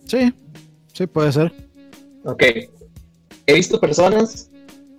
[0.06, 0.32] Sí,
[0.92, 1.52] sí, puede ser.
[2.24, 2.42] Ok.
[3.46, 4.50] He visto personas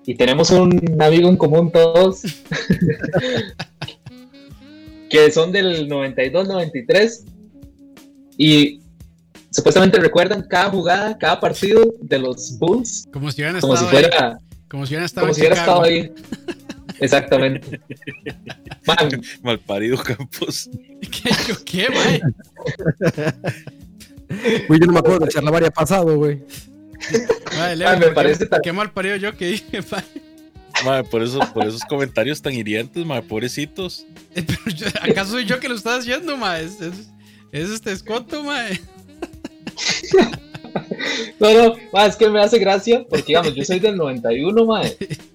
[0.05, 2.21] y tenemos un amigo en común todos
[5.09, 7.25] que son del 92, 93
[8.37, 8.81] y
[9.51, 13.97] supuestamente recuerdan cada jugada, cada partido de los Bulls Como si hubieran como si estado
[13.97, 14.35] ahí.
[14.67, 16.11] Como si hubieran estado como si hubiera estado ahí.
[16.99, 17.79] Exactamente.
[18.87, 20.69] Man, Malparido Campos.
[21.01, 22.21] ¿Qué, yo qué, mae?
[24.67, 26.41] Güey, yo no me acuerdo de charla varia pasado, güey.
[27.57, 30.03] Mae, Leo, Ah, me ¿por qué- parece tan- Qué mal parido yo que dije, mae.
[30.83, 34.05] Mae, por, eso, por esos comentarios tan hirientes, mae, pobrecitos.
[34.35, 36.63] Eh, Pero yo- ¿Acaso soy yo que lo está haciendo, mae?
[36.65, 36.93] Es, es,
[37.51, 38.79] es este escoto, mae.
[41.39, 44.97] No, no, ma, es que me hace gracia porque, digamos, yo soy del 91, mae.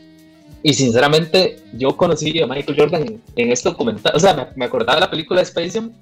[0.63, 4.13] Y sinceramente, yo conocí a Michael Jordan en, este documental.
[4.15, 5.93] O sea, me, acordaba de la película de Space Jam,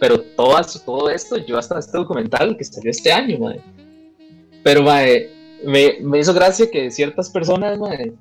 [0.00, 3.60] pero todo, todo esto, yo hasta este documental que salió este año, mae.
[4.64, 5.30] Pero, mae,
[5.64, 8.12] me, me hizo gracia que ciertas personas, mae,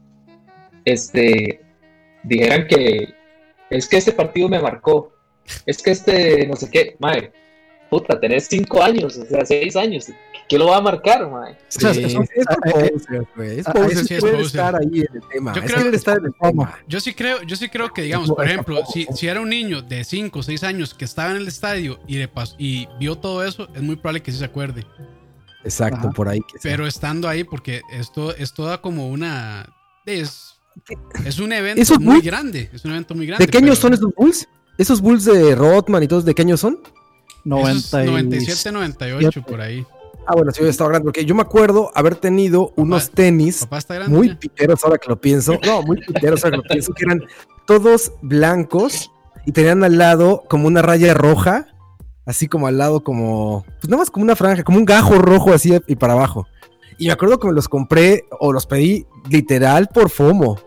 [0.86, 1.62] este,
[2.24, 3.14] dijeran que
[3.70, 5.12] es que este partido me marcó.
[5.66, 7.32] Es que este, no sé qué, mae.
[7.90, 10.08] Puta, tenés cinco años, o sea, seis años.
[10.48, 11.24] ¿Qué lo va a marcar?
[11.24, 12.24] O sea, es por
[12.84, 12.92] eh.
[13.60, 15.54] Es es puede estar ahí en el tema.
[15.54, 16.80] Yo es creo- está en el tema.
[16.88, 19.82] Yo sí creo, yo sí creo que, digamos, por ejemplo, si, si era un niño
[19.84, 23.16] de 5 o 6 años que estaba en el estadio y, le pas- y vio
[23.16, 24.86] todo eso, es muy probable que sí se acuerde.
[25.64, 26.12] Exacto, Ajá.
[26.12, 26.40] por ahí.
[26.42, 26.72] que sea.
[26.72, 29.68] Pero estando ahí, porque esto es toda como una.
[30.06, 30.56] Es,
[31.26, 32.70] es un evento Esos muy Bulls- grande.
[32.74, 33.46] Es un evento muy grande.
[33.46, 34.48] ¿De qué años pero son esos Bulls?
[34.80, 36.80] ¿Esos Bulls de Rodman y todos de qué años son?
[37.46, 39.86] Esos 90 y- 97, 98, por ahí.
[40.28, 41.06] Ah, bueno, sí, yo estaba grande.
[41.06, 44.08] Porque yo me acuerdo haber tenido unos tenis grande.
[44.10, 44.40] muy ya.
[44.40, 45.58] piteros ahora que lo pienso.
[45.66, 47.22] No, muy piteros ahora que lo pienso, que eran
[47.66, 49.12] todos blancos
[49.46, 51.68] y tenían al lado como una raya roja,
[52.26, 55.52] así como al lado como, pues nada más como una franja, como un gajo rojo
[55.52, 56.46] así y para abajo.
[57.00, 60.60] Y me acuerdo que me los compré o los pedí literal por FOMO,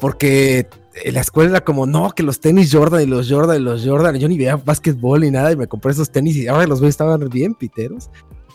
[0.00, 0.68] porque
[1.04, 3.84] en la escuela era como, no, que los tenis Jordan y los Jordan y los
[3.86, 6.80] Jordan, yo ni veía básquetbol ni nada y me compré esos tenis y ahora los
[6.80, 8.10] veo estaban bien piteros.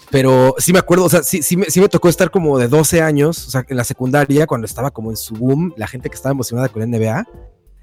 [0.09, 2.67] Pero sí me acuerdo, o sea, sí, sí, me, sí me tocó estar como de
[2.69, 6.09] 12 años, o sea, en la secundaria, cuando estaba como en su boom, la gente
[6.09, 7.25] que estaba emocionada con la NBA,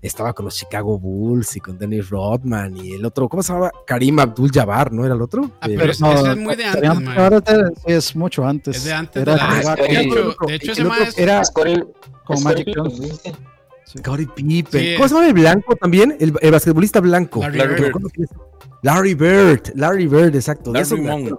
[0.01, 3.72] estaba con los Chicago Bulls y con Dennis Rodman y el otro, ¿cómo se llamaba?
[3.86, 5.51] Karim Abdul-Jabbar, ¿no era el otro?
[5.60, 7.32] Ah, Eh, pero es- ese es muy de antes, man.
[7.35, 8.76] Es de- sí, es mucho antes.
[8.76, 10.14] Es de antes Era de la- Ah, el hecho,
[10.47, 11.22] de hecho el ese otro maestro.
[11.22, 11.43] era
[12.24, 13.10] con Magic Johnson.
[13.94, 13.98] ¿Sí?
[14.00, 14.80] Scottie Pippen.
[14.80, 14.94] Sí.
[14.96, 16.16] ¿Cómo se llama el blanco también?
[16.20, 17.40] El, el basquetbolista blanco.
[17.40, 17.92] Larry Bird.
[18.82, 19.72] Larry Bird.
[19.74, 20.72] Larry Bird, exacto.
[20.72, 21.32] Larry Monk.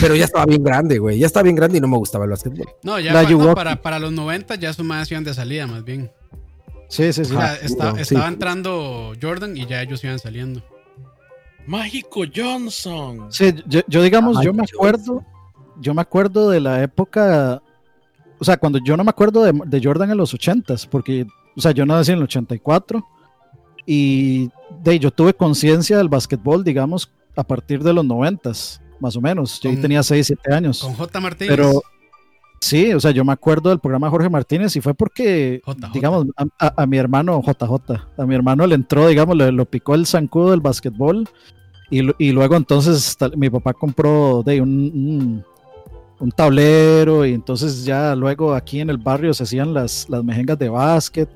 [0.00, 1.18] Pero ya estaba bien grande, güey.
[1.18, 2.66] Ya estaba bien grande y no me gustaba el básquetbol.
[2.82, 5.66] No, ya La pa- no, para, para los 90 ya esos más iban de salida,
[5.68, 6.10] más bien.
[6.88, 8.00] Sí, sí, Ah, está- sí.
[8.02, 10.62] estaba entrando Jordan y ya ellos iban saliendo.
[11.66, 13.26] Mágico Johnson.
[13.30, 15.24] Sí, yo, yo, digamos, Ay, yo me acuerdo,
[15.80, 17.60] yo me acuerdo de la época,
[18.38, 21.26] o sea, cuando yo no me acuerdo de, de Jordan en los ochentas, porque,
[21.56, 23.04] o sea, yo nací en el 84
[23.86, 24.50] y
[24.82, 29.60] de yo tuve conciencia del básquetbol, digamos, a partir de los noventas, más o menos.
[29.60, 30.80] Yo ahí tenía 6, 7 años.
[30.80, 31.20] Con J.
[31.20, 31.50] Martínez.
[31.54, 31.82] Pero
[32.60, 35.92] sí, o sea, yo me acuerdo del programa Jorge Martínez y fue porque, JJ.
[35.92, 39.64] digamos, a, a- a mi hermano JJ, a mi hermano le entró, digamos, le, lo
[39.66, 41.28] picó el zancudo del básquetbol
[41.90, 45.44] Y, y luego entonces mi papá compró de un, un,
[46.34, 50.68] tablero y entonces ya luego aquí en el barrio se hacían las, las mejengas de
[50.68, 51.28] básquet.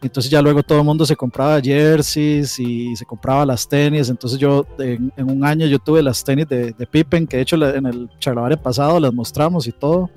[0.00, 4.08] Entonces ya luego todo el mundo se compraba jerseys y se compraba las tenis.
[4.08, 7.56] Entonces yo en, un año yo tuve las tenis de, de Pippen, que de hecho
[7.56, 10.08] en el charlavaria pasado las mostramos y todo.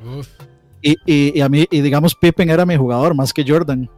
[0.84, 3.90] Y, y, y, a mí, y digamos, Pippen era mi jugador más que Jordan.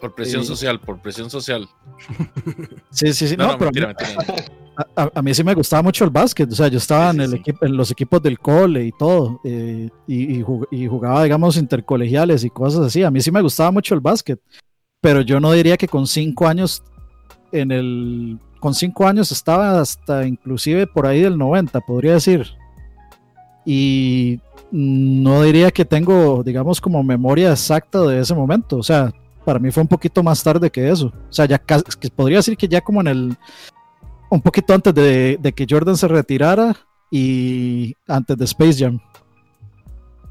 [0.00, 1.68] Por presión social, por presión social.
[2.90, 3.36] Sí, sí, sí.
[3.36, 3.70] No, pero
[4.96, 6.50] a, mí sí me gustaba mucho el básquet.
[6.50, 9.40] O sea, yo estaba en, el equipo, en los equipos del cole y todo.
[9.44, 10.40] Eh, y,
[10.70, 13.02] y, jugaba, digamos, intercolegiales y cosas así.
[13.02, 14.40] A mí sí me gustaba mucho el básquet.
[15.00, 16.82] Pero yo no diría que con cinco años,
[17.52, 18.38] en el.
[18.58, 22.46] Con cinco años estaba hasta inclusive por ahí del 90, podría decir.
[23.64, 24.40] Y
[24.70, 28.76] no diría que tengo, digamos, como memoria exacta de ese momento.
[28.76, 29.12] O sea,
[29.44, 31.06] para mí fue un poquito más tarde que eso.
[31.06, 33.36] O sea, ya que podría decir que ya como en el.
[34.30, 36.76] Un poquito antes de, que Jordan se retirara
[37.10, 39.00] y antes de Space Jam.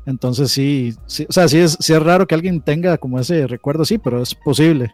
[0.06, 3.46] Entonces sí, sí o sea, sí es, sí es raro que alguien tenga como ese
[3.46, 4.92] recuerdo, sí, pero es posible.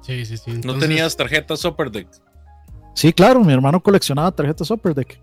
[0.00, 0.60] Sí, sí, sí.
[0.64, 2.08] ¿No tenías tarjetas Super Deck?
[2.94, 5.20] Sí, claro, mi hermano coleccionaba tarjetas Super Deck.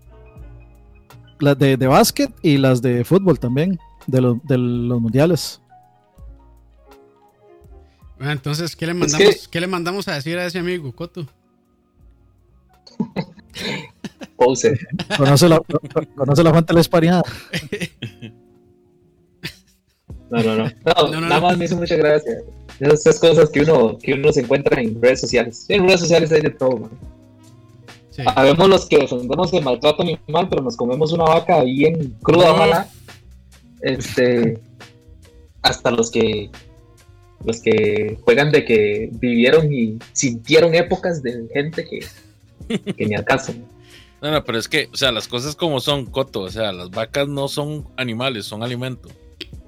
[1.40, 5.60] Las de, de básquet y las de fútbol también, de, de los mundiales.
[8.20, 11.26] Ah, entonces, ¿qué le, mandamos, ¿qué le mandamos a decir a ese amigo, Coto?
[14.36, 14.78] Pose.
[15.16, 15.60] Conoce la,
[16.16, 17.22] conoce la fuente de la espariada.
[20.30, 20.64] No, no, no,
[21.10, 21.20] no.
[21.20, 22.38] nada más me hizo mucha gracia.
[22.80, 25.66] Esas cosas que uno, que uno se encuentra en redes sociales.
[25.68, 26.90] En redes sociales hay de todo, man.
[28.10, 28.22] Sí.
[28.34, 32.88] Habemos los que defendemos el maltrato animal, pero nos comemos una vaca bien cruda,
[33.80, 34.60] Este.
[35.62, 36.50] Hasta los que
[37.44, 42.00] los que juegan de que vivieron y sintieron épocas de gente que,
[42.92, 43.52] que ni al caso.
[44.20, 46.90] No, no, pero es que, o sea, las cosas como son, Coto, o sea, las
[46.90, 49.08] vacas no son animales, son alimento.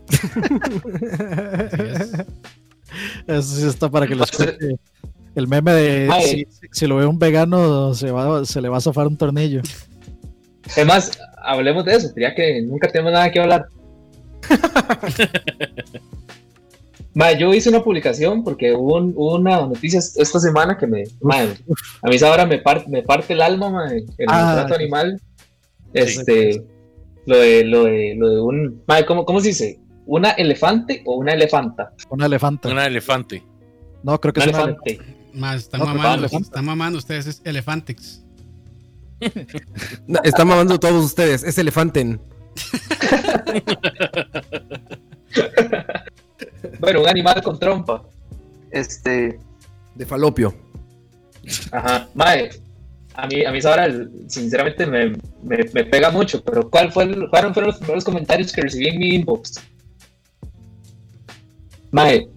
[3.26, 4.30] Eso sí está para que los
[5.34, 9.08] El meme de si, lo ve un vegano se, va, se le va a zafar
[9.08, 9.62] un tornillo.
[10.72, 13.66] Además, hablemos de eso, diría que nunca tenemos nada que hablar.
[17.38, 18.96] yo hice una publicación porque hubo,
[19.34, 21.04] una noticia esta semana que me.
[21.32, 25.20] a mí ahora me, parte me parte el alma, el ah, maltrato animal.
[25.94, 26.62] Este.
[27.24, 28.82] Lo de, lo de, lo de un.
[29.06, 29.80] ¿cómo, ¿Cómo se dice?
[30.04, 31.92] ¿Una elefante o una elefanta?
[32.10, 32.68] Una elefanta.
[32.68, 33.42] Una elefante.
[34.02, 35.00] No, creo que es elefante.
[35.32, 38.22] Más, están, mamando, están mamando ustedes, es Elefantex.
[40.22, 42.20] están mamando todos ustedes, es Elefanten.
[46.78, 48.02] bueno, un animal con trompa.
[48.70, 49.38] Este.
[49.94, 50.54] De falopio.
[51.70, 52.08] Ajá.
[52.14, 52.50] Mae,
[53.14, 53.88] a mí, a mí ahora,
[54.28, 58.88] sinceramente, me, me, pega mucho, pero ¿cuál fue ¿cuáles fueron los primeros comentarios que recibí
[58.88, 59.62] en mi inbox?
[61.92, 62.28] Mae,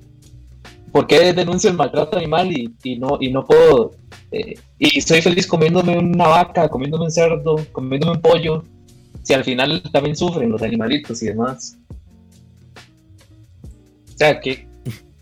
[0.91, 3.91] ¿por qué denuncio el maltrato animal y, y no, y no puedo...
[4.31, 8.64] Eh, y estoy feliz comiéndome una vaca, comiéndome un cerdo, comiéndome un pollo,
[9.23, 11.77] si al final también sufren los animalitos y demás?
[14.19, 14.67] Sea, ¿qué,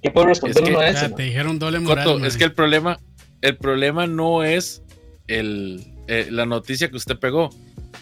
[0.02, 1.10] qué puedo responder uno a eso?
[1.12, 2.26] te dijeron doble moral.
[2.26, 3.00] es que el problema,
[3.42, 4.82] el problema no es
[5.28, 7.50] el, eh, la noticia que usted pegó.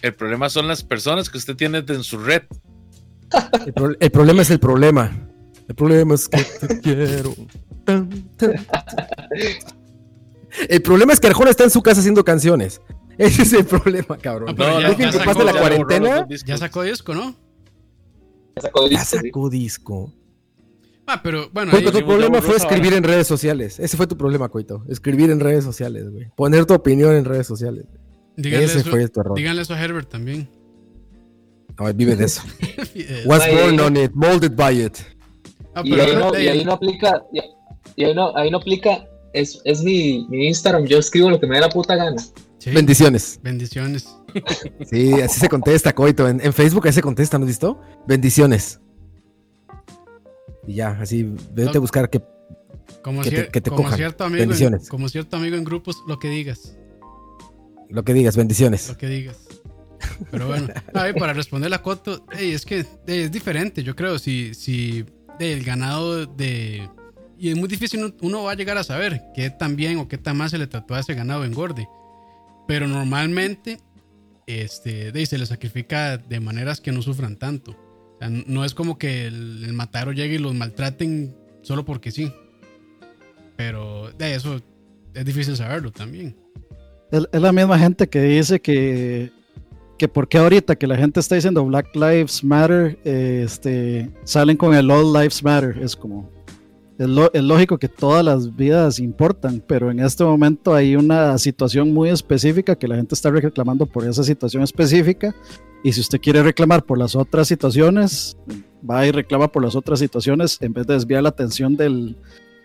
[0.02, 2.44] El problema son las personas que usted tiene en su red.
[4.00, 5.12] El, problema es el problema.
[5.68, 7.34] El problema es que te quiero.
[10.70, 12.82] El problema es que Arjona está en su casa haciendo canciones.
[13.18, 14.56] Ese es el problema, cabrón.
[14.58, 16.28] No, ya, que sacó, la cuarentena.
[16.46, 17.36] Ya sacó disco, ¿no?
[18.56, 18.98] Ya sacó disco.
[19.00, 20.14] Ya sacó disco.
[21.08, 21.72] Ah, pero bueno.
[21.72, 23.80] tu problema fue escribir en redes sociales.
[23.80, 24.84] Ese fue tu problema, Coito.
[24.90, 26.28] Escribir en redes sociales, güey.
[26.36, 27.86] Poner tu opinión en redes sociales.
[28.38, 29.38] Ese fue tu error.
[29.38, 30.50] Díganle eso a Herbert también.
[31.78, 32.42] No, vive de eso.
[33.26, 34.98] Was born on it, molded by it.
[35.74, 37.24] Ah, y, ahí no, y, ahí no, aplica.
[37.96, 39.06] Y ahí no, ahí no aplica.
[39.34, 40.86] Es, es mi, mi, Instagram.
[40.86, 42.22] Yo escribo lo que me da la puta gana.
[42.66, 43.40] Bendiciones.
[43.44, 44.08] Bendiciones.
[44.90, 46.28] Sí, así se contesta, Coito.
[46.28, 47.80] En, en Facebook ahí se contesta, ¿no has visto?
[48.08, 48.80] Bendiciones.
[50.68, 51.24] Y ya, así,
[51.54, 52.22] vete a buscar que,
[53.02, 54.90] como, te, que te como cierto amigo bendiciones.
[54.90, 56.78] como cierto amigo en grupos, lo que digas.
[57.90, 58.90] Lo que digas, bendiciones.
[58.90, 59.38] Lo que digas.
[60.32, 65.06] Pero bueno, para responder la coto, es que es diferente, yo creo, si, si
[65.40, 66.90] el ganado de...
[67.38, 70.18] Y es muy difícil, uno va a llegar a saber qué tan bien o qué
[70.18, 71.88] tan mal se le trató a ese ganado engorde.
[72.66, 73.80] Pero normalmente
[74.48, 77.85] este, se le sacrifica de maneras que no sufran tanto
[78.30, 82.32] no es como que el, matadero llegue y los maltraten solo porque sí.
[83.56, 84.60] Pero de eso
[85.14, 86.36] es difícil saberlo también.
[87.12, 89.32] Es, es la misma gente que dice que,
[89.98, 94.58] que por qué ahorita que la gente está diciendo Black Lives Matter, eh, este, salen
[94.58, 95.78] con el All Lives Matter.
[95.82, 96.30] Es como,
[96.98, 101.38] es, lo- es lógico que todas las vidas importan, pero en este momento hay una
[101.38, 105.34] situación muy específica que la gente está reclamando por esa situación específica.
[105.86, 108.36] Y si usted quiere reclamar por las otras situaciones,
[108.90, 112.16] va y reclama por las otras situaciones en vez de desviar la atención del,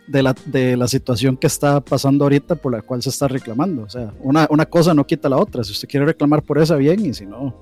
[0.07, 3.83] de, la, de la situación que está pasando ahorita por la cual se está reclamando.
[3.83, 5.63] O sea, una, una cosa no quita la otra.
[5.63, 7.55] Si usted quiere reclamar por esa, bien, y si no,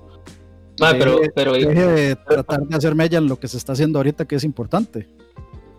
[0.79, 3.99] Ma, pero, pero, deje de tratar de hacer mella en lo que se está haciendo
[3.99, 5.09] ahorita, que es importante.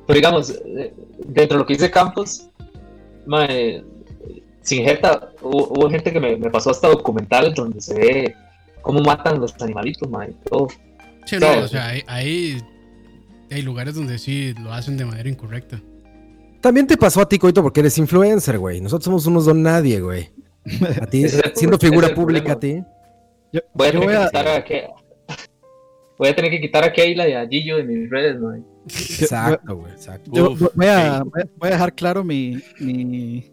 [0.07, 0.93] pero digamos, eh,
[1.27, 2.51] dentro de lo que dice Campos,
[4.61, 8.35] sin jeta, hubo, hubo gente que me, me pasó hasta documentales donde se ve
[8.83, 10.69] cómo matan los animalitos, ma, y todo.
[11.27, 12.61] Sí, no, o sea, hay, hay,
[13.51, 15.81] hay lugares donde sí lo hacen de manera incorrecta.
[16.61, 18.81] También te pasó a ti, Coito, porque eres influencer, güey.
[18.81, 20.31] Nosotros somos unos don nadie, güey.
[21.01, 22.83] A ti, siendo figura pública a ti.
[23.53, 24.89] Yo, Voy a yo tener voy que a- quitar a Ke-
[26.19, 28.59] Voy a tener que quitar a Keila y a Gillo de mis redes, ma.
[28.87, 29.93] Exacto, güey.
[29.93, 30.31] Exacto.
[30.35, 33.51] yo Uf, voy, a, voy a dejar claro mi, mi,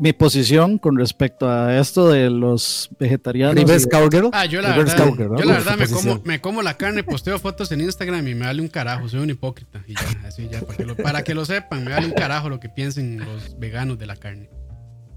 [0.00, 3.54] mi posición con respecto a esto de los vegetarianos.
[3.54, 4.30] Reverse Cowgirl.
[4.32, 5.38] Ah, yo la Reverse verdad, Cowgirl, ¿no?
[5.38, 8.46] yo la verdad me, como, me como la carne, posteo fotos en Instagram y me
[8.46, 9.84] vale un carajo, soy un hipócrita.
[9.86, 12.48] Y ya, así ya, para que lo, para que lo sepan, me vale un carajo
[12.48, 14.48] lo que piensen los veganos de la carne.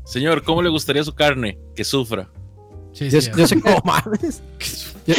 [0.03, 1.57] Señor, ¿cómo le gustaría su carne?
[1.75, 2.29] Que sufra.
[2.91, 3.69] Sí, Yo, sí, yo sé que,
[5.07, 5.15] yo,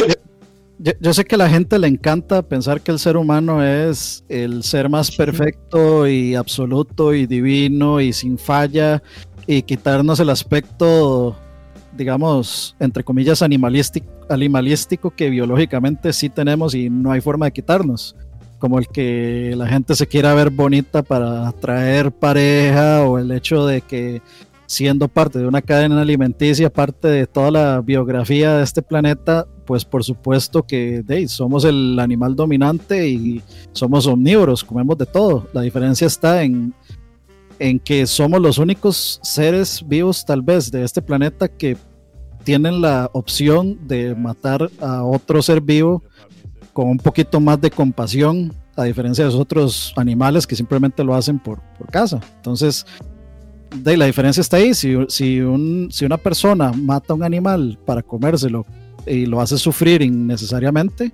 [0.79, 4.63] yo- sé que a la gente le encanta pensar que el ser humano es el
[4.63, 9.03] ser más perfecto y absoluto y divino y sin falla
[9.47, 11.37] y quitarnos el aspecto,
[11.97, 18.17] digamos, entre comillas, animalístico, animalístico que biológicamente sí tenemos y no hay forma de quitarnos.
[18.59, 23.67] Como el que la gente se quiera ver bonita para atraer pareja o el hecho
[23.67, 24.23] de que
[24.67, 29.85] siendo parte de una cadena alimenticia, parte de toda la biografía de este planeta, pues
[29.85, 33.43] por supuesto que ahí, somos el animal dominante y
[33.73, 35.49] somos omnívoros, comemos de todo.
[35.53, 36.75] La diferencia está en,
[37.59, 41.77] en que somos los únicos seres vivos tal vez de este planeta que
[42.45, 46.03] tienen la opción de matar a otro ser vivo
[46.73, 51.15] con un poquito más de compasión, a diferencia de los otros animales que simplemente lo
[51.15, 52.21] hacen por, por casa.
[52.37, 52.85] Entonces,
[53.75, 54.75] de la diferencia está ahí.
[54.75, 58.65] Si, si, un, si una persona mata a un animal para comérselo
[59.07, 61.13] y lo hace sufrir innecesariamente,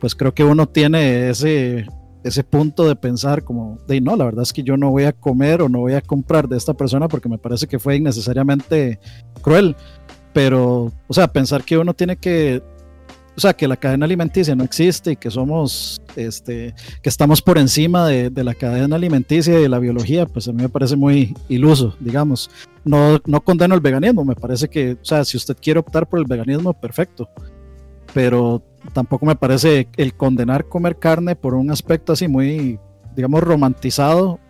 [0.00, 1.86] pues creo que uno tiene ese,
[2.24, 5.12] ese punto de pensar como, de no, la verdad es que yo no voy a
[5.12, 8.98] comer o no voy a comprar de esta persona porque me parece que fue innecesariamente
[9.40, 9.76] cruel.
[10.32, 12.62] Pero, o sea, pensar que uno tiene que,
[13.36, 17.56] o sea, que la cadena alimenticia no existe y que somos, este, que estamos por
[17.56, 20.96] encima de, de la cadena alimenticia y de la biología, pues a mí me parece
[20.96, 22.50] muy iluso, digamos.
[22.84, 26.18] No, no condeno el veganismo, me parece que, o sea, si usted quiere optar por
[26.18, 27.28] el veganismo, perfecto.
[28.12, 32.78] Pero tampoco me parece el condenar comer carne por un aspecto así muy,
[33.16, 34.40] digamos, romantizado.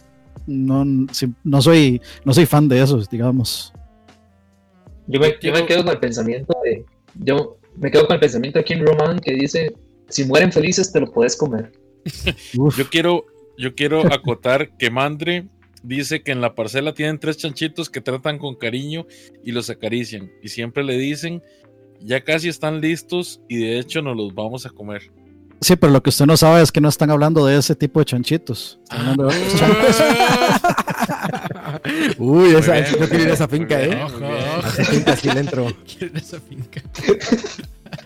[0.47, 3.73] No, no, soy, no soy fan de eso, digamos.
[5.07, 6.85] Yo me, yo me quedo con el pensamiento de.
[7.15, 9.75] Yo me quedo con el pensamiento de Kim Roman que dice:
[10.09, 11.73] si mueren felices, te lo puedes comer.
[12.53, 13.27] Yo quiero,
[13.57, 15.49] yo quiero acotar que Mandre
[15.83, 19.07] dice que en la parcela tienen tres chanchitos que tratan con cariño
[19.45, 20.31] y los acarician.
[20.43, 21.43] Y siempre le dicen,
[22.01, 25.11] ya casi están listos y de hecho nos los vamos a comer.
[25.63, 28.01] Sí, pero lo que usted no sabe es que no están hablando de ese tipo
[28.01, 28.81] de chanchitos.
[28.83, 30.03] Están hablando de otros chanchos.
[32.19, 34.03] Uy, esa, bien, yo quiero ir a esa finca, bien, ¿eh?
[34.03, 34.25] Ojo.
[34.25, 35.67] A esa finca sí le entro.
[35.87, 36.83] ¿Quién es esa finca?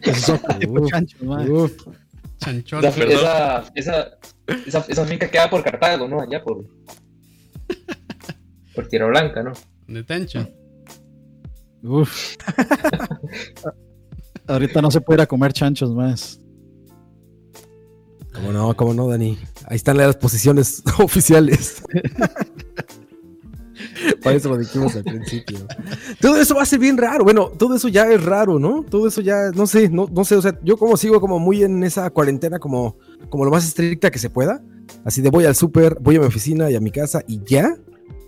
[0.03, 1.51] Esos son chanchos, mae.
[1.51, 1.73] Uf.
[2.39, 2.85] Chanchón.
[2.85, 3.17] Esa, perdón.
[3.17, 4.19] esa, esa,
[4.67, 6.21] esa, esa finca queda por Cartago, ¿no?
[6.21, 6.63] Allá por.
[8.75, 9.55] Por Tierra Blanca, ¿no?
[9.87, 10.47] De Tencha.
[11.83, 12.37] Uf.
[14.47, 16.39] Ahorita no se puede ir a comer chanchos más.
[18.37, 18.77] ¿Cómo no?
[18.77, 19.39] ¿Cómo no, Dani?
[19.67, 21.83] Ahí están las posiciones oficiales.
[24.23, 25.59] Para eso lo dijimos al principio.
[26.21, 27.25] Todo eso va a ser bien raro.
[27.25, 28.85] Bueno, todo eso ya es raro, ¿no?
[28.89, 30.37] Todo eso ya, no sé, no, no sé.
[30.37, 32.99] O sea, yo como sigo como muy en esa cuarentena, como,
[33.31, 34.63] como lo más estricta que se pueda.
[35.05, 37.77] Así de voy al súper, voy a mi oficina y a mi casa y ya.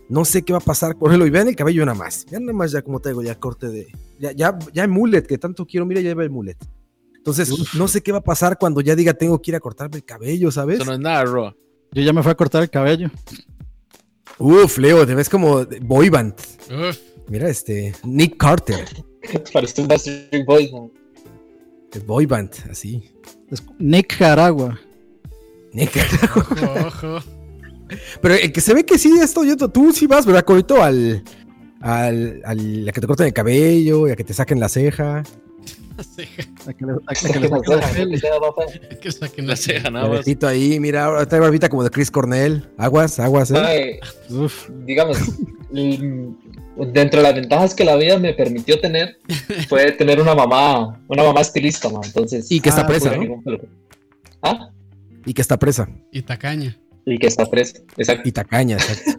[0.08, 0.96] No sé qué va a pasar.
[0.96, 2.24] Córrelo y vean el cabello nada más.
[2.30, 3.88] Vean nada más ya como tengo ya corte de.
[4.18, 5.84] Ya, ya, ya el mullet, que tanto quiero.
[5.84, 6.56] Mira, ya va el mullet.
[7.32, 9.96] Entonces, no sé qué va a pasar cuando ya diga tengo que ir a cortarme
[9.96, 10.76] el cabello, ¿sabes?
[10.76, 11.56] Eso no es nada, Roa.
[11.92, 13.10] Yo ya me fui a cortar el cabello.
[14.38, 16.34] Uf, Leo, te ves como boy band.
[16.70, 16.96] Uf,
[17.28, 18.84] Mira, este, Nick Carter,
[19.52, 20.90] Parece un Backstreet Boys, ¿no?
[21.92, 23.10] el boy band, así.
[23.50, 24.78] Es Nick Jaragua.
[25.72, 25.90] Nick
[26.36, 27.18] ojo, ojo.
[28.22, 30.82] Pero el que se ve que sí, esto, yo, tú sí vas, ¿verdad, Corito?
[30.82, 31.22] Al,
[31.80, 35.22] al, al- a que te corten el cabello y a que te saquen la ceja.
[35.98, 38.20] A que le, a que le saquen la peli.
[39.00, 40.18] que saquen La la ceja, nada El más.
[40.20, 42.68] betito ahí, mira, ahora trae barbita como de Chris Cornell.
[42.78, 43.98] Aguas, aguas, ¿eh?
[44.30, 45.18] Uf, digamos,
[45.72, 49.18] dentro de las ventajas que la vida me permitió tener,
[49.68, 52.50] fue tener una mamá, una mamá estilista, ma, entonces.
[52.50, 53.42] Y que está ah, presa, no ¿no?
[54.42, 54.70] Ah,
[55.26, 55.88] Y que está presa.
[56.12, 56.78] Y tacaña.
[57.06, 58.28] y que está presa, exacto.
[58.28, 59.12] Y tacaña, exacto.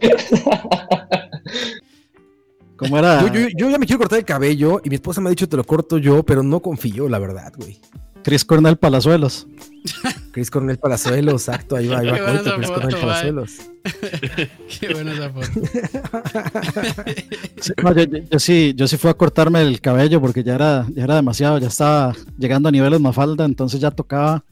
[2.76, 3.20] ¿Cómo era?
[3.26, 5.48] Yo, yo- yo ya me quiero cortar el cabello y mi esposa me ha dicho
[5.48, 7.80] te lo corto yo, pero no confío, la verdad, güey.
[8.22, 9.46] Chris Cornell Palazuelos.
[10.32, 13.00] Chris Cornell Palazuelos, exacto, ahí va, ahí va, foto, Cornell mae.
[13.00, 13.50] Palazuelos.
[14.80, 15.46] Qué buena esa foto.
[17.60, 20.54] Sí, no, yo, yo- yo sí, yo sí fui a cortarme el cabello porque ya
[20.54, 24.44] era, ya era demasiado, ya estaba llegando a niveles mafalda, entonces ya tocaba.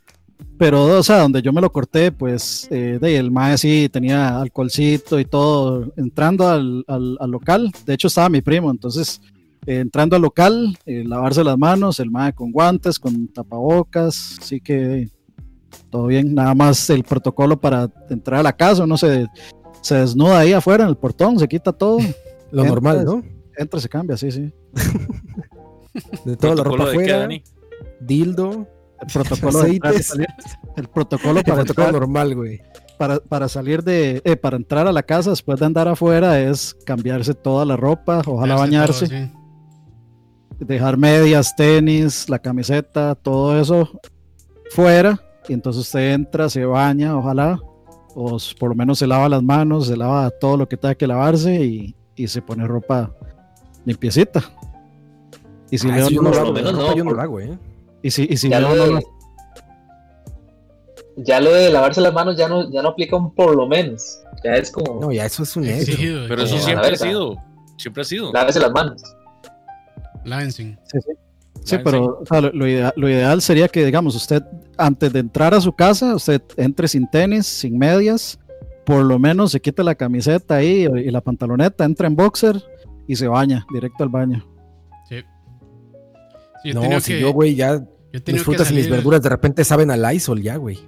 [0.59, 3.89] Pero, o sea, donde yo me lo corté, pues, eh, de ahí el mae sí
[3.90, 5.93] tenía alcoholcito y todo.
[5.97, 9.20] Entrando al, al- al local, de hecho estaba mi primo, entonces,
[9.66, 14.60] eh, entrando al local, eh, lavarse las manos, el mae con guantes, con tapabocas, así
[14.60, 15.09] que
[15.90, 16.35] todo bien.
[16.35, 19.27] Nada más el protocolo para entrar a la casa, uno se,
[19.81, 21.98] se desnuda ahí afuera en el portón, se quita todo.
[22.52, 23.23] Lo Entonces, normal, ¿no?
[23.56, 24.52] Entra, se cambia, sí, sí.
[26.24, 27.43] De toda la ropa ¿Protocolo de qué, afuera,
[28.01, 28.66] dildo,
[29.02, 29.80] El protocolo, salir-
[30.76, 30.88] el
[31.40, 32.60] el para, protocolo entrar- normal, güey.
[32.98, 36.74] para, para salir de, eh, para entrar a la casa después de andar afuera es
[36.86, 39.30] cambiarse toda la ropa, ojalá bañarse, todo, sí.
[40.60, 43.90] dejar medias, tenis, la camiseta, todo eso
[44.70, 45.20] fuera.
[45.48, 47.58] Y entonces usted entra, se baña, ojalá,
[48.14, 51.06] o por lo menos se lava las manos, se lava todo lo que tenga que
[51.08, 53.10] lavarse y, y se pone ropa
[53.84, 54.42] limpiecita.
[55.70, 57.16] Y si Ah, eso yo no no lo hago, menos ropa no, yo no por-
[57.16, 57.58] lo hago, ¿eh?
[58.02, 59.04] Y si, y si Ya no lo- de,
[61.16, 64.20] ya lo de lavarse las manos ya no, ya no aplica un por lo menos.
[64.44, 65.64] Ya es como, No, ya eso es un.
[65.66, 66.26] Exigido.
[66.28, 67.36] Pero eso siempre ha sido.
[67.76, 68.32] Siempre ha sido.
[68.32, 69.02] lávese las manos.
[70.24, 70.78] Lávense.
[70.84, 71.12] Sí, sí.
[71.64, 74.42] Sí, pero o sea, lo, lo idea- lo ideal sería que, digamos, usted
[74.76, 78.36] antes de entrar a su casa, usted entre sin tenis, sin medias,
[78.84, 82.60] por lo menos se quite la camiseta ahí y la pantaloneta, entra en boxer
[83.06, 84.44] y se baña directo al baño.
[85.08, 85.20] Sí.
[86.64, 87.80] Sí, yo No, si que- yo, güey, ya
[88.26, 90.78] mis frutas y mis verduras de repente saben a Lysol ya, güey.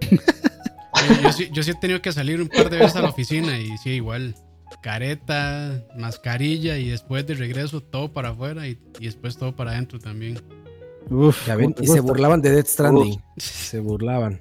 [0.00, 3.10] Yo, yo sí, yo sí he tenido que salir un par de veces a la
[3.10, 4.34] oficina y sí, igual.
[4.82, 9.98] Careta, mascarilla y después de regreso todo para afuera y, y después todo para adentro
[9.98, 10.40] también.
[11.10, 13.22] Uf, Ya ven, ¿cómo te y se burlaban de Death Stranding.
[13.36, 14.40] Se burlaban.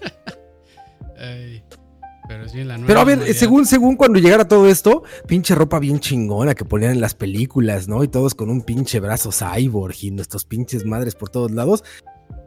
[1.18, 1.62] Ay,
[2.28, 5.78] pero sí, la nueva Pero a ver, según, según cuando llegara todo esto, pinche ropa
[5.78, 8.04] bien chingona que ponían en las películas, ¿no?
[8.04, 11.82] Y todos con un pinche brazo cyborg y nuestros pinches madres por todos lados.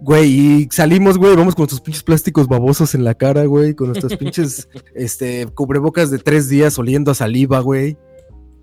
[0.02, 0.30] Güey,
[0.64, 4.16] y salimos, güey, vamos con nuestros pinches plásticos babosos en la cara, güey, con nuestros
[4.18, 7.98] pinches este, cubrebocas de tres días oliendo a saliva, güey.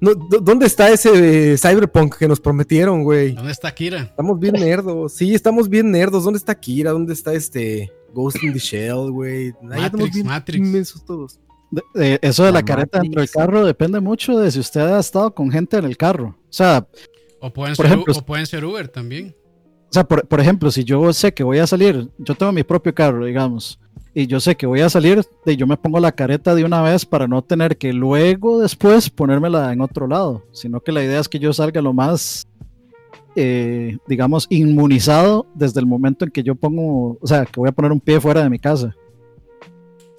[0.00, 3.32] No, ¿dó- ¿Dónde está ese eh, cyberpunk que nos prometieron, güey?
[3.32, 4.02] ¿Dónde está Kira?
[4.02, 5.12] Estamos bien nerdos.
[5.12, 6.22] Sí, estamos bien nerdos.
[6.22, 6.92] ¿Dónde está Kira?
[6.92, 9.52] ¿Dónde está este Ghost in the Shell, güey?
[9.62, 10.66] Matrix, Matrix.
[10.66, 11.40] inmensos todos.
[11.94, 14.98] De- eso de la, La careta dentro del carro depende mucho de si usted ha
[15.01, 16.28] estado con gente en el carro.
[16.28, 16.86] O sea,
[17.40, 19.36] O pueden, Por ser, ejemplo, o pueden ser Uber también.
[19.90, 22.62] O sea, por, por ejemplo, si yo sé que voy a salir, yo tengo mi
[22.62, 23.78] propio carro, digamos,
[24.14, 26.82] y yo sé que voy a salir, de, yo me pongo la careta de una
[26.82, 31.20] vez para no tener que luego después ponérmela en otro lado, sino que la idea
[31.20, 32.47] es que yo salga lo más,
[33.40, 37.73] eh, digamos, inmunizado desde el momento en que yo pongo, o sea, que voy a
[37.73, 38.94] poner un pie fuera de mi casa.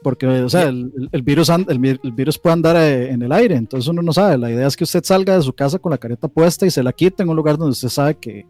[0.01, 3.11] Porque, o sea, el, el- el virus, and- el, vi- el virus puede andar eh,
[3.11, 4.37] en el aire, entonces uno no sabe.
[4.37, 6.81] La idea es que usted salga de su casa con la careta puesta y se
[6.81, 8.45] la quite en un lugar donde usted sabe que,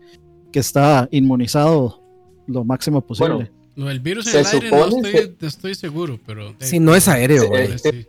[0.52, 2.04] que está inmunizado
[2.46, 3.34] lo máximo posible.
[3.34, 6.50] Bueno, Lo del virus en Se el aire no estoy, no estoy seguro, pero...
[6.50, 7.66] eh, Sí, no es aéreo, Sí, güey.
[7.66, 8.08] pero sí,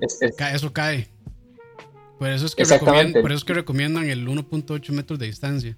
[0.00, 1.06] Es- es- ca- eso cae.
[2.18, 5.76] Por eso, es que recomiendan, por eso es que recomiendan el 1.8 metros de distancia.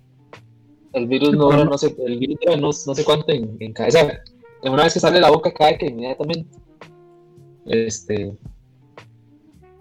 [0.92, 4.22] El virus no dura no sé, el virus no, no sé cuánto en, en sea,
[4.62, 6.48] una vez que sale la boca cae que inmediatamente.
[7.66, 8.36] Este.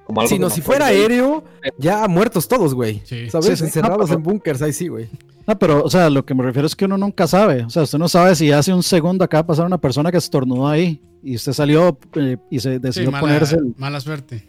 [0.05, 1.43] Como algo Si no, si fuera aéreo,
[1.77, 3.01] ya muertos todos, güey.
[3.05, 3.29] Sí.
[3.29, 3.47] ¿Sabes?
[3.47, 3.63] Sí, sí.
[3.65, 5.07] Encerrados pero- en búnkers, ahí sí, güey.
[5.47, 7.63] Ah, pero, o sea, lo que me refiero es que uno nunca sabe.
[7.65, 10.17] O sea, usted no sabe si hace un segundo acaba de pasar una persona que
[10.17, 14.47] estornudó ahí y usted salió eh, y se Sí, decidió mala, ponerse el, mala suerte.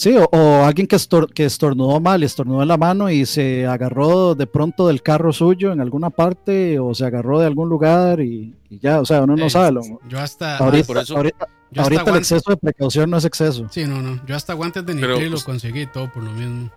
[0.00, 3.66] Sí, o, o alguien que, estor- que estornudó mal, estornudó en la mano y se
[3.66, 8.18] agarró de pronto del carro suyo en alguna parte o se agarró de algún lugar
[8.20, 9.72] y, y ya, o sea, uno no Eh, sabe.
[9.72, 10.56] Lo, Yo hasta...
[10.56, 13.66] ahorita por eso- ahorita, yo hasta ahorita el guantes- exceso de precaución no es exceso.
[13.70, 14.24] Sí, no, no.
[14.24, 16.70] Yo hasta guantes de Pero, nitril lo pues- conseguí todo por lo mismo.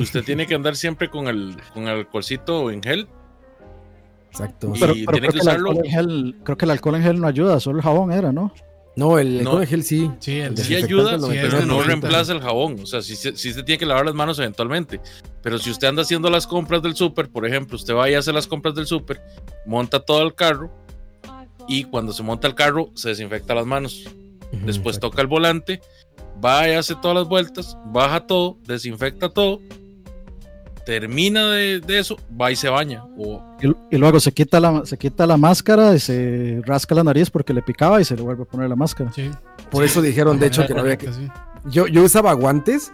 [0.00, 3.08] Usted tiene que andar siempre con el, con el alcoholcito en gel.
[4.30, 4.72] Exacto.
[4.74, 5.68] Y Pero, tiene pero creo, que que el usarlo.
[5.72, 8.32] alcohol en gel, creo que el alcohol en gel no ayuda, solo el jabón era,
[8.32, 8.54] ¿no?
[8.94, 9.64] No, el No.
[9.66, 10.10] gel sí.
[10.20, 11.86] Sí, el Sí ayuda, sí, pero no 90.
[11.86, 12.76] reemplaza el jabón.
[12.82, 15.00] O sea, sí, se- sí se tiene que lavar las manos eventualmente.
[15.42, 18.32] Pero si usted anda haciendo las compras del súper, por ejemplo, usted va y hace
[18.32, 19.20] las compras del súper,
[19.66, 20.70] monta todo el carro
[21.68, 24.04] y cuando se monta el carro se desinfecta las manos.
[24.52, 25.10] Después exacto.
[25.10, 25.80] toca el volante,
[26.44, 29.60] va y hace todas las vueltas, baja todo, desinfecta todo,
[30.84, 33.04] termina de, de eso, va y se baña.
[33.16, 37.04] O, Y, y luego se quita, la, se quita la máscara y se rasca la
[37.04, 39.12] nariz porque le picaba y se le vuelve a poner la máscara.
[39.12, 39.30] Sí.
[39.70, 41.12] Por eso dijeron, de hecho, que no había que.
[41.12, 41.28] Sí.
[41.66, 42.92] Yo, yo usaba guantes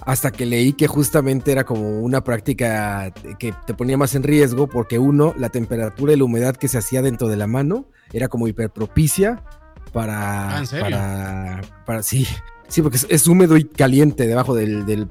[0.00, 4.66] hasta que leí que justamente era como una práctica que te ponía más en riesgo
[4.66, 8.28] porque uno, la temperatura y la humedad que se hacía dentro de la mano era
[8.28, 9.42] como hiperpropicia
[9.92, 10.56] para...
[10.56, 10.84] Ah, ¿en serio?
[10.84, 12.26] Para, para sí,
[12.68, 15.08] sí, porque es, es húmedo y caliente debajo del, del,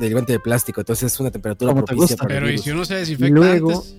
[0.00, 2.22] del guante de plástico, entonces es una temperatura ¿Cómo te propicia gusta?
[2.24, 2.64] para el Pero ¿y virus.
[2.64, 3.94] si uno se desinfecta luego- antes?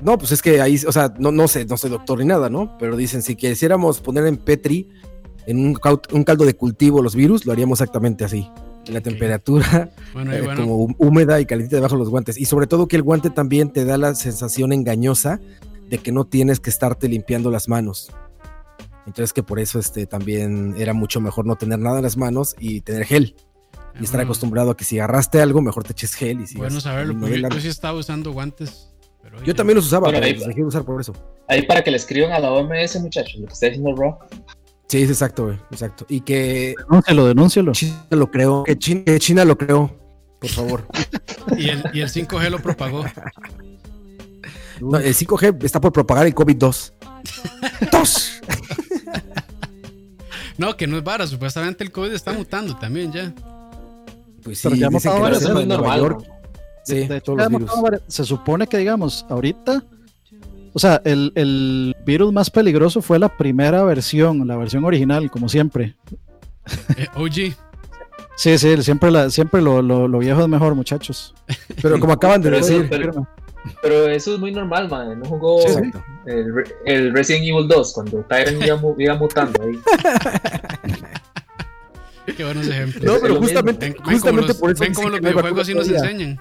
[0.00, 2.48] No, pues es que ahí, o sea, no, no sé, no soy doctor ni nada,
[2.48, 2.76] ¿no?
[2.78, 4.88] Pero dicen, si quisiéramos poner en Petri,
[5.46, 5.74] en un,
[6.24, 8.48] caldo de cultivo los virus, lo haríamos exactamente así.
[8.86, 12.10] En la temperatura Bueno, y eh, bueno, como hú- húmeda y caliente debajo de los
[12.10, 12.38] guantes.
[12.38, 15.40] Y sobre todo que el guante también te da la sensación engañosa
[15.90, 18.12] de que no tienes que estarte limpiando las manos.
[19.08, 22.54] Entonces que por eso este, también era mucho mejor no tener nada en las manos
[22.60, 23.34] y tener gel.
[23.98, 26.80] Y estar acostumbrado a que si agarraste algo, mejor te eches gel y sigas Bueno
[26.82, 28.90] saberlo, porque yo, yo sí estaba usando guantes.
[29.22, 31.14] Pero Yo también los usaba, pero ahí- los dejé de usar por eso.
[31.48, 34.16] Ahí para que le escriban a la OMS, muchachos, lo que está diciendo Rob.
[34.88, 36.04] Sí, es exacto, güey, exacto.
[36.10, 37.72] Y que Denúncialo, denúncialo.
[37.72, 39.90] China lo creó, que China, que China lo creó,
[40.38, 40.86] por favor.
[41.56, 43.04] Y el, y el 5G lo propagó.
[44.80, 46.92] No, el 5G está por propagar el COVID-2.
[47.90, 48.32] ¡Dos!
[50.58, 51.26] No, que no es vara.
[51.26, 53.32] Supuestamente el COVID está mutando también ya.
[54.42, 55.12] Pues sí, Pero ya hemos dicen
[56.20, 56.24] que.
[56.84, 57.76] Sí, De hecho, todos los ya hemos virus.
[57.76, 59.82] hablado de- se supone que, digamos, ahorita,
[60.72, 65.48] o sea, el, el virus más peligroso fue la primera versión, la versión original, como
[65.48, 65.94] siempre.
[66.96, 67.54] Eh, OG.
[68.36, 71.34] Sí, sí, siempre, la, siempre lo, lo- lo viejo es mejor, muchos.
[71.82, 73.28] Pero como acaban de decir, pero- Pero
[73.82, 75.18] eso es muy normal, man.
[75.20, 75.74] No jugó Sí,
[76.26, 79.78] el, Re- el Resident Evil 2 cuando Tyrant iba, mu- iba mutando ahí.
[82.36, 83.04] Qué buenos ejemplos.
[83.04, 85.74] No, pero justamente, Ven, ven como justamente los, por eso ven como los videojuegos sí
[85.74, 86.40] vacuna nos enseñan.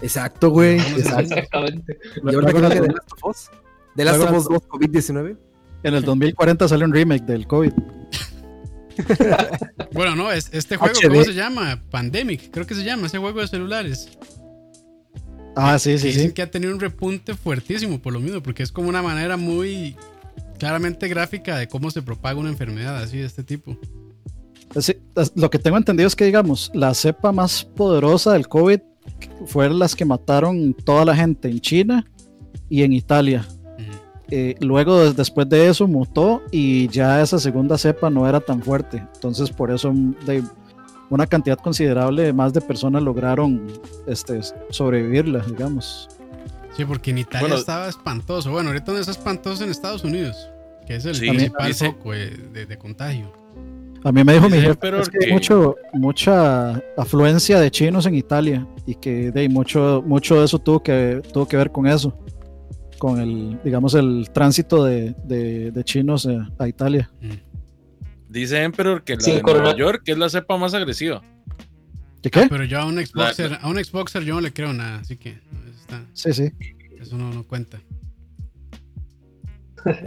[0.00, 0.78] Exacto, güey.
[0.80, 1.20] Exacto.
[1.34, 1.98] Exactamente.
[2.16, 3.50] Y que Luego- sale The Last of Us.
[3.96, 5.36] The Last of Us 2 COVID-19.
[5.82, 7.72] En el 2040 sale un remake del COVID.
[9.92, 11.08] Bueno, no, es, este juego, HD.
[11.08, 11.82] ¿cómo se llama?
[11.90, 14.08] Pandemic, creo que se llama, ese juego de celulares.
[15.56, 16.32] Ah, sí, sí, dicen sí.
[16.32, 19.96] que ha tenido un repunte fuertísimo por lo mismo, porque es como una manera muy
[20.58, 23.76] claramente gráfica de cómo se propaga una enfermedad así de este tipo.
[24.80, 24.96] Sí,
[25.36, 28.80] Lo que tengo entendido es que, digamos, la cepa más poderosa del COVID
[29.46, 32.04] fueron las que mataron toda la gente en China
[32.68, 33.46] y en Italia.
[34.30, 38.62] Eh, luego, des- después de eso, mutó y ya esa segunda cepa no era tan
[38.62, 39.04] fuerte.
[39.14, 39.92] Entonces, por eso
[40.26, 40.42] de
[41.10, 43.66] una cantidad considerable más de personas lograron
[44.06, 44.40] este,
[44.70, 46.08] sobrevivirla, digamos.
[46.76, 47.56] Sí, porque en Italia Bueno.
[47.56, 48.50] estaba espantoso.
[48.50, 50.36] Bueno, ahorita no está espantoso en Estados Unidos,
[50.86, 53.32] que es el Sí, principal dice- foco de, de contagio.
[54.02, 58.66] A mí me dijo mi jefe es que mucho, mucha afluencia de chinos en Italia
[58.84, 62.14] y que de ahí, mucho, mucho de eso tuvo que, tuvo que ver con eso,
[62.98, 66.28] con el, digamos, el tránsito de, de- de chinos
[66.58, 67.10] a Italia.
[68.34, 71.22] Dice Emperor que la Sí, de Nueva York es la cepa más agresiva.
[72.20, 72.46] ¿Qué?
[72.48, 75.38] Pero yo a un Xboxer, a un Xboxer yo no le creo nada, así que
[75.52, 76.52] no, eso, está- Sí, sí.
[77.00, 77.78] eso no, no cuenta.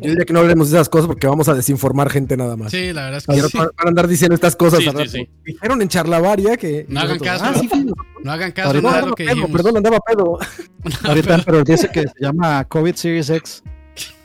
[0.01, 2.71] Yo diría que no hablemos de esas cosas porque vamos a desinformar gente nada más.
[2.71, 3.57] Sí, la verdad es que Y ahora sí.
[3.59, 5.11] van a andar diciendo estas cosas Sí, al sí, rato.
[5.11, 5.29] sí.
[5.45, 6.85] Dijeron en Charlavaria que.
[6.89, 7.45] No hagan caso.
[7.45, 7.85] Ah, sí, sí.
[8.23, 10.39] No hagan caso Ahorita andaba lo que pedo, perdón, andaba pedo.
[11.03, 13.63] Ahorita pero dice que se llama COVID Series X.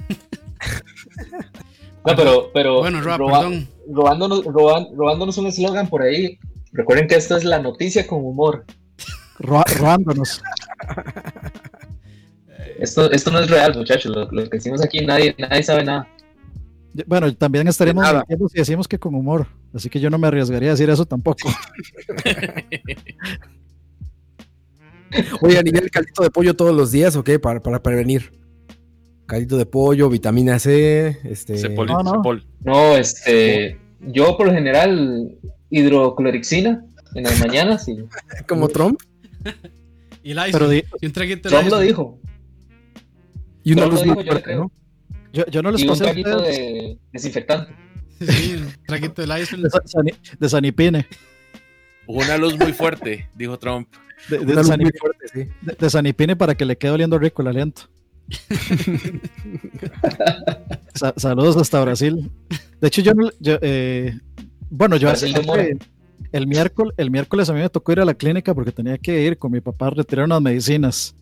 [2.05, 3.69] No, pero, pero Bueno, Roa, roba- perdón.
[3.91, 6.39] robándonos, roban- robándonos un eslogan por ahí.
[6.73, 8.65] Recuerden que esto es la noticia con humor.
[9.39, 10.43] ro- robándonos.
[12.79, 14.11] Esto, esto no es real, muchachos.
[14.15, 16.09] Lo, lo que decimos aquí, nadie, nadie sabe nada.
[17.07, 18.21] Bueno, también estaríamos nada.
[18.21, 19.47] mintiendo si decimos que con humor.
[19.73, 21.49] Así que yo no me arriesgaría a decir eso tampoco.
[25.43, 27.39] Oigan, ¿y ya el caldito de pollo todos los días o qué?
[27.39, 28.33] Para, para prevenir.
[29.27, 31.57] Caldito de pollo, vitamina C, este.
[31.57, 32.11] Cepol, no, no.
[32.13, 32.47] Cepol.
[32.65, 33.79] No, este.
[34.01, 35.37] Yo, por lo general,
[35.71, 36.85] hidroclorixina
[37.15, 37.97] en las mañanas y
[38.49, 39.01] Como Trump.
[40.25, 42.21] Y la Pero di- y un traguito de Trump lo dijo.
[43.65, 44.59] Y una luz le fuerte, creo.
[44.61, 44.73] ¿no?
[45.33, 47.73] yo, yo no les Y un pasé a traguito de desinfectante.
[48.21, 49.63] Sí, un traguito de Lysol.
[49.63, 51.07] de, sa- sani- de Sanipine.
[52.07, 53.89] Una luz muy fuerte, dijo Trump.
[54.29, 55.49] De, de Una luz Sani- muy fuerte, sí.
[55.61, 57.91] de- de Sanipine para que le quede oliendo rico el aliento.
[60.95, 62.31] Sa- saludos hasta Brasil.
[62.81, 64.19] De hecho, yo, yo eh,
[64.71, 65.33] bueno, yo hace,
[66.33, 69.23] el miércoles, el miércoles a mí me tocó ir a la clínica porque tenía que
[69.23, 71.15] ir con mi papá a retirar unas medicinas.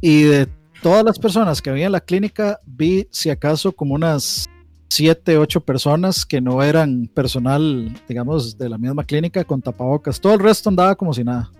[0.00, 0.48] Y de
[0.82, 4.48] todas las personas que había en la clínica, vi si acaso como unas
[4.90, 10.20] siete, ocho personas que no eran personal, digamos, de la misma clínica con tapabocas.
[10.20, 11.50] Todo el resto andaba como si nada.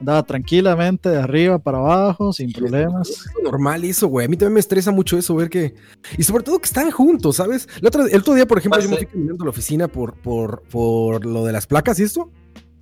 [0.00, 3.08] Andaba tranquilamente de arriba para abajo, sin problemas.
[3.08, 4.26] Es normal eso, güey.
[4.26, 5.74] A mí también me estresa mucho eso, ver que.
[6.18, 7.68] Y sobre todo que están juntos, ¿sabes?
[7.80, 10.14] El otro, el otro día, por ejemplo, yo me fui caminando a la oficina por,
[10.14, 12.30] por, por lo de las placas y esto.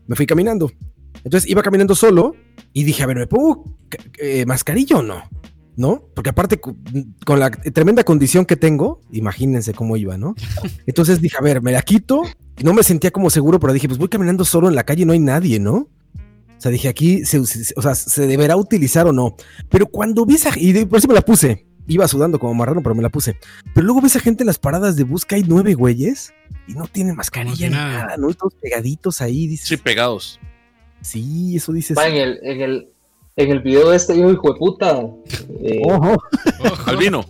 [0.07, 0.71] Me fui caminando.
[1.25, 2.35] Entonces iba caminando solo
[2.73, 3.65] y dije, a ver, ¿me pongo
[4.19, 5.23] eh, mascarilla o no?
[5.75, 6.05] ¿no?
[6.15, 10.35] Porque aparte, con la tremenda condición que tengo, imagínense cómo iba, ¿no?
[10.87, 12.25] Entonces dije, a ver, me la quito
[12.63, 15.13] no me sentía como seguro, pero dije, pues voy caminando solo en la calle, no
[15.13, 15.89] hay nadie, ¿no?
[16.63, 17.45] O sea, dije, aquí, se, o
[17.83, 19.35] sea, se deberá utilizar o no.
[19.69, 22.95] Pero cuando vi esa, y por eso me la puse, iba sudando como marrano, pero
[22.95, 23.37] me la puse.
[23.75, 26.33] Pero luego ves a gente en las paradas de busca, hay nueve güeyes
[26.69, 28.33] y no tienen mascarilla ni nada, ¿no?
[28.33, 29.67] Todos pegaditos ahí, dices.
[29.67, 30.39] Sí, pegados.
[31.01, 31.99] Sí, eso dices.
[31.99, 32.89] en el, en el,
[33.35, 35.03] en el video de este hijo de puta.
[35.65, 36.23] Eh, Ojo.
[36.87, 37.25] Albino.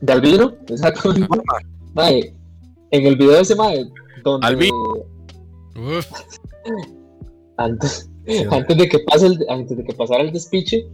[0.00, 1.12] De Albino, exacto.
[1.92, 2.32] mae,
[2.92, 3.84] en el video de ese mae,
[4.22, 4.46] donde.
[4.46, 4.94] Albino.
[7.56, 8.08] Antes,
[8.50, 10.86] antes, de que pase el, antes de que pasara el despiche,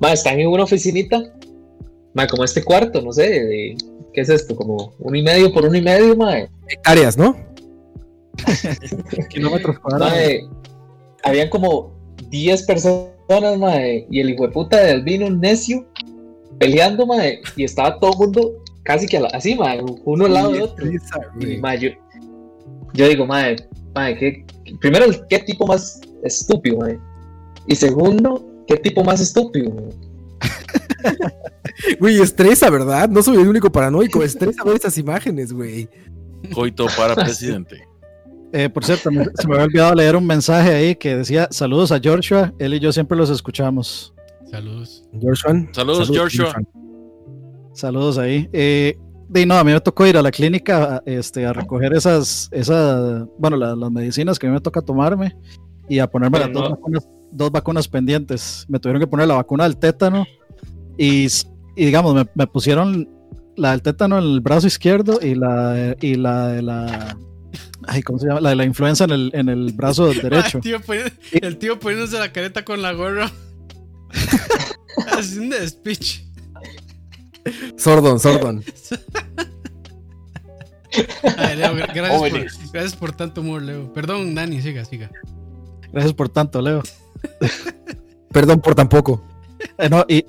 [0.00, 1.22] mae, están en una oficinita.
[2.14, 3.76] Mae, como este cuarto, no sé, de,
[4.12, 4.56] ¿qué es esto?
[4.56, 6.48] Como uno y medio por uno y medio, mae.
[6.68, 7.36] Hectáreas, ¿no?
[9.30, 10.14] Kilómetros cuadrados.
[10.14, 10.40] Mae,
[11.22, 11.92] habían como
[12.30, 13.12] 10 personas
[14.10, 15.86] y el hijo de puta de Albino, necio,
[16.58, 20.62] peleando, mae, y estaba todo el mundo casi que así, mae, uno al lado de
[20.62, 20.86] otro.
[20.86, 20.98] Y,
[22.94, 23.56] yo, digo, mae,
[23.94, 24.44] mae,
[24.80, 26.98] primero, ¿qué tipo más estúpido, mae?
[27.66, 29.72] Y segundo, ¿qué tipo más estúpido,
[32.00, 33.08] Güey, estresa, ¿verdad?
[33.08, 35.88] No soy el único paranoico, estresa ver esas imágenes, güey.
[36.52, 37.86] Coito para presidente.
[38.52, 42.00] Eh, por cierto, se me había olvidado leer un mensaje ahí que decía saludos a
[42.02, 44.14] Joshua, él y yo siempre los escuchamos.
[44.50, 45.04] Saludos.
[45.20, 45.68] Joshua.
[45.72, 46.54] Saludos, Joshua.
[47.74, 48.48] Saludos ahí.
[48.52, 48.96] Eh,
[49.46, 53.56] no, a mí me tocó ir a la clínica este, a recoger esas, esas bueno,
[53.56, 55.36] las medicinas que a mí me toca tomarme
[55.88, 56.50] y a ponerme las
[57.30, 58.66] dos, vacunas, pendientes.
[58.68, 60.26] Me tuvieron que poner la vacuna del tétano
[60.96, 61.26] y,
[61.76, 63.08] y digamos, me, me, pusieron
[63.56, 67.16] la del tétano en el brazo izquierdo y la, y la de la
[67.86, 68.40] Ay, ¿cómo se llama?
[68.40, 70.60] La de la influenza en el, en el brazo derecho.
[71.32, 73.30] el tío poniéndose la careta con la gorra.
[75.16, 76.22] Haciendo speech.
[77.76, 78.64] Sordon, Sordon.
[81.56, 82.30] Leo, gracias, por,
[82.72, 83.92] gracias, por, tanto humor, Leo.
[83.92, 85.10] Perdón, Dani, siga, siga.
[85.92, 86.82] Gracias por tanto, Leo.
[88.32, 89.22] Perdón por tan poco.
[89.76, 90.24] Eh, no, y,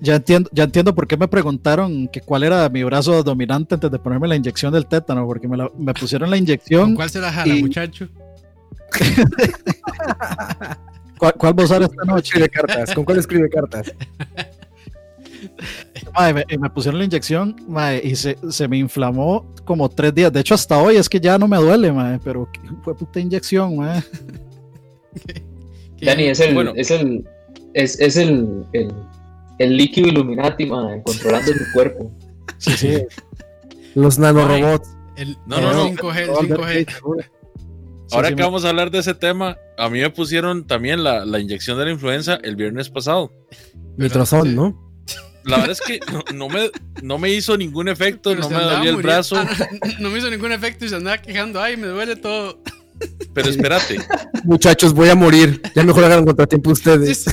[0.00, 3.90] ya entiendo, ya entiendo por qué me preguntaron que cuál era mi brazo dominante antes
[3.90, 6.94] de ponerme la inyección del tétano, porque me, me pusieron la inyección.
[6.94, 8.08] ¿Cuál se la jala, muchacho?
[11.18, 12.48] ¿Cuál, ¿Cuál, va a usar esta noche?
[12.48, 12.94] cartas?
[12.94, 13.92] ¿Con cuál escribe cartas?
[16.58, 17.56] me, pusieron la inyección
[18.02, 20.32] y se, se, me inflamó como tres días.
[20.32, 21.92] De hecho, hasta hoy es que ya no me duele,
[22.22, 22.48] pero
[22.82, 23.76] fue puta inyección.
[26.00, 27.24] Dani, es el, es el,
[27.74, 28.92] es, es el, el,
[29.58, 32.12] el, líquido Illuminati, man, controlando tu cuerpo.
[32.58, 33.06] Sí, sí.
[33.94, 34.88] Los nanorobots.
[35.16, 35.88] El, no, no, no.
[35.90, 37.26] 5G, 5G.
[38.12, 41.38] Ahora que vamos a hablar de ese tema, a mí me pusieron también la, la
[41.38, 43.32] inyección de la influenza el viernes pasado.
[43.96, 44.84] Mitrozón, ¿no?
[45.44, 46.00] La verdad es que
[46.34, 46.70] no, me,
[47.02, 49.36] no me hizo ningún efecto, no me dolió el brazo.
[49.36, 49.48] Ah,
[50.00, 52.62] no, me hizo ningún efecto y se andaba quejando, ay, me duele todo.
[53.32, 53.98] Pero espérate.
[54.44, 55.60] Muchachos, voy a morir.
[55.74, 57.24] Ya mejor hagan contratiempo ustedes.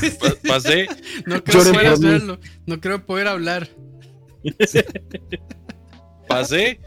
[0.48, 0.88] Pasé.
[1.26, 2.40] No creo poder hacerlo.
[2.66, 3.70] No creo poder hablar.
[6.28, 6.80] Pasé.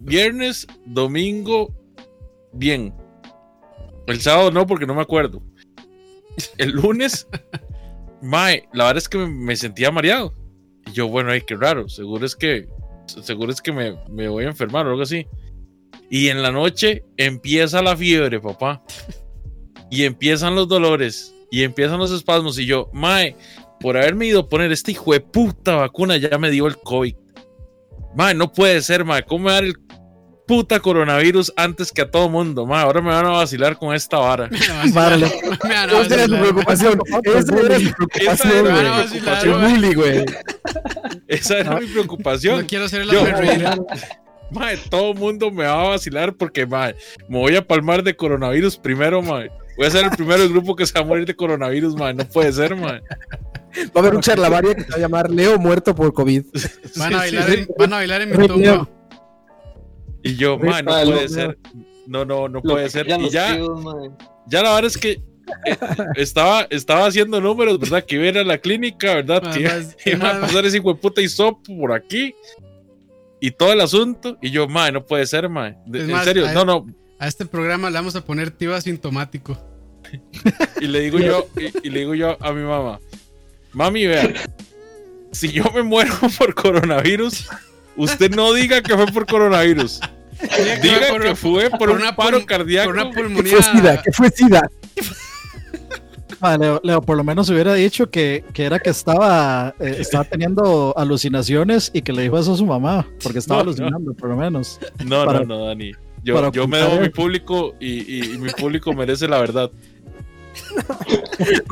[0.00, 1.74] Viernes, domingo,
[2.52, 2.94] bien.
[4.06, 5.42] El sábado no, porque no me acuerdo.
[6.58, 7.26] El lunes,
[8.20, 10.34] mae, la verdad es que me, sentía mareado.
[10.86, 11.88] Y yo, bueno, ay, qué raro.
[11.88, 12.68] Seguro es que,
[13.06, 15.26] seguro es que me, me voy a enfermar o algo así.
[16.10, 18.82] Y en la noche empieza la fiebre, papá.
[19.90, 21.34] Y empiezan los dolores.
[21.50, 22.58] Y empiezan los espasmos.
[22.58, 23.36] Y yo, Mae,
[23.80, 27.14] por haberme ido a poner esta hijo de puta vacuna, ya me dio el COVID.
[28.14, 29.24] Mae, no puede ser, Mae.
[29.24, 29.76] ¿Cómo me dar el
[30.46, 32.66] puta coronavirus antes que a todo mundo?
[32.66, 34.50] Mae, ahora me van a vacilar con esta vara.
[34.92, 35.26] Vale.
[35.26, 37.00] Esa era su preocupación.
[37.24, 40.24] Esa era su preocupación, güey.
[41.26, 42.60] Esa era mi preocupación.
[42.60, 43.14] No quiero ser la
[44.52, 46.94] Mae, todo el mundo me va a vacilar porque, mae,
[47.28, 49.50] me voy a palmar de coronavirus primero, mae.
[49.76, 52.14] Voy a ser el primero del grupo que se va a morir de coronavirus, mae.
[52.14, 53.00] No puede ser, mae.
[53.00, 56.44] Va a haber un charlavaria que se va a llamar Leo muerto por COVID.
[56.96, 58.88] Van a bailar, en, van a bailar en mi tumba.
[60.22, 61.58] Y yo, man, no puede ser.
[62.06, 63.06] No, no, no puede ser.
[63.08, 64.10] Y ya, tíos, mae.
[64.46, 65.10] ya la verdad es que
[65.66, 65.76] eh,
[66.16, 68.04] estaba, estaba haciendo números, ¿verdad?
[68.04, 69.52] Que iba a ir a la clínica, ¿verdad?
[69.52, 72.34] Que iba, Además, iba a pasar ese hijo de puta hisopo por aquí.
[73.44, 74.38] Y todo el asunto.
[74.40, 75.48] Y yo, man, no puede ser.
[75.50, 76.86] De- Es en más, serio, a- no, no.
[77.18, 79.58] A este programa le vamos a poner tío asintomático.
[80.80, 83.00] Y le digo yo, y, y le digo yo a mi mamá,
[83.72, 84.32] mami, vea,
[85.32, 87.48] si yo me muero por coronavirus,
[87.96, 90.00] usted no diga que fue por coronavirus.
[90.82, 92.90] Diga por que fue por, por un una paro cardíaco.
[92.92, 93.52] Por una ¿Qué pulmonía.
[93.56, 94.02] fue SIDA?
[94.02, 94.70] ¿Qué fue SIDA?
[96.42, 100.24] Ma, Leo, Leo, por lo menos hubiera dicho que, que era que estaba, eh, estaba
[100.24, 103.70] teniendo alucinaciones y que le dijo eso a su mamá, porque estaba No, no.
[103.70, 104.80] alucinando, por lo menos.
[105.06, 105.92] No, Para- no, no, Dani.
[106.24, 109.70] Yo, yo me debo a mi público y, y- y mi público merece la verdad.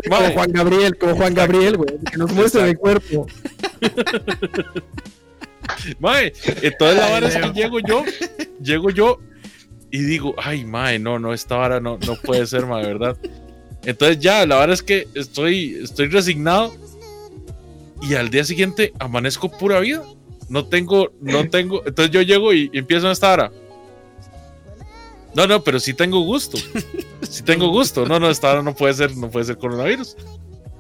[0.09, 1.99] Como Juan Gabriel, como Juan Gabriel, güey.
[2.11, 3.27] Que nos muestre el cuerpo.
[6.01, 6.33] mae,
[6.63, 8.05] entonces la vara es que llego yo,
[8.61, 9.19] llego yo
[9.91, 13.17] y digo, ay, mae, no, no, esta vara no, no puede ser, mae, ¿verdad?
[13.85, 16.75] Entonces ya, la verdad es que estoy, estoy resignado
[18.03, 20.05] y al día siguiente amanezco pura vida.
[20.49, 23.53] No tengo, no tengo, entonces yo llego y, y empiezo en esta hora.
[25.35, 26.59] No, no, pero sí tengo gusto.
[27.23, 28.07] Sí tengo gusto.
[28.07, 30.17] No, no, esta hora no puede ser, no puede ser coronavirus.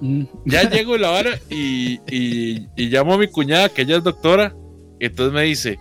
[0.01, 0.25] Mm.
[0.47, 4.57] Ya llego la vara y, y, y llamo a mi cuñada, que ella es doctora.
[4.99, 5.79] Y entonces me dice: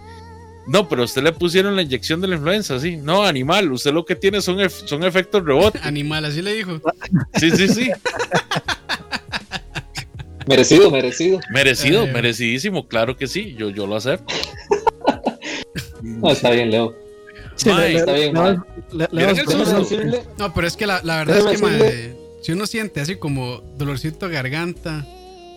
[0.69, 2.95] No, pero a usted le pusieron la inyección de la influenza, sí.
[2.97, 5.79] No, animal, usted lo que tiene son, ef- son efectos rebote.
[5.83, 6.79] Animal, así le dijo.
[7.39, 7.89] Sí, sí, sí.
[10.47, 11.39] Merecido, merecido.
[11.51, 12.11] Merecido, Eh.
[12.11, 13.55] merecidísimo, claro que sí.
[13.57, 14.33] Yo, yo lo acepto.
[16.01, 16.95] No, está bien, Leo.
[17.55, 18.65] Sí, está bien, Leo-.
[18.93, 23.01] Leo- Leo No, pero es que la, la verdad es que, madre, si uno siente
[23.01, 25.05] así como dolorcito de garganta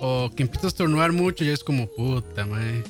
[0.00, 2.82] o que empieza a estornudar mucho, ya es como puta, madre.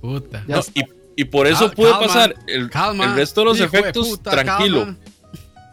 [0.00, 0.44] Puta.
[0.46, 0.84] No, y,
[1.20, 3.04] y por eso Cal- pude calma, pasar el, Calma.
[3.06, 4.84] el resto de los de efectos puta, tranquilo.
[4.84, 4.96] calma.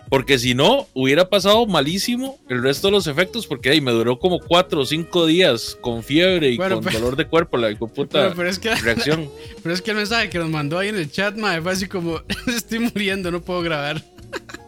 [0.10, 3.46] Porque si no, hubiera pasado malísimo el resto de los efectos.
[3.48, 7.00] Porque ahí me duró como cuatro o cinco días con fiebre y Bueno, con pero-
[7.00, 7.58] dolor de cuerpo.
[7.58, 9.30] La puta Pero, pero es que, reacción.
[9.64, 11.88] pero es que el mensaje que nos mandó ahí en el chat, madre, fue así
[11.88, 14.02] como: Estoy muriendo, no puedo grabar.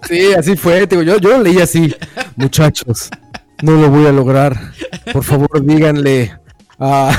[0.07, 0.85] Sí, así fue.
[0.85, 1.95] Digo, yo, yo lo leí así.
[2.35, 3.09] Muchachos,
[3.61, 4.73] no lo voy a lograr.
[5.13, 6.35] Por favor, díganle
[6.79, 7.17] a,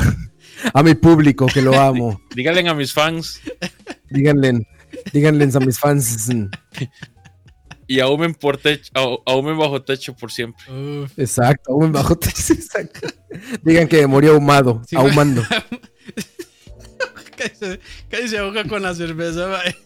[0.78, 2.20] a mi público que lo amo.
[2.34, 3.40] Díganle a mis fans
[4.10, 4.66] Díganle,
[5.12, 6.28] díganle a mis fans.
[7.86, 8.90] y ahumen por techo,
[9.26, 10.64] ahumen bajo techo por siempre.
[10.72, 11.18] Uf.
[11.18, 13.08] Exacto, aún bajo techo, exacto.
[13.62, 15.42] Digan que murió ahumado, Sí, ahumando.
[17.36, 19.76] Casi se, casi se ahoga con la cerveza, madre.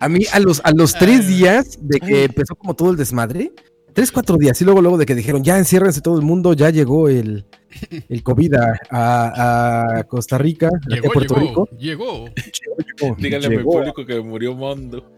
[0.00, 3.52] A mí, a los, a los tres días de que empezó como todo el desmadre,
[3.92, 6.70] tres, cuatro días, y luego, luego de que dijeron, ya enciérrense todo el mundo, ya
[6.70, 7.44] llegó el,
[8.08, 11.68] el COVID a, a- a Costa Rica, a Puerto llegó, Rico.
[11.78, 12.24] llegó.
[13.00, 13.72] Llegó, Díganle a mi llegó.
[13.72, 15.10] público que me murió Mondo.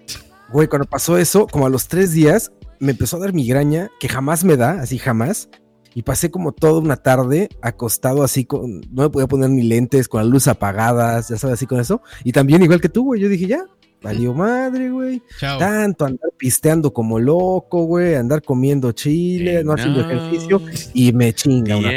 [0.53, 4.09] Güey, cuando pasó eso, como a los tres días, me empezó a dar migraña, que
[4.09, 5.49] jamás me da, así jamás.
[5.95, 10.09] Y pasé como toda una tarde acostado así con, no me podía poner ni lentes,
[10.09, 12.01] con las luces apagadas, ya sabes, así con eso.
[12.25, 13.65] Y también igual que tú, güey, yo dije, ya,
[14.03, 15.23] valió madre, güey.
[15.59, 20.61] Tanto andar pisteando como loco, güey, andar comiendo chile, no haciendo ejercicio
[20.95, 21.89] y me chinga una.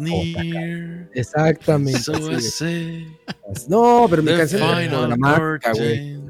[0.00, 1.08] Near.
[1.14, 2.00] Exactamente.
[2.00, 3.06] So say,
[3.68, 6.20] no, pero mi canción era dramática, güey.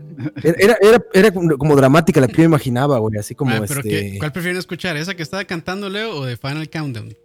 [0.43, 3.83] Era, era, era como dramática la que yo imaginaba, güey, así como pero este.
[4.13, 4.97] ¿qué- ¿Cuál prefieren escuchar?
[4.97, 7.17] ¿Esa que estaba cantando Leo o de Final Countdown?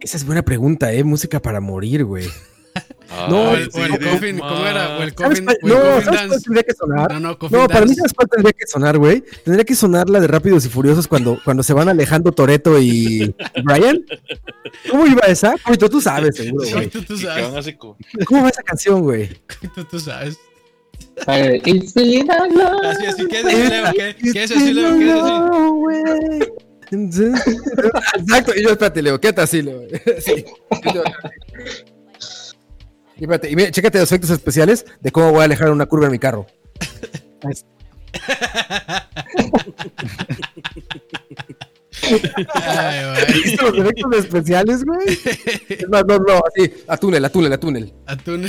[0.00, 1.04] Esa es buena pregunta, ¿eh?
[1.04, 2.26] Música para morir, güey.
[3.08, 4.98] O No, el, o el coffin, ¿cómo era?
[4.98, 6.44] O el ¿Sabes coffin, cuál- o el no, coffin ¿sabes cuál dance.
[6.44, 7.12] tendría que sonar?
[7.12, 7.94] No, no, No, para mí.
[7.94, 9.22] ¿sabes cuál tendría que sonar, güey?
[9.44, 13.34] Tendría que sonar la de Rápidos y Furiosos cuando, cuando se van alejando Toreto y
[13.64, 14.04] Brian.
[14.90, 15.54] ¿Cómo iba esa?
[15.64, 16.88] Coito, tú sabes, seguro, güey.
[16.88, 17.76] Tú, tú sabes.
[18.26, 19.28] ¿Cómo va esa canción, güey?
[19.74, 20.36] Tú, tú sabes.
[21.26, 21.60] Así,
[23.06, 23.92] así, ¿qué es así, Leo?
[23.92, 24.98] ¿Qué, qué es así, Leo?
[24.98, 27.24] ¿Qué es así?
[28.20, 29.82] Exacto, y yo, espérate, Leo, quédate así, Leo.
[30.20, 30.44] Sí.
[33.16, 36.06] Y espérate, y mira, chécate los efectos especiales de cómo voy a alejar una curva
[36.06, 36.46] en mi carro.
[37.44, 37.54] Ay.
[43.32, 45.06] ¿Viste los efectos especiales, güey?
[45.68, 47.94] Es más, no, no, así, a túnel, a túnel, a túnel.
[48.06, 48.42] Atún.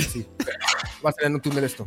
[1.04, 1.86] Va a ser en un túnel esto.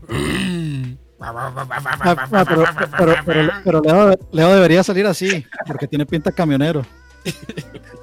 [1.20, 1.52] Ah,
[2.00, 2.64] ah, pero,
[2.98, 6.86] pero, pero- pero Leo, Leo debería salir así, porque tiene pinta camionero.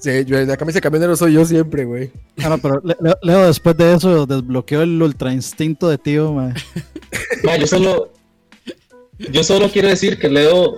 [0.00, 2.10] Sí, yo, la camisa de camionero soy yo siempre, güey.
[2.42, 6.32] Ah, no, pero Le- Leo, Leo después de eso desbloqueó el ultra instinto de tío,
[6.32, 6.54] mae.
[7.44, 8.12] Ma, yo solo
[9.30, 10.76] yo solo quiero decir que Leo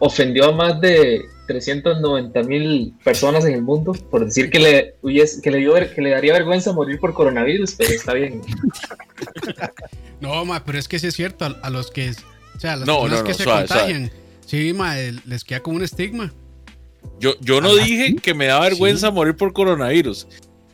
[0.00, 4.94] ofendió a más de 390 mil personas en el mundo por decir que le,
[5.40, 8.42] que, le dio, que le daría vergüenza morir por coronavirus, pero está bien.
[10.18, 12.88] No, ma, pero es que sí es cierto, a, los que, o sea, a las
[12.88, 14.10] personas que se contagian,
[14.46, 16.32] sí, ma, les queda como un estigma.
[17.18, 20.26] Yo, yo no dije que me da vergüenza morir por coronavirus.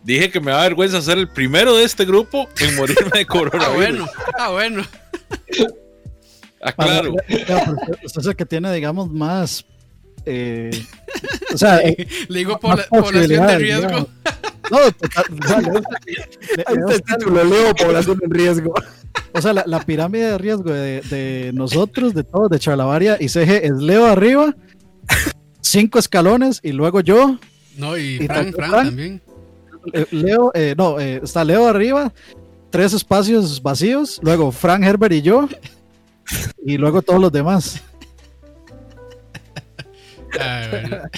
[0.02, 4.08] Dije que me da vergüenza ser el primero de este grupo en morirme de coronavirus.
[4.38, 4.92] ah, bueno, ah,
[5.56, 5.74] bueno.
[6.62, 7.14] ah, claro.
[8.04, 9.64] Usted es el que tiene, digamos, más.
[10.24, 10.70] Eh,
[11.52, 14.08] o sea, le, le digo población de riesgo.
[14.70, 15.84] No, total,
[16.56, 18.74] este título, leo población en riesgo.
[19.34, 23.28] O sea, la, la pirámide de riesgo de, de, nosotros, de todos, de Chalabaria y
[23.28, 24.54] CG es Leo arriba,
[25.72, 27.38] cinco escalones y luego yo.
[27.76, 29.22] No, y, y Frank, Frank, también.
[29.92, 32.12] Eh, Leo, eh, no, eh, está Leo arriba,
[32.70, 35.48] tres espacios vacíos, luego Frank Herbert y yo,
[36.64, 37.82] y luego todos los demás.
[40.38, 41.08] Ah,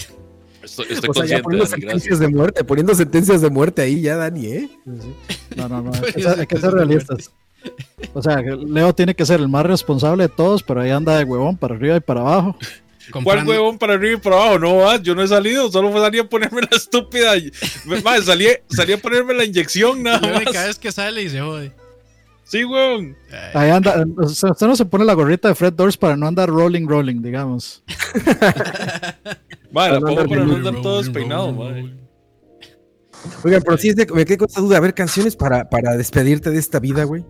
[0.63, 4.17] estoy, estoy o sea, ya poniendo sentencias de muerte, poniendo sentencias de muerte ahí ya,
[4.17, 4.71] Dani, ¿eh?
[5.57, 7.31] No, no, no, hay que, hay que ser realistas.
[8.13, 11.25] O sea, Leo tiene que ser el más responsable de todos, pero ahí anda de
[11.25, 12.57] huevón para arriba y para abajo.
[13.11, 14.59] ¿Cuál huevón para arriba y para abajo?
[14.59, 17.33] No, yo no he salido, solo salí a ponerme la estúpida.
[18.03, 20.45] Más, salí, salí a ponerme la inyección, nada más.
[20.53, 21.73] Cada vez que sale y se jode.
[22.45, 23.17] Sí, huevón.
[23.55, 26.87] Ahí anda, usted no se pone la gorrita de Fred Doors para no andar rolling,
[26.87, 27.83] rolling, digamos.
[29.73, 31.95] Vale, la pongo para no andar todo despeinado, madre.
[33.43, 34.77] Oigan, pero si es de, me quedé con esta duda.
[34.77, 37.25] A ver, canciones para, para despedirte de esta vida, güey.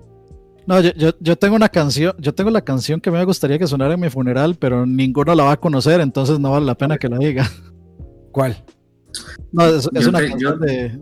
[0.66, 3.66] No, yo, yo, yo, tengo una canción, yo tengo la canción que me gustaría que
[3.66, 6.96] sonara en mi funeral, pero ninguno la va a conocer, entonces no vale la pena
[6.96, 7.50] que la diga.
[8.32, 8.64] ¿Cuál?
[9.52, 10.98] No, es, es una canción de,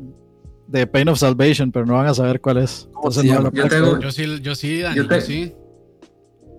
[0.66, 2.89] de, Pain of Salvation, pero no van a saber cuál es.
[2.94, 5.55] Entonces, no yo, tengo, yo, sí, yo sí, Dani, yo, te, yo sí.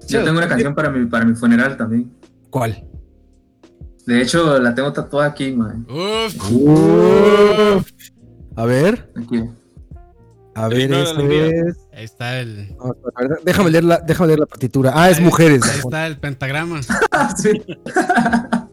[0.07, 2.11] Yo tengo una canción para mi, para mi funeral también.
[2.49, 2.85] ¿Cuál?
[4.05, 5.85] De hecho, la tengo tatuada aquí, man.
[5.89, 6.51] Uf.
[6.51, 7.91] Uf.
[8.55, 9.11] A ver.
[9.15, 9.43] Aquí.
[10.55, 11.82] A ver, ese es.
[11.95, 12.75] Ahí está el.
[13.43, 14.93] déjame, leer la, déjame leer la partitura.
[14.95, 15.61] Ah, es mujeres.
[15.63, 16.81] Ahí está el pentagrama.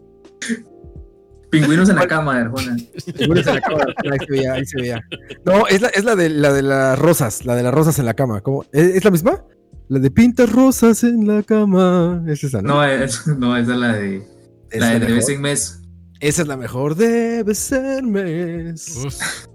[1.51, 2.77] Pingüinos en la cama, Arjona.
[3.17, 3.83] Pingüinos en la cama.
[4.11, 5.01] Ahí se veía, ahí se veía.
[5.45, 8.05] No, es la, es la de la de las rosas, la de las rosas en
[8.05, 8.41] la cama.
[8.41, 8.65] ¿Cómo?
[8.71, 9.43] ¿Es, la misma?
[9.87, 12.23] La de pintas rosas en la cama.
[12.27, 12.75] Es esa, ¿no?
[12.75, 14.25] No, es, no esa es la de.
[14.73, 15.81] la de mes.
[16.21, 16.95] Esa es la mejor.
[16.95, 18.97] Debe ser mes.
[19.05, 19.50] Uf.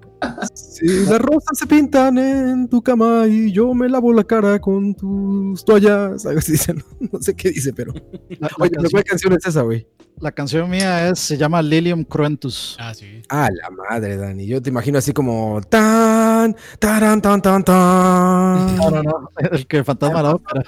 [0.55, 4.94] Si las rosas se pintan en tu cama y yo me lavo la cara con
[4.94, 6.24] tus toallas.
[6.26, 6.82] Algo así dice, no,
[7.12, 7.93] no sé qué dice, pero.
[8.38, 9.86] La, Oye, canción, ¿cuál canción es esa, güey?
[10.18, 12.76] La canción mía es, se llama Lilium Cruentus.
[12.80, 13.22] Ah, sí.
[13.28, 14.47] Ah, la madre, Dani.
[14.47, 18.76] Yo te imagino así como tan, taran, tan, tan, tan.
[18.76, 19.30] No, no, no.
[19.51, 20.62] El que fantasma la ópera.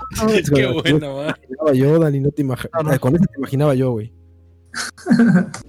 [0.54, 1.34] Qué buena.
[1.72, 2.82] Yo, Dani, no te imaginaba.
[2.82, 3.00] No, no.
[3.00, 4.17] Con eso te imaginaba yo, güey.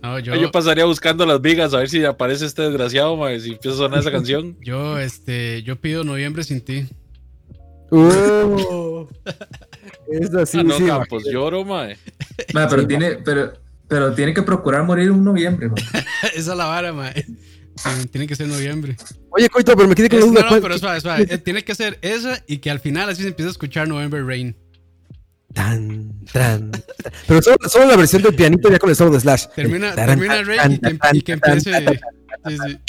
[0.02, 0.36] No, yo...
[0.36, 0.52] yo...
[0.52, 4.00] pasaría buscando las vigas a ver si aparece este desgraciado, mae, si empieza a sonar
[4.00, 4.58] esa canción.
[4.64, 6.88] Yo, este, yo pido noviembre sin ti.
[7.92, 9.08] Uh,
[10.12, 11.98] es así, ah, no, sí, Campos, lloro, mae.
[12.54, 13.54] mae pero, sí, tiene, pero,
[13.88, 15.72] pero tiene que procurar morir en noviembre,
[16.36, 17.26] esa es la vara, mae.
[17.76, 18.96] Sí, tiene que ser noviembre.
[19.30, 20.42] Oye, Coito, pero me quedé con la duda.
[20.42, 21.28] No, no, pero suave, suave.
[21.30, 24.24] Eh, tiene que ser esa y que al final así se empieza a escuchar November
[24.26, 24.56] Rain.
[25.54, 26.84] Tan, tan, tan.
[27.28, 29.48] Pero solo, solo, la versión del pianito ya con el solo de Slash.
[29.56, 31.86] Termina, termina Rey y que, y que empiece.
[32.46, 32.80] Sí, sí.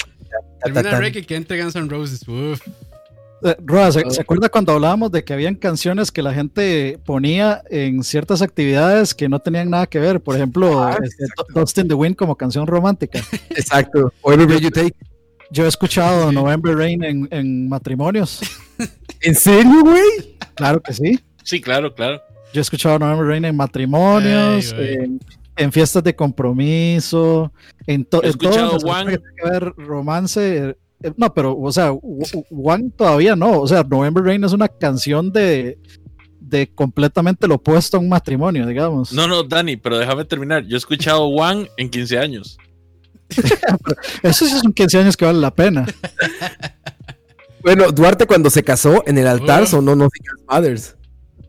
[0.63, 2.27] Termina Rey y que entre Guns N' Roses.
[2.27, 2.61] Uf.
[3.43, 7.63] Eh, Roa, ¿se, ¿se, acuerda cuando hablábamos de que habían canciones que la gente ponía
[7.71, 10.21] en ciertas actividades que no tenían nada que ver?
[10.21, 11.25] Por ejemplo, ah, este,
[11.55, 13.19] Dust in the Wind como canción romántica.
[13.49, 14.13] Exacto.
[14.21, 14.95] O Every You Take.
[15.49, 16.35] Yo he escuchado sí.
[16.35, 18.41] November Rain en, en matrimonios.
[19.21, 20.37] ¿En serio, güey?
[20.53, 21.19] Claro que sí.
[21.43, 22.21] Sí, claro, claro.
[22.53, 24.93] Yo he escuchado November Rain en matrimonios, ay, ay.
[24.95, 25.19] En,
[25.55, 27.51] en, fiestas de compromiso,
[27.87, 29.11] en, to, he en escuchado todo One.
[29.11, 30.75] que tiene que ver romance.
[31.03, 33.61] Eh, no, pero, o sea, One todavía no.
[33.61, 35.77] O sea, November Rain es una canción de,
[36.39, 39.13] de completamente lo opuesto a un matrimonio, digamos.
[39.13, 40.65] No, no, Dani, pero déjame terminar.
[40.65, 42.57] Yo he escuchado One en 15 años.
[44.23, 45.85] Eso sí son 15 años que vale la pena.
[47.63, 49.67] Bueno, Duarte cuando se casó en el altar uh.
[49.67, 50.95] sonó Nothing Else Matters.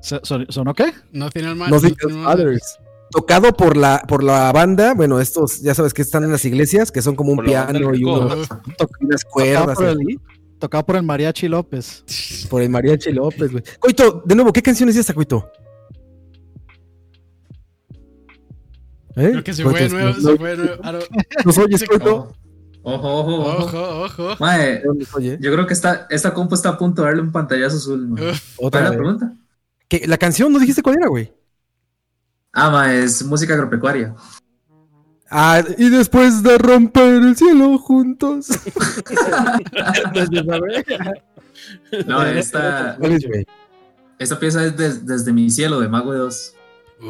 [0.03, 0.93] ¿Son, ¿Sonó qué?
[1.13, 2.79] Nothing Else Nothing Else Matters.
[3.11, 6.91] Tocado por la, por la banda, bueno, estos ya sabes que están en las iglesias,
[6.91, 8.49] que son como un piano y unos,
[9.01, 9.67] unas cuerdas.
[9.67, 10.21] Tocado por, el,
[10.59, 12.05] tocado por el Mariachi López.
[12.49, 13.63] Por el Mariachi López, güey.
[13.79, 15.51] Coito, de nuevo, ¿qué canción es esta, Coito?
[19.15, 19.29] ¿Eh?
[19.31, 20.83] Creo que se fue de nuevo, se fue de nuevo.
[21.45, 22.35] ¿Nos oyes, Coito?
[22.83, 23.65] Ojo, ojo, ojo.
[23.65, 24.37] Ojo, ojo.
[24.41, 24.83] Mae,
[25.39, 28.13] yo creo que esta, esta compu está a punto de darle un pantallazo azul.
[28.57, 29.37] ¿Otra ¿Cuál es la pregunta?
[29.93, 30.07] ¿Qué?
[30.07, 31.31] ¿La canción no dijiste cuál era, güey?
[32.55, 34.15] Ah, ma, es música agropecuaria.
[35.31, 38.47] Ah, y después de romper el cielo juntos.
[42.07, 43.47] No, esta, ¿Cuál es, güey?
[44.19, 46.55] esta pieza es des- desde mi cielo de Mago de Oz.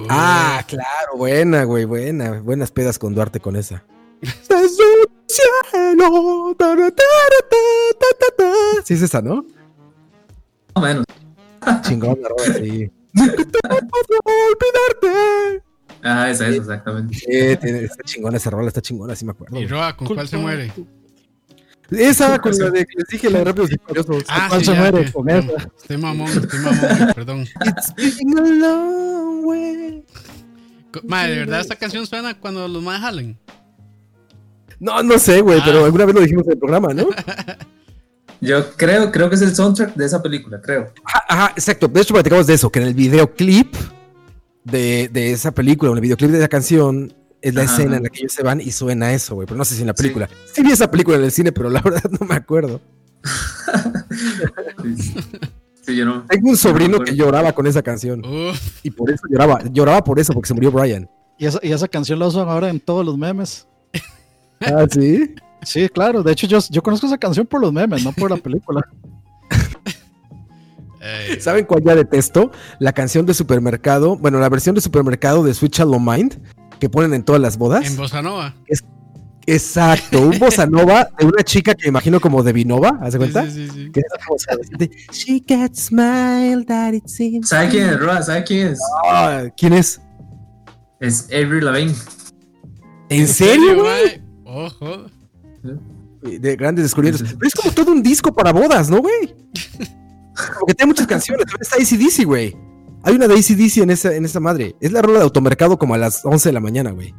[0.09, 2.41] Ah, claro, buena, güey, buena.
[2.41, 3.85] Buenas pedas con Duarte con esa.
[4.21, 6.55] Desde el cielo.
[6.59, 6.91] ta, ta,
[8.37, 8.53] ta.
[8.85, 9.37] Sí, es esa, ¿no?
[9.37, 9.45] Más
[10.75, 11.05] o menos.
[11.83, 12.91] Chingón, la rola, sí.
[14.25, 15.63] Olvidarte.
[16.03, 17.15] Ah, esa es, exactamente.
[17.15, 17.27] Sí,
[17.61, 19.61] tiene- está chingona esa rola, está chingona, sí me acuerdo.
[19.61, 20.73] Y Roa, ¿con cuál se muere?
[21.91, 24.25] Esa con la de que les dije, la de Rápidos y Furiosos.
[24.29, 25.05] Ah, ¿Cuál sí, se ya, muere?
[25.05, 25.71] que- Con no, esa.
[25.79, 27.41] Estoy mamón, estoy mamón, perdón.
[27.99, 30.05] It's been a long way.
[31.05, 33.39] Madre, ¿de verdad esta canción suena cuando los más jalen?
[34.81, 35.63] No, no sé, güey, Ah.
[35.65, 37.07] pero alguna vez lo dijimos en el programa, ¿no?
[38.43, 40.93] Yo creo, creo que es el soundtrack de esa película, creo.
[41.05, 41.86] Ajá, ajá, exacto.
[41.89, 43.74] De hecho, platicamos de eso, que en el videoclip
[44.64, 47.89] de, de esa película, o en el videoclip de la canción, es la Ajá, escena
[47.90, 47.97] ajá.
[47.98, 49.47] en la que ellos se van y suena eso, güey.
[49.47, 50.28] Pero no sé si en la película.
[50.52, 50.62] Sí.
[50.62, 52.81] vi esa película en el cine, pero la verdad no me acuerdo.
[55.85, 56.24] Sí, yo no.
[56.28, 58.24] Tengo un sobrino me que lloraba con esa canción.
[58.24, 59.60] Uf, Y por eso lloraba.
[59.73, 61.10] Lloraba por eso, porque se murió Brian.
[61.39, 63.66] Y esa, y esa canción la usan ahora en todos los memes.
[64.64, 65.35] Ah, sí.
[65.63, 66.23] Sí, claro.
[66.23, 68.87] De hecho, yo, yo conozco esa canción por los memes, no por la película.
[71.01, 72.51] eh, ¿Saben cuál ya detesto?
[72.79, 74.17] La canción de supermercado.
[74.17, 76.41] Bueno, la versión de supermercado de Switch Shallow Mind
[76.81, 77.87] que ponen en todas las bodas.
[77.87, 78.55] en Bossa Nova.
[79.47, 83.19] Exacto, un bossa nova de una chica que me imagino como de Vinova, ¿haz de
[83.19, 83.45] cuenta?
[83.47, 83.91] Sí, sí, sí, sí.
[83.91, 85.17] Que es.
[85.19, 87.49] She got smile that it seems.
[87.49, 88.23] ¿Sabe quién es, Roa?
[88.23, 88.81] ¿Sabe quién es?
[89.05, 90.01] Ah, ¿Quién es?
[91.01, 91.95] Es Avery Lavigne.
[93.09, 94.23] ¿En serio, güey?
[94.45, 95.07] Ojo.
[96.23, 97.35] De grandes descubrimientos.
[97.39, 99.35] Pero es como todo un disco para bodas, ¿no, güey?
[100.55, 101.45] Como que tiene muchas canciones.
[101.47, 102.57] También está ACDC, güey.
[103.05, 104.77] Hay una de ACDC en esa, en esa madre.
[104.81, 107.15] Es la rola de automercado como a las 11 de la mañana, güey.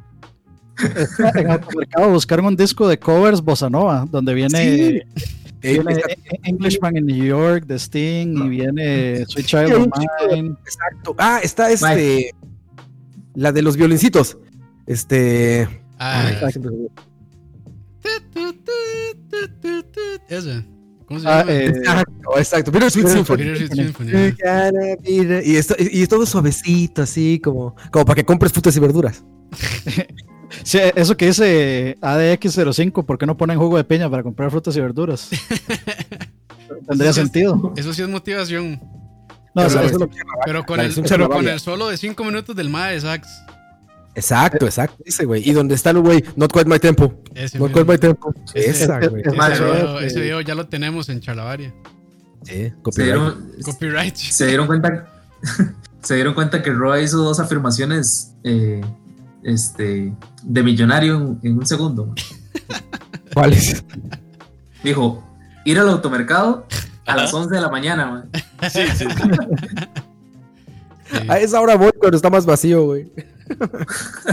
[1.36, 5.02] en automercado buscaron un disco de covers bossa nova, donde viene, Sí.
[5.62, 6.08] Eh, viene está-
[6.44, 9.88] Englishman in New York de Sting y viene Sweet Child Sí, of
[10.32, 10.56] Mine.
[10.66, 11.16] exacto.
[11.18, 12.32] Ah, está este.
[13.36, 14.38] La de los violincitos.
[14.88, 15.68] Este.
[16.00, 16.54] Ah, ay,
[20.30, 20.64] esa.
[21.06, 21.52] ¿Cómo se Ah, llama?
[21.52, 22.72] eh, Exacto, exacto.
[22.72, 23.44] Pero Sweet Symphony.
[23.44, 24.12] Bittersweet Symphony.
[25.06, 29.24] Y esto, y y todo suavecito, así como, como para que compres frutas y verduras.
[30.64, 34.76] sí, eso que dice ADX05, ¿por qué no ponen jugo de piña para comprar frutas
[34.78, 35.30] y verduras?
[36.88, 37.74] Tendría Eso sí es- sentido.
[37.76, 38.80] Eso sí es motivación.
[39.56, 41.98] No, Pero eso- la eso lo- versión- Pero con, el, pero con el solo de
[41.98, 43.28] 5 minutos del MAE sax.
[44.16, 44.98] Exacto, exacto.
[45.04, 45.48] Dice, güey.
[45.48, 47.14] Y donde está el güey, not quite my tempo.
[47.34, 47.82] Ese, Not mismo.
[47.86, 48.34] quite my tempo.
[48.54, 49.22] Ese- Esa, es- güey.
[49.24, 51.74] es ese, video, eh, ese video ya lo tenemos en Charlavaria.
[52.44, 53.06] Sí, Se copyright.
[53.14, 54.16] dieron, Copyright.
[54.18, 55.10] se dieron cuenta
[56.02, 58.82] se dieron cuenta que Roa hizo dos afirmaciones eh,
[59.44, 60.14] este,
[60.44, 62.14] de millonario en, en un segundo.
[63.34, 63.84] ¿Cuál es?
[64.84, 65.24] Dijo,
[65.66, 66.68] ir al automercado
[67.06, 68.06] a las 11 de la mañana.
[68.12, 68.30] man.
[68.70, 69.24] Sí, sí, sí.
[71.12, 71.18] Sí.
[71.28, 73.12] A esa hora voy cuando está más vacío, güey.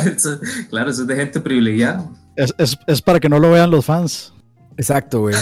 [0.06, 2.08] Eso- claro, eso es de gente privilegiada.
[2.36, 4.32] es, es- es para que no lo vean los fans.
[4.76, 5.34] Exacto, güey.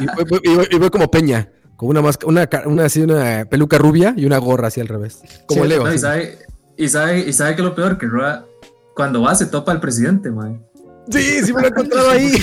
[0.00, 1.48] Y, y voy- y voy como Peña.
[1.76, 5.20] Con una, máscara- una, una, así, una peluca rubia y una gorra así al revés.
[5.46, 5.84] Como Sí, Leo.
[5.84, 6.38] No, y, sabe,
[6.76, 8.46] y, sabe, y sabe que lo peor, que Roa
[8.94, 10.64] cuando va se topa al presidente, man.
[11.10, 12.30] Sí, sí me lo he encontrado ahí.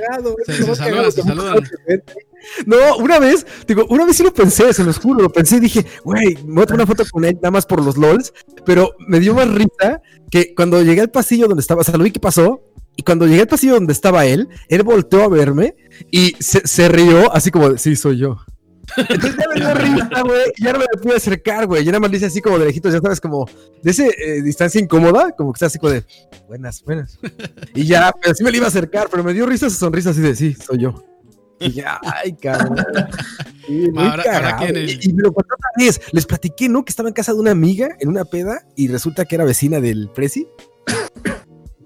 [0.00, 0.36] cagado.
[0.46, 1.64] Se- se saludan, se saludan.
[2.66, 5.60] No, una vez, digo, una vez sí lo pensé, se los juro, lo pensé y
[5.60, 8.32] dije, güey, me voy a tomar una foto con él nada más por los LOLs,
[8.64, 10.00] pero me dio más risa
[10.30, 12.60] que cuando llegué al pasillo donde estaba, o sea, lo vi que pasó,
[12.94, 15.74] y cuando llegué al pasillo donde estaba él, él volteó a verme
[16.10, 18.38] y se, se rió así como, de, sí, soy yo.
[18.96, 22.00] Entonces ya me dio risa, güey, y ya no me pude acercar, güey, ya nada
[22.00, 23.48] más le hice así como de lejitos, ya sabes, como
[23.82, 24.04] de esa
[24.44, 26.04] distancia incómoda, como que está así como de,
[26.48, 27.18] buenas, buenas.
[27.74, 30.10] Y ya, pero sí me le iba a acercar, pero me dio risa su sonrisa
[30.10, 31.04] así de, sí, soy yo.
[31.58, 32.76] Y ya, ay, cabrón.
[33.66, 36.00] Sí, Ahora- ahora que el- y, y lo otra vez.
[36.12, 36.84] Les platiqué, ¿no?
[36.84, 39.80] Que estaba en casa de una amiga en una peda y resulta que era vecina
[39.80, 40.46] del Prezi.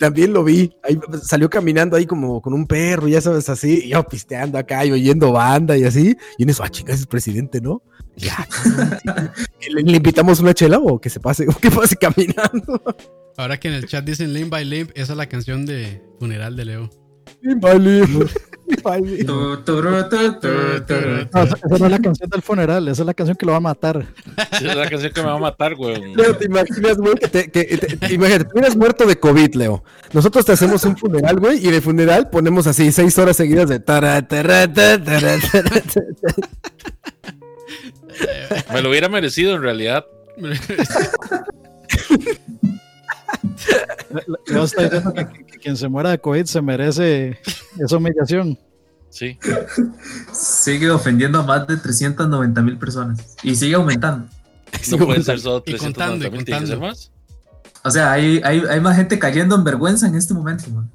[0.01, 0.73] También lo vi.
[0.83, 3.83] Ahí salió caminando ahí como con un perro, ya sabes, así.
[3.85, 6.17] Y yo pisteando acá y oyendo banda y así.
[6.39, 7.83] Y en eso, ah, chingas, es presidente, ¿no?
[8.17, 8.49] Ya.
[9.75, 12.83] ¿Le, le invitamos una chela o que se pase, o que pase caminando?
[13.37, 16.57] Ahora que en el chat dicen Limp by Limp, esa es la canción de funeral
[16.57, 16.91] de Leo.
[17.43, 17.59] Vale.
[17.61, 18.07] Vale.
[18.07, 18.27] Tu,
[21.43, 23.59] esa, esa no es la canción del funeral, esa es la canción que lo va
[23.59, 24.07] a matar.
[24.59, 26.15] Sí, es la canción que me va a matar, güey.
[26.15, 27.15] Leo, ¿te imaginas, güey?
[27.15, 29.83] Que te, que, te- te- imagínate, tú eres muerto de COVID, Leo.
[30.13, 33.81] Nosotros te hacemos un funeral, güey, y de funeral ponemos así seis horas seguidas de.
[38.73, 40.05] Me lo hubiera merecido en realidad.
[44.47, 47.39] Leo está diciendo que, que quien se muera de COVID se merece
[47.79, 48.59] esa humillación.
[49.11, 49.39] Sí.
[50.33, 54.27] Sigue ofendiendo a más de 390 mil personas y sigue aumentando.
[54.91, 56.81] No puede ser solo Y contando, y 390 tiene que ser contando.
[56.81, 57.13] más.
[57.83, 60.71] O sea, hay, hay, hay más gente cayendo en vergüenza en este momento.
[60.71, 60.91] man.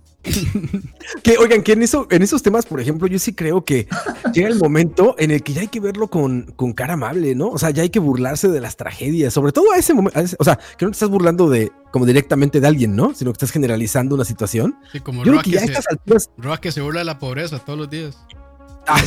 [1.23, 3.87] Que, oigan, que en, eso, en esos temas, por ejemplo, yo sí creo que
[4.33, 7.49] llega el momento en el que ya hay que verlo con, con cara amable, ¿no?
[7.49, 10.43] O sea, ya hay que burlarse de las tragedias, sobre todo a ese momento, o
[10.43, 13.15] sea, que no te estás burlando de como directamente de alguien, ¿no?
[13.15, 14.75] Sino que estás generalizando una situación.
[14.91, 16.29] Sí, como Yo creo que que, ya se, estas alturas...
[16.37, 18.17] Roa que se burla de la pobreza todos los días.
[18.85, 19.01] Ah,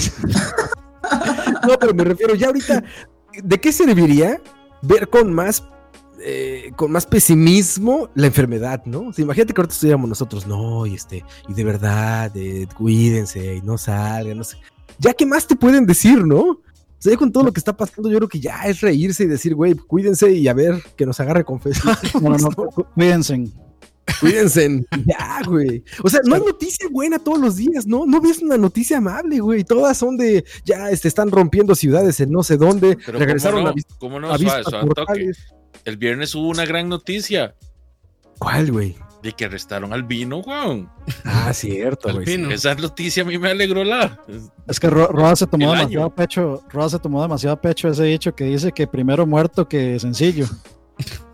[1.69, 2.83] no, pero me refiero ya ahorita,
[3.43, 4.41] ¿de qué serviría
[4.81, 5.69] ver con más
[6.21, 9.09] eh, con más pesimismo la enfermedad, ¿no?
[9.09, 13.57] O sea, imagínate que ahorita estuviéramos nosotros, no, y este, y de verdad, eh, cuídense
[13.57, 14.57] y no salgan, no sé.
[14.99, 16.63] Ya, ¿qué más te pueden decir, no?
[16.99, 19.23] O sea, ya con todo lo que está pasando, yo creo que ya es reírse
[19.25, 21.71] y decir, güey, cuídense y a ver que nos agarre con fe.
[22.21, 23.45] No, no, no, cu- cuídense.
[24.21, 25.85] Cuídense, ya, güey.
[26.03, 28.05] O sea, no hay noticia buena todos los días, ¿no?
[28.07, 29.65] No ves una noticia amable, güey.
[29.65, 33.65] Todas son de, ya, este, están rompiendo ciudades en no sé dónde, Pero regresaron
[33.99, 34.27] ¿cómo no?
[34.27, 35.01] ¿Cómo a Suave, vistas suave, toque.
[35.03, 35.39] mortales.
[35.85, 37.55] El viernes hubo una gran noticia
[38.39, 38.97] ¿Cuál, güey?
[39.23, 40.89] De que arrestaron al vino, weón.
[41.25, 42.53] Ah, cierto, Al güey.
[42.53, 44.19] Esa noticia a mí me alegró la.
[44.67, 46.15] Es que Ro- Roa se tomó demasiado año.
[46.15, 50.47] pecho, Roa se tomó demasiado pecho ese dicho que dice que primero muerto que sencillo.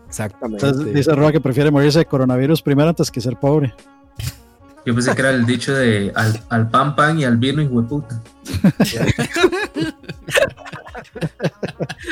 [0.07, 0.65] Exactamente.
[0.65, 3.73] Entonces dice Roa que prefiere morirse de coronavirus primero antes que ser pobre.
[4.85, 7.65] Yo pensé que era el dicho de al, al pan pan y al vino y
[7.65, 8.21] hueputa.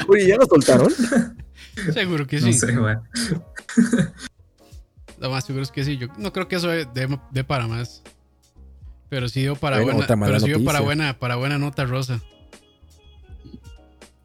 [0.08, 0.90] Oye, ¿ya lo soltaron?
[1.94, 2.54] Seguro que No sí.
[2.54, 2.76] sé.
[5.24, 5.98] Lo más seguro es que sí.
[5.98, 6.86] Yo no creo que eso dé
[7.32, 8.04] dé para más.
[9.10, 12.22] Pero sí dio para Bueno, buena, pero sí dio para buena, para buena nota rosa.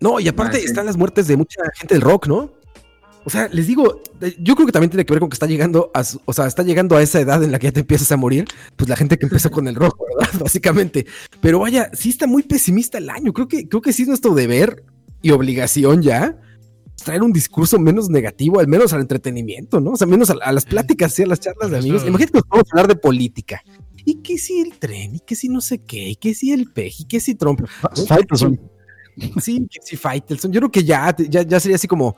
[0.01, 2.53] No, y aparte Ah, están las muertes de mucha gente del rock, ¿no?
[3.25, 4.01] O sea, les digo,
[4.41, 6.47] yo creo que también tiene que ver con que está llegando a, su- o sea,
[6.47, 8.47] está llegando a esa edad en la que ya te empiezas a morir,
[8.77, 10.33] pues la gente que empezó con el rock, ¿verdad?
[10.41, 11.07] Básicamente.
[11.41, 13.33] Pero vaya, sí está muy pesimista el año.
[13.33, 14.85] Creo que, creo que sí es nuestro deber
[15.21, 16.41] y obligación ya
[17.05, 19.93] traer un discurso menos negativo, al menos al entretenimiento, ¿no?
[19.93, 22.03] O sea, menos a, a las pláticas, sí, a las charlas de amigos.
[22.07, 23.63] Imagínate que nos vamos a hablar de política.
[24.05, 26.71] Y que si el tren, y que si no sé qué, y que si el
[26.71, 27.61] PEJ, y que si Trump.
[28.07, 28.61] Faitelson.
[29.41, 30.53] Sí, que sí, Faitelson.
[30.53, 32.17] Yo creo que ya, ya, ya sería así como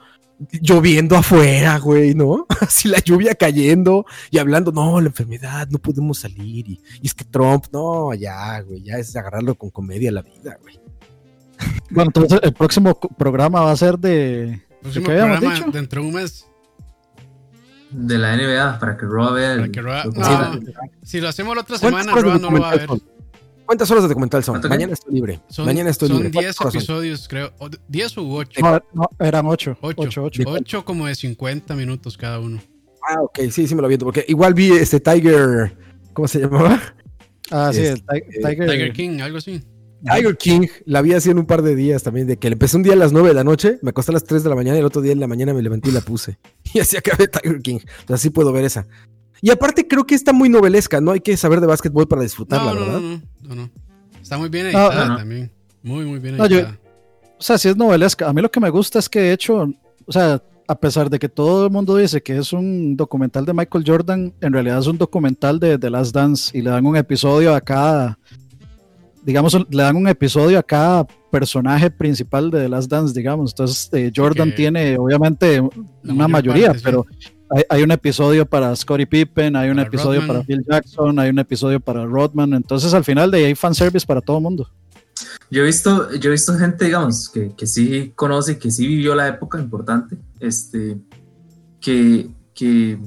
[0.60, 2.46] lloviendo afuera, güey, ¿no?
[2.60, 6.68] Así la lluvia cayendo y hablando, no, la enfermedad, no podemos salir.
[6.68, 10.58] Y, y es que Trump, no, ya, güey, ya es agarrarlo con comedia la vida,
[10.62, 10.80] güey.
[11.90, 14.62] Bueno, entonces el próximo programa va a ser de.
[14.82, 15.70] Próximo qué habíamos programa dicho?
[15.72, 16.46] dentro de un mes.
[17.90, 19.70] De la NBA, para que Roa vea el.
[19.70, 20.60] que Roa- no,
[21.02, 22.86] si lo hacemos la otra ¿Cuántas semana, de Roa no lo va a ver.
[22.86, 23.02] son?
[23.66, 24.60] ¿Cuántas horas de documental son?
[24.68, 25.40] Mañana estoy libre.
[25.48, 26.30] Son, Mañana estoy son libre.
[26.30, 26.78] 10 ¿Cuántas horas son?
[26.96, 27.52] episodios, creo.
[27.58, 28.60] o 10 u 8.
[28.62, 29.78] No, no, eran 8.
[29.80, 29.94] 8.
[30.02, 30.42] 8, 8.
[30.46, 32.60] 8 como de 50 minutos cada uno.
[33.08, 35.76] Ah, ok, sí, sí me lo viento, porque igual vi este Tiger,
[36.12, 36.80] ¿cómo se llamaba?
[37.50, 38.70] Ah, sí, Es- el eh, Tiger.
[38.70, 39.62] Tiger King, algo así.
[40.04, 42.76] Tiger King, la vi así en un par de días también, de que le empecé
[42.76, 44.54] un día a las 9 de la noche, me acosté a las 3 de la
[44.56, 46.38] mañana y el otro día en la mañana me levanté y la puse.
[46.74, 47.78] Y así acabé Tiger King.
[47.82, 48.86] Entonces así puedo ver esa.
[49.42, 52.74] Y aparte creo que está muy novelesca, no hay que saber de básquetbol para disfrutarla,
[52.74, 53.00] No, no, ¿verdad?
[53.00, 53.70] no, no, no, no.
[54.22, 55.16] Está muy bien No, editada no.
[55.16, 55.50] también.
[55.82, 56.78] Muy, muy bien No, yo- editada.
[57.38, 58.28] O sea, sí es novelesca.
[58.28, 59.66] A mí lo que me gusta es que de hecho,
[60.06, 63.54] o sea, a pesar de que todo el mundo dice que es un documental de
[63.54, 66.96] Michael Jordan, en realidad es un documental de The Last Dance y le dan un
[66.96, 68.18] episodio a cada,
[69.24, 73.52] digamos, le dan un episodio a cada personaje principal de The Last Dance, digamos.
[73.52, 75.72] Entonces, eh, Jordan que- tiene obviamente una
[76.26, 76.84] mayor mayoría, parte, sí.
[76.84, 77.06] pero
[77.50, 80.36] hay, hay un episodio para Scottie Pippen, hay un Para episodio Rodman.
[80.36, 82.54] para Phil Jackson, hay un episodio para Rodman.
[82.54, 84.68] Entonces, al final de ahí hay fanservice para todo el mundo.
[85.50, 89.14] Yo he visto, yo he visto gente, digamos, que, que sí conoce, que sí vivió
[89.14, 90.96] la época importante, este,
[91.80, 92.98] que, que,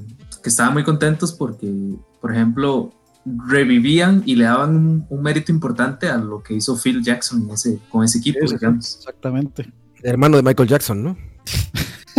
[0.42, 1.72] que estaban muy contentos porque,
[2.20, 2.90] por ejemplo,
[3.24, 7.50] revivían y le daban un, un mérito importante a lo que hizo Phil Jackson en
[7.50, 8.96] ese, con ese equipo, Sí, digamos.
[8.96, 9.72] Exactamente.
[10.02, 11.16] Hermano de Michael Jackson, ¿no?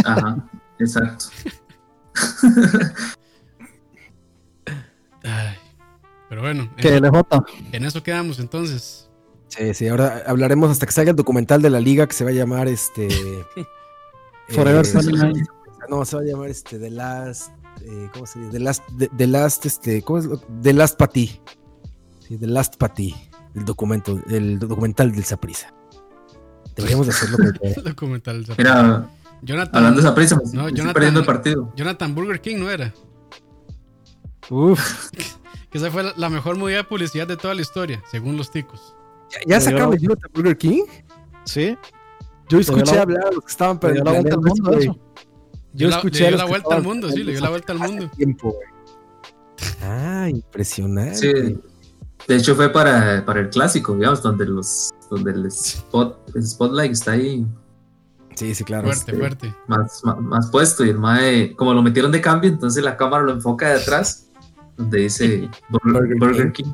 [0.03, 0.49] Ajá,
[0.79, 1.25] exacto.
[5.23, 5.55] Ay,
[6.29, 9.09] pero bueno, Que en, eso quedamos entonces.
[9.47, 12.31] Sí, sí, ahora hablaremos hasta que salga el documental de la liga que se va
[12.31, 13.07] a llamar este...
[14.49, 15.43] Forever eh, 29.
[15.89, 17.51] No, se va a llamar este The Last.
[17.87, 18.51] Eh, ¿Cómo se dice?
[18.51, 18.83] The Last.
[18.97, 20.01] The, The Last, este.
[20.01, 20.25] ¿Cómo es?
[20.25, 21.39] lo- The Last Patí.
[22.19, 23.15] Sí, The Last Patí.
[23.53, 25.73] El documento, el documental del Saprisa.
[26.75, 27.37] Deberíamos de hacerlo.
[27.61, 28.45] El documental.
[28.57, 29.09] Mira,
[29.41, 31.73] Jonathan, hablando de esa prisa, me No, estoy Jonathan- perdiendo el partido.
[31.75, 32.93] Jonathan Burger King no era.
[34.49, 35.09] Uf,
[35.69, 38.95] Que esa fue la, mejor movida de publicidad de toda la historia, según los ticos.
[39.31, 40.83] ¿Ya, ya sacaron el Jonathan Burger King?
[41.45, 41.77] sí.
[42.47, 44.99] Yo escuché la- hablar a los que estaban al planeando mundo.
[45.75, 47.79] Yo Le- escuché le dio la vuelta al mundo, sí, le dio la vuelta al
[47.79, 48.09] mundo.
[48.15, 48.55] tiempo.
[49.81, 51.15] Ah, impresionante.
[51.15, 51.59] Sí,
[52.27, 56.91] de hecho fue para, para el clásico, digamos, donde los donde el spot el spotlight
[56.91, 57.45] está ahí
[58.35, 58.83] Sí, sí, claro.
[58.87, 59.55] Fuerte, este, fuerte.
[59.67, 63.23] más, más, más puesto y el mae, como lo metieron de cambio, entonces la cámara
[63.23, 64.27] lo enfoca de atrás,
[64.75, 66.73] donde dice Burger, Burger King.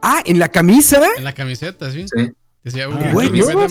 [0.00, 1.00] Ah, en la camisa.
[1.18, 2.06] En la camiseta, sí.
[2.16, 2.32] Sí.
[2.64, 3.68] Decía, Ah, "Uy, Güey, ¿no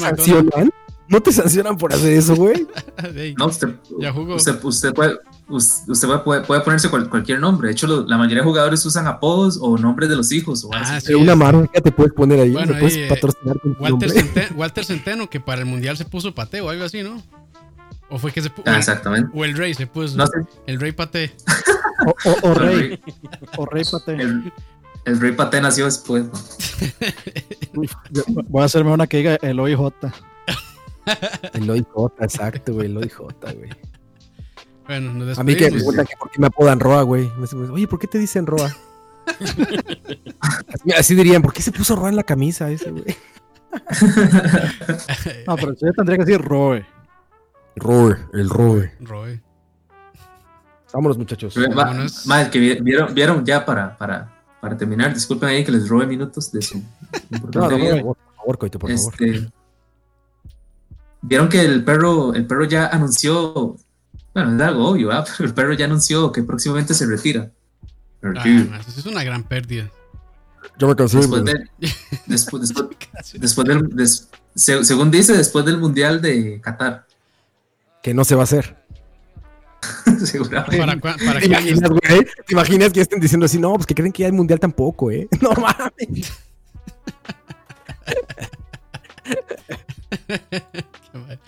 [1.11, 1.51] cuenta te de McDonald's".
[1.51, 1.75] sancionan?
[1.75, 2.67] ¿No te sancionan por hacer eso, güey?
[3.15, 3.69] Ey, No, usted,
[3.99, 4.35] Ya jugó.
[4.35, 5.17] usted, usted puede,
[5.49, 7.67] us- usted puede, puede ponerse cual- cualquier nombre.
[7.67, 10.63] De hecho, lo- la mayoría de jugadores usan apodos o nombres de los hijos.
[10.65, 10.99] O Ah, así.
[11.01, 13.75] sí, Pero una marca te puedes poner ahí, Bueno, te puedes ahí, eh, patrocinar con
[13.75, 14.09] tu Walter.
[14.09, 17.21] Centeno, Walter Centeno, que para el mundial se puso pateo o algo así, ¿no?
[18.09, 18.63] O fue que se puso.
[18.69, 19.29] Ah, exactamente.
[19.33, 20.17] o el Rey se puso.
[20.17, 20.33] No sé,
[20.67, 21.31] El Rey Pate.
[22.05, 22.99] O, o- o el Rey,
[23.57, 24.13] o Rey Pate.
[24.15, 24.51] el,
[25.05, 26.25] el rey Pate nació después.
[28.49, 29.79] Voy a hacerme una que diga el OIJ.
[31.53, 31.85] El OIJ,
[32.19, 33.69] exacto, güey, el OIJ, güey.
[34.87, 37.31] Bueno, nos A mí que me preguntan que por qué me apodan Roa, güey.
[37.71, 38.75] Oye, ¿por qué te dicen Roa?
[40.39, 43.05] así, así dirían, ¿por qué se puso Roa en la camisa ese, güey?
[45.47, 46.85] No, pero yo tendría que decir Roe.
[47.77, 48.91] Roar, el Roar.
[48.99, 49.41] Roy.
[50.93, 51.55] Vámonos, muchachos.
[51.73, 52.27] Vámonos.
[52.27, 55.13] ma, que vi- vieron, vieron ya para, para, para terminar.
[55.13, 56.79] Disculpen ahí que les robe minutos de su
[57.29, 59.13] No, no, favor, por favor, Coito, por favor.
[59.13, 59.49] Este,
[61.21, 63.77] Vieron que el perro, el perro ya anunció,
[64.33, 65.27] bueno, es algo obvio, ¿verdad?
[65.37, 67.51] pero el perro ya anunció que próximamente se retira.
[68.23, 68.43] Ah,
[68.87, 69.89] eso es una gran pérdida.
[70.77, 71.67] Yo me cansé, después, de-
[72.27, 72.87] después, después,
[73.33, 77.05] después del, des- se- según dice, después del Mundial de Qatar.
[78.03, 78.77] Que no se va a hacer.
[80.25, 80.77] Seguramente.
[80.77, 82.25] ¿Para, cua- para ¿Te imaginas, güey?
[82.45, 83.59] ¿Te imaginas que estén diciendo así?
[83.59, 85.27] No, pues que creen que ya hay mundial tampoco, ¿eh?
[85.41, 86.31] No mames.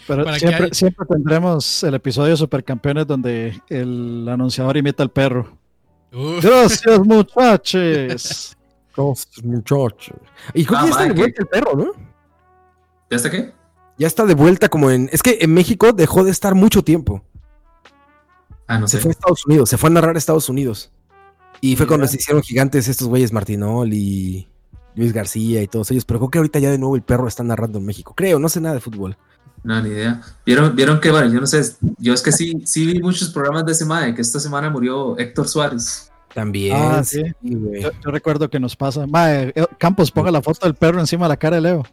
[0.08, 0.70] Pero ¿Para qué siempre, hay?
[0.74, 5.58] siempre tendremos el episodio de Supercampeones donde el anunciador imita al perro.
[6.12, 8.58] Uf, Gracias, muchachos.
[8.96, 10.18] Gracias, muchachos.
[10.54, 11.86] Y creo Ah, que ya está de vuelta el perro, ¿no?
[13.10, 13.54] ¿Ya está qué?
[13.98, 15.10] Ya está de vuelta como en...
[15.12, 17.24] Es que en México dejó de estar mucho tiempo.
[18.68, 19.04] Ah, no Se sé.
[19.04, 20.92] fue a Estados Unidos, se fue a narrar a Estados Unidos.
[21.62, 24.48] Y fue cuando se hicieron gigantes estos güeyes Martinol y
[24.96, 26.04] Luis García y todos ellos.
[26.06, 28.14] Pero creo que ahorita ya de nuevo el perro está narrando en México.
[28.16, 29.18] Creo, no sé nada de fútbol.
[29.64, 30.22] No, ni idea.
[30.46, 31.62] ¿Vieron, vieron que, bueno, yo no sé,
[31.98, 35.48] yo es que sí, sí vi muchos programas de semana, que esta semana murió Héctor
[35.48, 36.12] Suárez.
[36.34, 36.76] También.
[36.76, 37.56] Ah, sí, sí.
[37.56, 37.82] güey.
[37.82, 39.06] Yo, yo recuerdo que nos pasa.
[39.08, 41.86] Mae, eh, Campos, ponga la foto del perro encima de la cara de Leo.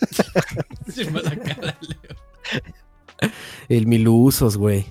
[0.88, 3.32] se me la cara, Leo.
[3.68, 4.86] El Milusos, güey.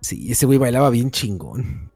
[0.00, 1.90] Sí, ese güey bailaba bien chingón.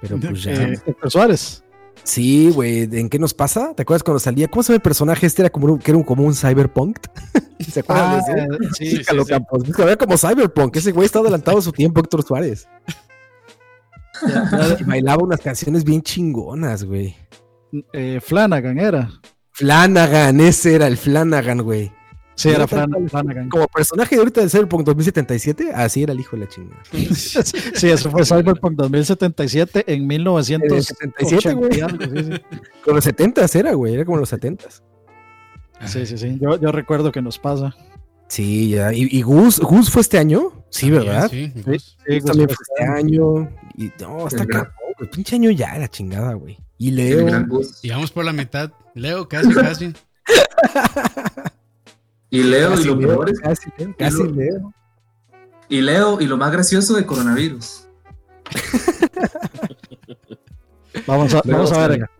[0.00, 0.52] Pero pues ya.
[0.52, 1.63] Eh, Héctor Suárez.
[2.02, 2.82] Sí, güey.
[2.92, 3.72] ¿En qué nos pasa?
[3.74, 4.48] ¿Te acuerdas cuando salía?
[4.48, 5.26] ¿Cómo se llama el personaje?
[5.26, 6.98] Este era como un, que era un- como un cyberpunk.
[7.60, 8.74] ¿Se acuerdan Ah, de ese?
[8.74, 9.24] sí, sí, sí.
[9.28, 9.64] Campos.
[9.66, 10.76] Búscalo, como cyberpunk.
[10.76, 12.66] Ese güey está adelantado a su tiempo, Héctor Suárez.
[14.80, 17.16] Y bailaba unas canciones bien chingonas, güey.
[17.92, 19.10] eh, Flanagan era.
[19.52, 21.92] Flanagan, ese era el Flanagan, güey.
[22.36, 22.66] Sí, era.
[22.66, 23.48] Flanagan.
[23.48, 26.82] Como personaje de ahorita del Cyberpunk 2077, así era el hijo de la chingada.
[27.14, 32.24] Sí, eso fue Cyberpunk 2077 en 1977, 77, güey.
[32.24, 32.58] Sí, sí.
[32.84, 33.94] Con los 70 era, güey.
[33.94, 34.64] Era como los 70
[35.86, 36.38] Sí, sí, sí.
[36.40, 37.74] Yo, yo recuerdo que nos pasa.
[38.28, 38.92] Sí, ya.
[38.92, 40.64] ¿Y, y Gus, Gus fue este año?
[40.70, 41.28] Sí, ¿verdad?
[41.30, 41.96] Sí, Sí, Gus.
[42.06, 43.50] sí, Gus también fue este año.
[43.76, 45.10] Y no, gran- cabrón, güey.
[45.10, 46.58] Pinche año ya, la chingada, güey.
[46.78, 47.28] Y Leo.
[47.82, 48.72] Y vamos por la mitad.
[48.94, 49.92] Leo, casi, casi.
[52.34, 54.74] Y Leo, y Casi lo Leo, peor es- casi, Leo, casi lo- Leo.
[55.68, 57.86] y Leo, y lo más gracioso de coronavirus.
[61.06, 61.90] Vamos a, vamos a ver.
[61.90, 62.10] salga.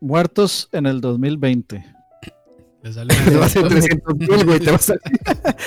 [0.00, 1.84] Muertos en el 2020.
[2.82, 4.58] Le sale Te va a hacer una 300 mil, güey.
[4.60, 5.00] Te va a salir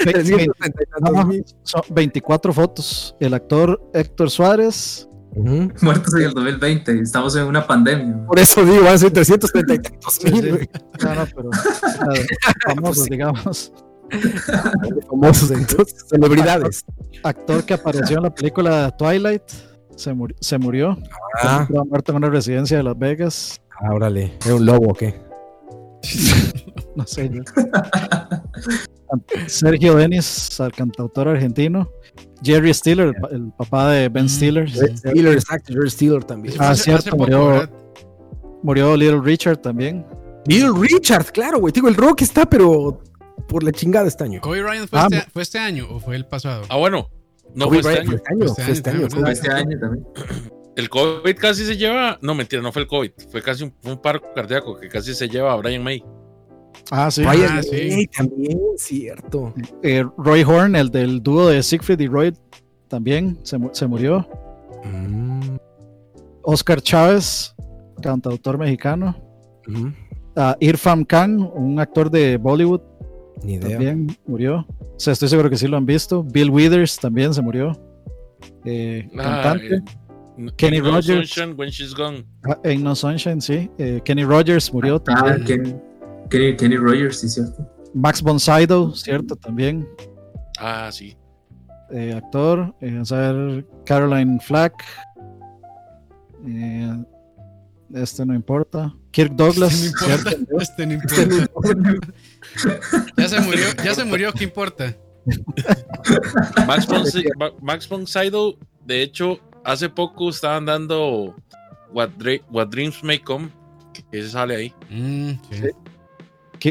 [0.04, 1.46] 330 y tantos mil.
[1.64, 3.16] Son 24 fotos.
[3.20, 5.08] El actor Héctor Suárez.
[5.36, 7.00] Muertos en el 2020.
[7.02, 8.26] Estamos en una pandemia.
[8.26, 10.70] Por eso digo, van a ser 330 y tantos Sí, mil.
[11.04, 12.14] No, no, pero claro,
[12.76, 13.74] famosos, digamos.
[15.10, 16.86] Famosos, entonces, celebridades.
[17.24, 19.42] Actor que apareció en la película Twilight.
[19.96, 20.98] Se, muri- se murió.
[21.42, 23.62] Ah, Estaba muerto en una residencia de Las Vegas.
[23.82, 24.34] ah, órale.
[24.46, 25.16] ¿Era un lobo o qué?
[26.96, 27.42] No sé yo.
[29.48, 31.90] Sergio Denis, al cantautor argentino.
[32.44, 34.30] Jerry Stiller, el, pa- el papá de Ben Mm.
[34.30, 34.70] Stiller.
[34.70, 35.74] Steeler, exacto.
[35.74, 36.56] George Steeler también.
[36.60, 37.68] Ah, hace- cierto, murió.
[38.64, 40.06] Murió Little Richard también.
[40.48, 41.72] Little Richard, claro, güey.
[41.72, 43.02] Digo, el rock está, pero
[43.48, 44.42] por la chingada este año.
[44.42, 46.64] Kobe Bryant fue, Ah, este, fue este año o fue el pasado.
[46.70, 47.10] Ah, bueno.
[47.54, 48.10] No Kobe fue este año.
[48.10, 50.06] Fue este año, Este fue año este también.
[50.76, 52.20] El COVID casi se lleva.
[52.22, 53.12] No, mentira, no fue el COVID.
[53.32, 56.04] Fue casi un, un paro cardíaco que casi se lleva a Brian May.
[56.92, 57.24] Ah, sí.
[57.26, 58.08] Ah, sí.
[58.16, 59.54] También, cierto.
[59.82, 62.34] Eh, Roy Horn, el del dúo de Siegfried y Roy,
[62.88, 64.28] también se, se murió.
[64.84, 65.58] Mm.
[66.44, 67.56] Oscar Chávez,
[68.02, 69.16] cantautor mexicano.
[70.36, 72.82] Ah, Irfan Khan, un actor de Bollywood,
[73.44, 73.70] Ni idea.
[73.70, 74.66] también murió.
[74.70, 76.24] O sea, estoy seguro que sí lo han visto.
[76.24, 77.72] Bill Withers también se murió.
[78.64, 79.76] Eh, Ah, cantante.
[79.76, 81.30] eh, Kenny No Rogers.
[81.30, 82.26] Sunshine When She's Gone.
[82.48, 83.70] Ah, Ain't No Sunshine, sí.
[83.80, 85.46] Eh, Kenny Rogers murió Ah, también.
[85.46, 85.76] Kenny,
[86.30, 87.68] Kenny, Kenny Rogers, sí, cierto.
[87.94, 89.88] Max von Sydow, cierto, también.
[90.60, 91.16] Ah, sí.
[91.92, 92.74] eh, actor.
[92.82, 94.84] eh, vamos a ver, Caroline Flack.
[96.48, 97.04] Eh,
[97.94, 98.94] este no importa.
[99.12, 99.94] Kirk Douglas,
[100.60, 101.20] Este no importa.
[101.26, 101.62] ¿cierto?
[101.62, 102.12] Este no importa.
[103.18, 104.96] Ya se murió, ya se murió, ¿qué importa?
[106.68, 106.88] Max
[107.40, 111.36] Ma- Max von Sydow, de hecho, hace poco estaban dando
[111.92, 112.10] What,
[112.70, 113.50] Dreams May Come,
[114.12, 114.74] que ese sale ahí.
[114.90, 115.62] Mm, sí.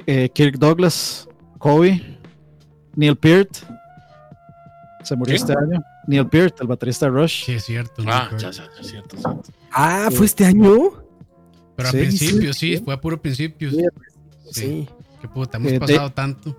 [0.06, 2.18] Eh, Kirk Douglas, Kobe,
[2.96, 3.50] Neil Peart.
[5.02, 5.82] Se murió este año.
[6.06, 7.44] Neil Peart, el baterista de Rush.
[7.44, 7.94] Sí, es cierto.
[7.98, 8.38] Ah, me ya, acuerdo.
[8.38, 9.52] ya, ya, cierto, cierto.
[9.72, 10.72] Ah, ¿fue este año?
[11.76, 13.70] Pero Sí, al principio, sí, sí, fue a puro principio.
[14.50, 14.88] Sí.
[15.20, 16.56] Qué puta, hemos Eh, de- pasado tanto.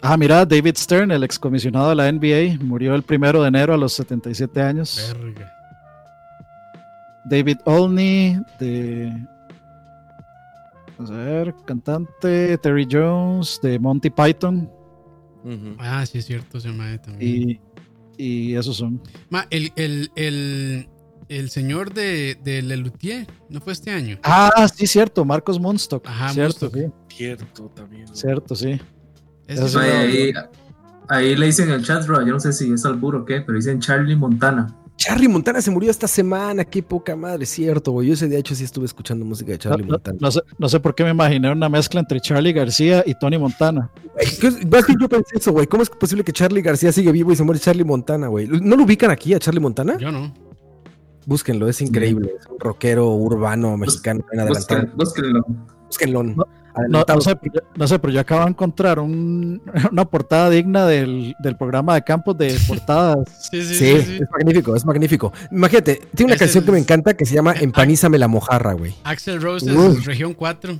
[0.00, 3.76] Ah, mira, David Stern, el excomisionado de la NBA, murió el primero de enero a
[3.76, 5.14] los 77 años.
[5.22, 5.52] Verga.
[7.24, 9.12] David Olney, de.
[10.98, 14.68] Vamos a ver, cantante, Terry Jones, de Monty Python.
[15.78, 17.60] Ah, sí, es cierto, se me también.
[18.16, 19.00] Y, y esos son.
[19.30, 20.88] Ma, el, el, el,
[21.28, 24.18] el señor de, de Lelutier, ¿no fue este año?
[24.24, 26.04] Ah, sí, cierto, Marcos Munstock.
[26.06, 26.86] Ajá, cierto, sí.
[27.08, 28.08] Cierto, también.
[28.14, 28.80] Cierto, sí.
[29.46, 29.78] Eso.
[29.78, 30.32] Ahí, ahí,
[31.08, 33.40] ahí le dicen en el chat, bro, yo no sé si es albur o qué,
[33.40, 34.74] pero dicen Charlie Montana.
[34.98, 38.08] Charlie Montana se murió esta semana, qué poca madre, cierto, güey.
[38.08, 40.18] Yo ese día, de hecho, sí estuve escuchando música de Charlie no- Montana.
[40.20, 43.38] no sé, no sé por qué me imaginé una mezcla entre Charlie García y Tony
[43.38, 43.90] Montana.
[44.12, 45.68] Güey, ¿qué- Más bien yo pensé eso, güey.
[45.68, 48.48] ¿Cómo es posible que Charlie García sigue vivo y se muere Charlie Montana, güey?
[48.48, 49.96] ¿No lo ubican aquí a Charlie Montana?
[49.98, 50.34] Yo no.
[51.26, 52.32] Búsquenlo, es increíble.
[52.40, 54.24] Es un rockero urbano mexicano.
[54.96, 55.44] Búsquenlo.
[55.86, 56.34] Búsquenlo.
[56.88, 59.60] No, sé, pero yo- no sé, pero yo acabo de encontrar un-
[59.92, 63.18] una portada digna del, del programa de campos de portadas.
[63.50, 64.02] Sí, sí, Sí, sí.
[64.02, 64.14] sí.
[64.22, 65.32] es magnífico, es magnífico.
[65.50, 68.72] Imagínate, tiene una Es canción el- que me encanta que se llama Empanízame la mojarra,
[68.74, 68.94] güey.
[69.04, 70.78] Axel Rose es región 4.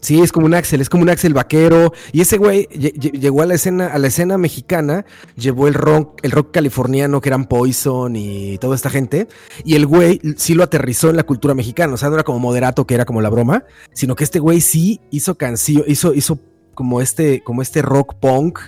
[0.00, 1.92] Sí, es como un Axel, es como un Axel vaquero.
[2.12, 5.04] Y ese güey lle- lle- llegó a la escena, a la escena mexicana,
[5.36, 9.26] llevó el rock, el rock californiano que eran Poison y toda esta gente.
[9.64, 11.94] Y el güey sí lo aterrizó en la cultura mexicana.
[11.94, 14.60] O sea, no era como moderato, que era como la broma, sino que este güey
[14.60, 16.38] sí hizo canción, hizo, hizo
[16.74, 18.60] como este, como este rock punk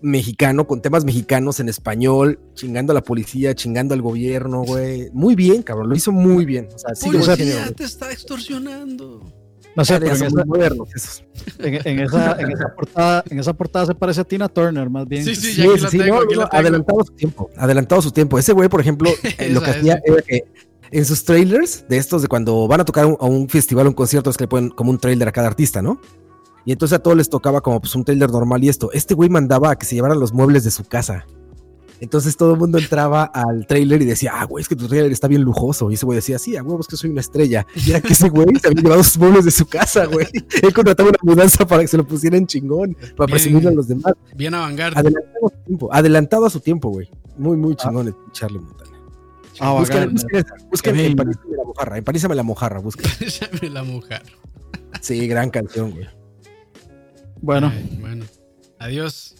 [0.00, 5.08] mexicano con temas mexicanos en español, chingando a la policía, chingando al gobierno, güey.
[5.12, 6.68] Muy bien, cabrón, lo hizo muy bien.
[6.74, 9.32] O sea, sí, Policía, te está extorsionando.
[9.78, 10.88] No sé, pero en esa, modernos
[11.58, 15.06] en- en esa- en esa portada, en esa portada se parece a Tina Turner, más
[15.08, 15.24] bien.
[15.24, 16.60] Sí, sí, Sí, ya aquí sí, la sí, tengo, no, aquí no, la tengo.
[16.60, 18.38] adelantado su tiempo, adelantado su tiempo.
[18.38, 20.44] Ese güey, por ejemplo, eh, lo que hacía era que
[20.90, 23.90] en sus trailers, de estos de cuando van a tocar un- a un festival o
[23.90, 26.00] un concierto, es que le ponen como un trailer a cada artista, ¿no?
[26.64, 28.90] Y entonces a todos les tocaba como pues un trailer normal y esto.
[28.92, 31.24] Este güey mandaba a que se llevaran los muebles de su casa.
[32.00, 35.10] Entonces todo el mundo entraba al trailer y decía, ah, güey, es que tu trailer
[35.10, 35.90] está bien lujoso.
[35.90, 37.66] Y ese güey decía, sí, a huevos que soy una estrella.
[37.74, 40.26] Y era que ese güey se había llevado sus muebles de su casa, güey.
[40.62, 43.30] Él contrataba una mudanza para que se lo pusieran chingón, para Bien.
[43.30, 44.12] presumirle a los demás.
[44.34, 47.10] Bien avant Adelantado a su tiempo, adelantado a su tiempo, güey.
[47.36, 48.90] Muy, muy chingón el Charlie Montana.
[49.60, 50.14] Ah, busquen,
[50.70, 51.10] busquen, bien.
[51.12, 53.10] Empanízame la mojarra, empanízame la mojarra, busquen.
[53.72, 54.22] La mujer.
[55.00, 56.06] Sí, gran canción, güey.
[57.40, 58.24] Bueno, Ay, bueno.
[58.78, 59.34] Adiós.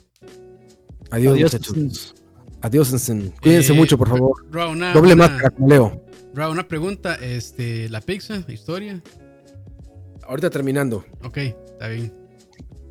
[1.10, 1.52] Adiós, Adiós.
[1.52, 2.14] muchachos.
[2.60, 3.32] Adiós, Ensen.
[3.40, 4.44] Cuídense Eh, mucho, por favor.
[4.70, 6.02] Una, Doble una- máscara, como Leo.
[6.34, 7.14] Ro, una pregunta.
[7.16, 9.00] Este, la pizza, historia.
[10.26, 11.04] Ahorita terminando.
[11.24, 12.12] Ok, está bien.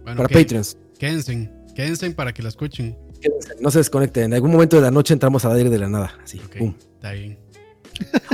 [0.03, 0.77] Bueno, para Patreons.
[0.97, 2.97] Quédense, quédense para que la escuchen.
[3.21, 4.23] Quédense, No se desconecten.
[4.25, 6.17] En algún momento de la noche entramos al aire de la nada.
[6.23, 6.39] Así.
[6.39, 6.73] Ok, pum.
[6.95, 7.37] está bien.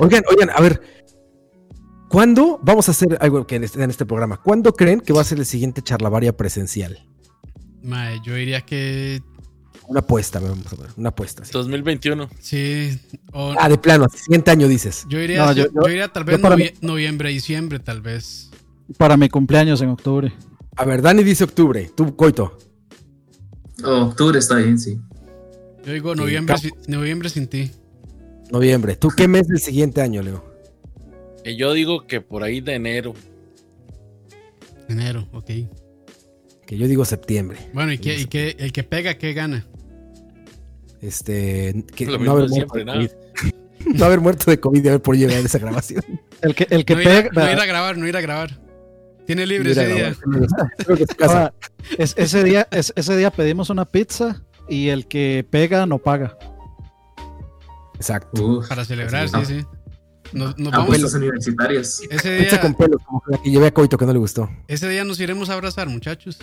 [0.02, 0.82] Oigan, oigan, a ver.
[2.10, 4.38] ¿Cuándo vamos a hacer algo que en este, en este programa?
[4.38, 7.00] ¿Cuándo creen que va a ser el siguiente charlavaria presencial?
[8.24, 9.22] Yo diría que
[9.88, 10.90] Una apuesta, vamos a ver.
[10.98, 11.44] Una apuesta.
[11.46, 11.52] sí.
[11.54, 12.30] 2021.
[12.40, 12.98] sí.
[13.34, 15.06] o- Ah, de plano, siguiente año dices.
[15.10, 16.40] yo, diría, No, yo, yo- yo diría tal vez
[16.82, 18.50] noviembre, diciembre, tal vez.
[18.98, 20.34] para mi cumpleaños en octubre.
[20.76, 21.92] A ver, Dani dice octubre.
[21.96, 22.58] Tú, Coito.
[23.84, 25.00] Oh, octubre está bien, sí.
[25.86, 27.70] Yo digo Sí, noviembre, si- noviembre sin ti.
[28.52, 28.96] Noviembre.
[28.96, 30.44] ¿Tú qué mes del siguiente año, Leo?
[31.44, 33.14] Y yo digo que por ahí de enero.
[34.88, 35.50] Enero, ok.
[36.66, 37.58] Que yo digo septiembre.
[37.74, 39.66] Bueno, ¿y, qué, y qué- el que pega, qué gana?
[41.02, 42.98] Este, que no haber siempre, de nada.
[43.00, 43.12] COVID.
[43.98, 46.04] No haber muerto de COVID y haber por llegar a esa grabación.
[46.42, 47.30] El que, el que no, ir a, pega.
[47.34, 48.60] no ir a grabar, no ir a grabar.
[49.26, 50.14] Tiene libre ese día.
[50.88, 51.06] que
[51.98, 56.38] es ese, día, es- ese día pedimos una pizza y el que pega no paga.
[57.96, 58.44] Exacto.
[58.46, 59.66] Uf, Para celebrar, sí, sí.
[60.34, 60.86] Nos, nos vamos.
[60.88, 62.02] Apuestas universitarias.
[62.10, 64.50] Ese Pizza día, con pelos, como la que llevé a Coito que no le gustó.
[64.68, 66.38] ese día nos iremos a abrazar, muchachos.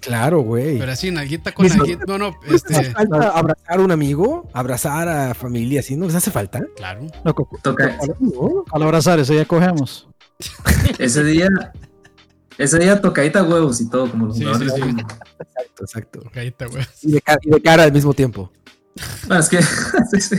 [0.00, 0.78] Claro, güey.
[0.78, 2.04] Pero así, nalguita con Mis- nalguita.
[2.06, 2.90] No, no, ¿No les hace este.
[2.92, 4.48] falta abrazar a un amigo?
[4.54, 5.82] ¿Abrazar a familia?
[5.82, 5.94] ¿Sí?
[5.96, 6.60] ¿No les hace falta?
[6.76, 7.06] Claro.
[7.22, 8.64] No, Toca, ¿No?
[8.72, 10.08] al abrazar, ese día cogemos.
[10.98, 11.48] ese día,
[12.56, 14.80] ese día tocadita huevos y todo, como los Sí, sí, sí.
[15.38, 16.20] Exacto, exacto.
[16.32, 16.82] Caíta, güey.
[17.02, 18.50] Y de, y de cara al mismo tiempo.
[19.26, 19.62] Bueno, es que,
[20.10, 20.36] sí, sí.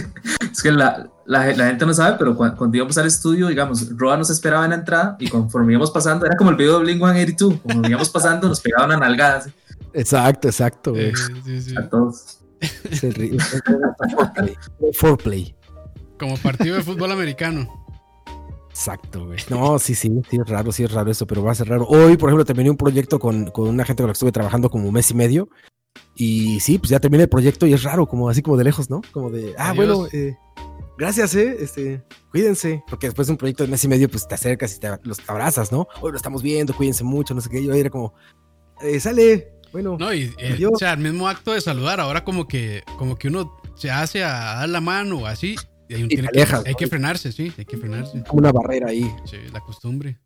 [0.51, 3.89] es que la, la, la gente no sabe, pero cuando, cuando íbamos al estudio, digamos,
[3.97, 6.85] Roa nos esperaba en la entrada y conforme íbamos pasando, era como el video de
[6.85, 9.51] Blink 182, como íbamos pasando, nos pegaba una nalgada así,
[9.93, 11.09] Exacto, exacto, güey.
[11.09, 11.13] Eh,
[11.43, 11.75] sí, sí.
[11.77, 12.39] a todos.
[14.93, 15.55] Foreplay.
[16.19, 17.67] Como partido de fútbol americano.
[18.69, 19.39] Exacto, güey.
[19.49, 21.85] No, sí, sí, sí es raro, sí es raro eso, pero va a ser raro.
[21.87, 24.69] Hoy, por ejemplo, terminé un proyecto con, con una gente con la que estuve trabajando
[24.69, 25.49] como un mes y medio.
[26.15, 28.89] Y sí, pues ya terminé el proyecto y es raro, como así como de lejos,
[28.89, 29.01] ¿no?
[29.11, 29.75] Como de, ah, Adiós.
[29.75, 30.35] bueno, eh,
[30.97, 32.83] gracias, eh, este, cuídense.
[32.87, 35.19] Porque después de un proyecto de mes y medio, pues te acercas y te los
[35.27, 35.87] abrazas, ¿no?
[36.01, 37.63] Hoy lo estamos viendo, cuídense mucho, no sé qué.
[37.63, 38.13] Yo era como,
[38.81, 39.97] eh, sale, bueno.
[39.99, 40.71] No, y eh, Adiós.
[40.75, 44.23] o sea, el mismo acto de saludar, ahora como que, como que uno se hace
[44.23, 45.55] a dar la mano o así.
[45.89, 46.77] Y Y tiene que, alejas, hay ¿no?
[46.77, 48.23] que frenarse, sí, hay que frenarse.
[48.27, 49.09] como una barrera ahí.
[49.25, 50.19] Sí, la costumbre.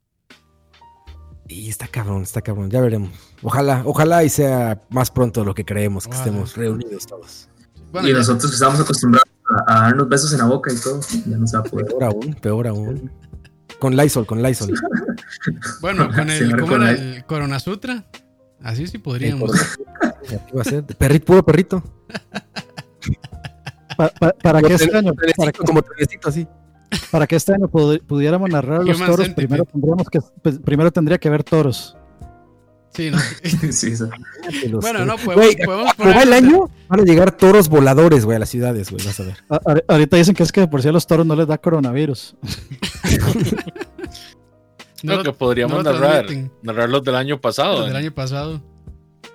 [1.48, 3.12] Y está cabrón, está cabrón, ya veremos.
[3.44, 7.50] Ojalá, ojalá y sea más pronto de lo que creemos, que estemos reunidos todos.
[7.92, 9.30] Bueno, y ya- nosotros que estábamos acostumbrados
[9.68, 11.86] a, a darnos besos en la boca y todo, ya no se va a poder.
[11.88, 13.12] Peor aún, peor aún.
[13.80, 14.74] Con Lysol, con Lysol.
[15.82, 16.86] bueno, con el, Señor ¿cómo era?
[16.96, 17.14] Coronel.
[17.16, 18.06] el Corona Sutra.
[18.64, 19.52] Así sí podríamos.
[20.28, 20.84] ¿Qué iba a ser?
[20.86, 21.84] Perrito, puro perrito.
[23.96, 26.48] Pa- pa- para que año, para Trenecito, que, como trenecito así.
[27.12, 29.48] Para que este año pudi- pudiéramos narrar los Human toros, centipede.
[29.48, 31.98] primero tendríamos que, pues, primero tendría que haber toros.
[32.94, 33.18] Sí, ¿no?
[33.72, 33.90] Sí,
[34.70, 38.24] los Bueno, no, podemos, Güey, podemos va el poner- año, van a llegar toros voladores,
[38.24, 39.38] güey, a las ciudades, güey, vas a ver.
[39.50, 41.58] A- a- ahorita dicen que es que por sí a los toros no les da
[41.58, 42.36] coronavirus.
[45.04, 46.26] No lo- que podríamos no narrar,
[46.64, 47.86] narrar los del año pasado.
[47.86, 48.62] Del año pasado.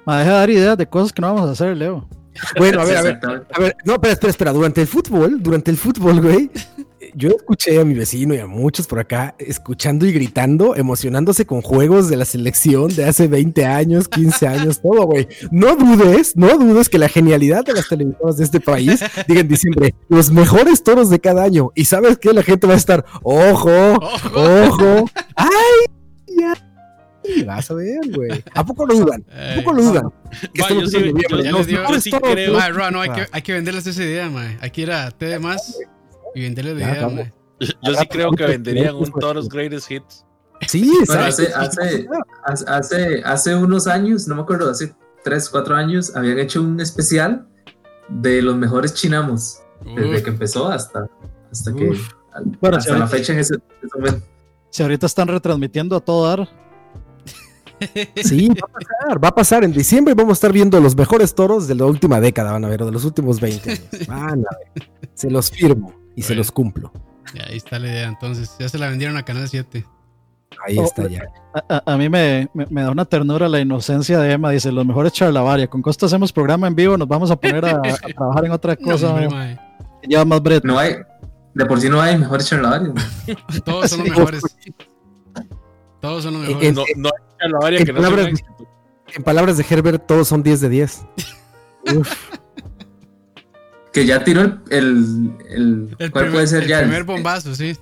[0.04, 2.08] Ma, deja de dar ideas de cosas que no vamos a hacer, Leo.
[2.56, 3.20] Bueno, a ver, a ver,
[3.52, 6.50] a ver, no, espera, espera, espera, durante el fútbol, durante el fútbol, güey,
[7.14, 11.62] yo escuché a mi vecino y a muchos por acá escuchando y gritando, emocionándose con
[11.62, 15.28] juegos de la selección de hace 20 años, 15 años, todo, güey.
[15.50, 19.48] No dudes, no dudes que la genialidad de las televisoras de este país diga en
[19.48, 21.70] diciembre los mejores toros de cada año.
[21.74, 23.70] Y sabes que la gente va a estar, ojo,
[24.34, 25.46] ojo, ay,
[26.38, 26.54] ya.
[27.22, 28.42] Y vas a ver, güey.
[28.54, 29.24] ¿A poco lo dudan?
[29.30, 30.04] ¿A poco lo dudan?
[30.54, 32.50] Que yo sí- en noviembre, yo- ya los les digo- mejores yo sí toros, creo-
[32.52, 32.60] güey.
[32.62, 34.56] Mae, Ro, no, hay que, hay que venderles esa idea, mae.
[34.60, 35.76] Hay que ir a T de más
[36.34, 37.32] y venderles la idea, mae.
[37.60, 40.24] Yo sí creo que venderían un Toros Greatest Hits.
[40.66, 42.06] Sí, Bueno, hace, hace,
[42.66, 44.94] hace, hace, unos años, no me acuerdo, hace
[45.24, 47.46] 3, 4 años, habían hecho un especial
[48.08, 49.60] de los mejores chinamos,
[49.96, 51.06] desde que empezó hasta,
[51.50, 51.92] hasta que.
[52.60, 54.26] Bueno, hasta si la ahorita- fecha en ese, ese momento.
[54.70, 56.48] Si ahorita están retransmitiendo a todo dar,
[58.22, 59.64] Sí, va a pasar, va a pasar.
[59.64, 62.68] En diciembre vamos a estar viendo los mejores toros de la última década, van a
[62.68, 63.82] ver, o de los últimos 20 años.
[64.08, 64.90] Van a ver.
[65.14, 66.92] Se los firmo y se los cumplo.
[67.34, 68.08] ya, ahí está la idea.
[68.08, 69.84] Entonces, ya se la vendieron a Canal 7.
[70.66, 71.24] Ahí Oh, está ya.
[71.86, 74.50] a, mí me, me- me da una ternura la inocencia de Emma.
[74.50, 75.68] Dice, los mejores charlavaria.
[75.68, 77.82] Con costo hacemos programa en vivo, nos vamos a poner a, a
[78.16, 79.18] trabajar en otra cosa.
[79.20, 79.28] ¿no?
[80.02, 80.40] lleva más.
[80.64, 80.96] No hay,
[81.54, 82.92] de por sí no hay mejores charladores.
[83.64, 84.42] Todos son los mejores.
[86.00, 86.74] Todos son los En- mejores.
[86.74, 88.40] No, no hay charlavaria en que no palabras-.
[89.14, 91.06] En palabras de Herbert, todos son 10 de 10.
[91.96, 92.14] Uf,
[93.92, 96.78] Que ya tiró el, el, el- El ¿cuál primer- puede ser el ya?
[96.78, 97.76] El- primer bombazo, sí.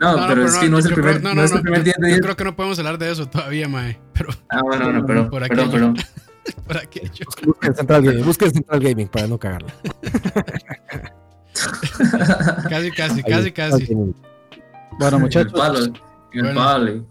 [0.00, 1.62] no, pero es que no es el primer, creo- no, no, no, es el no,
[1.62, 2.20] primer yo- 10 de Yo 10.
[2.22, 3.98] creo que no podemos hablar de eso todavía, mae.
[4.14, 5.72] Pero Ah, bueno, bueno, perdón, Por perdón, aquello.
[5.72, 5.96] perdón.
[6.66, 7.24] por aquí yo.
[7.44, 9.72] busquen Central Gaming, busquen Central Gaming para no cagarla.
[12.68, 13.94] Casi, casi, Ahí, casi, casi.
[13.94, 14.16] Bueno,
[15.00, 15.92] En el muchachos, palo, el
[16.42, 16.54] Bueno.
[16.60, 17.06] palo.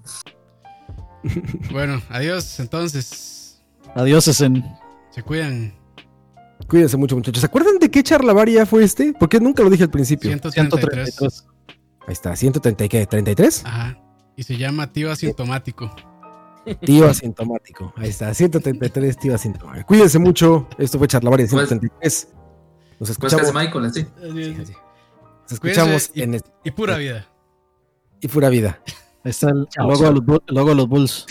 [1.71, 2.59] Bueno, adiós.
[2.59, 3.59] Entonces,
[3.95, 4.63] adiós, en
[5.09, 5.73] se cuidan.
[6.67, 7.41] Cuídense mucho, muchachos.
[7.41, 9.13] ¿Se acuerdan de qué charlavaria fue este?
[9.19, 10.29] Porque nunca lo dije al principio.
[10.31, 11.15] 133.
[11.15, 11.45] 133.
[12.07, 13.63] Ahí está, 130 y qué, 33?
[13.65, 13.97] Ajá.
[14.35, 15.93] Y se llama tío asintomático.
[16.81, 17.93] Tío asintomático.
[17.95, 19.85] Ahí está, 133, tío asintomático.
[19.87, 20.67] Cuídense mucho.
[20.77, 22.29] Esto fue Charlavaria Pues- 133.
[22.31, 23.47] Nos Pues que escuchamos.
[23.47, 24.01] es Michael, así.
[24.01, 24.73] Sí, sí.
[25.43, 27.27] Nos escuchamos y- en el, Y pura vida.
[28.21, 28.79] y pura vida.
[29.25, 31.25] Ahí está el, Chao, logo, de los, logo de los Bulls.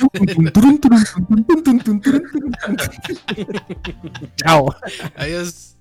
[4.36, 4.74] Chao.
[5.14, 5.76] Adiós.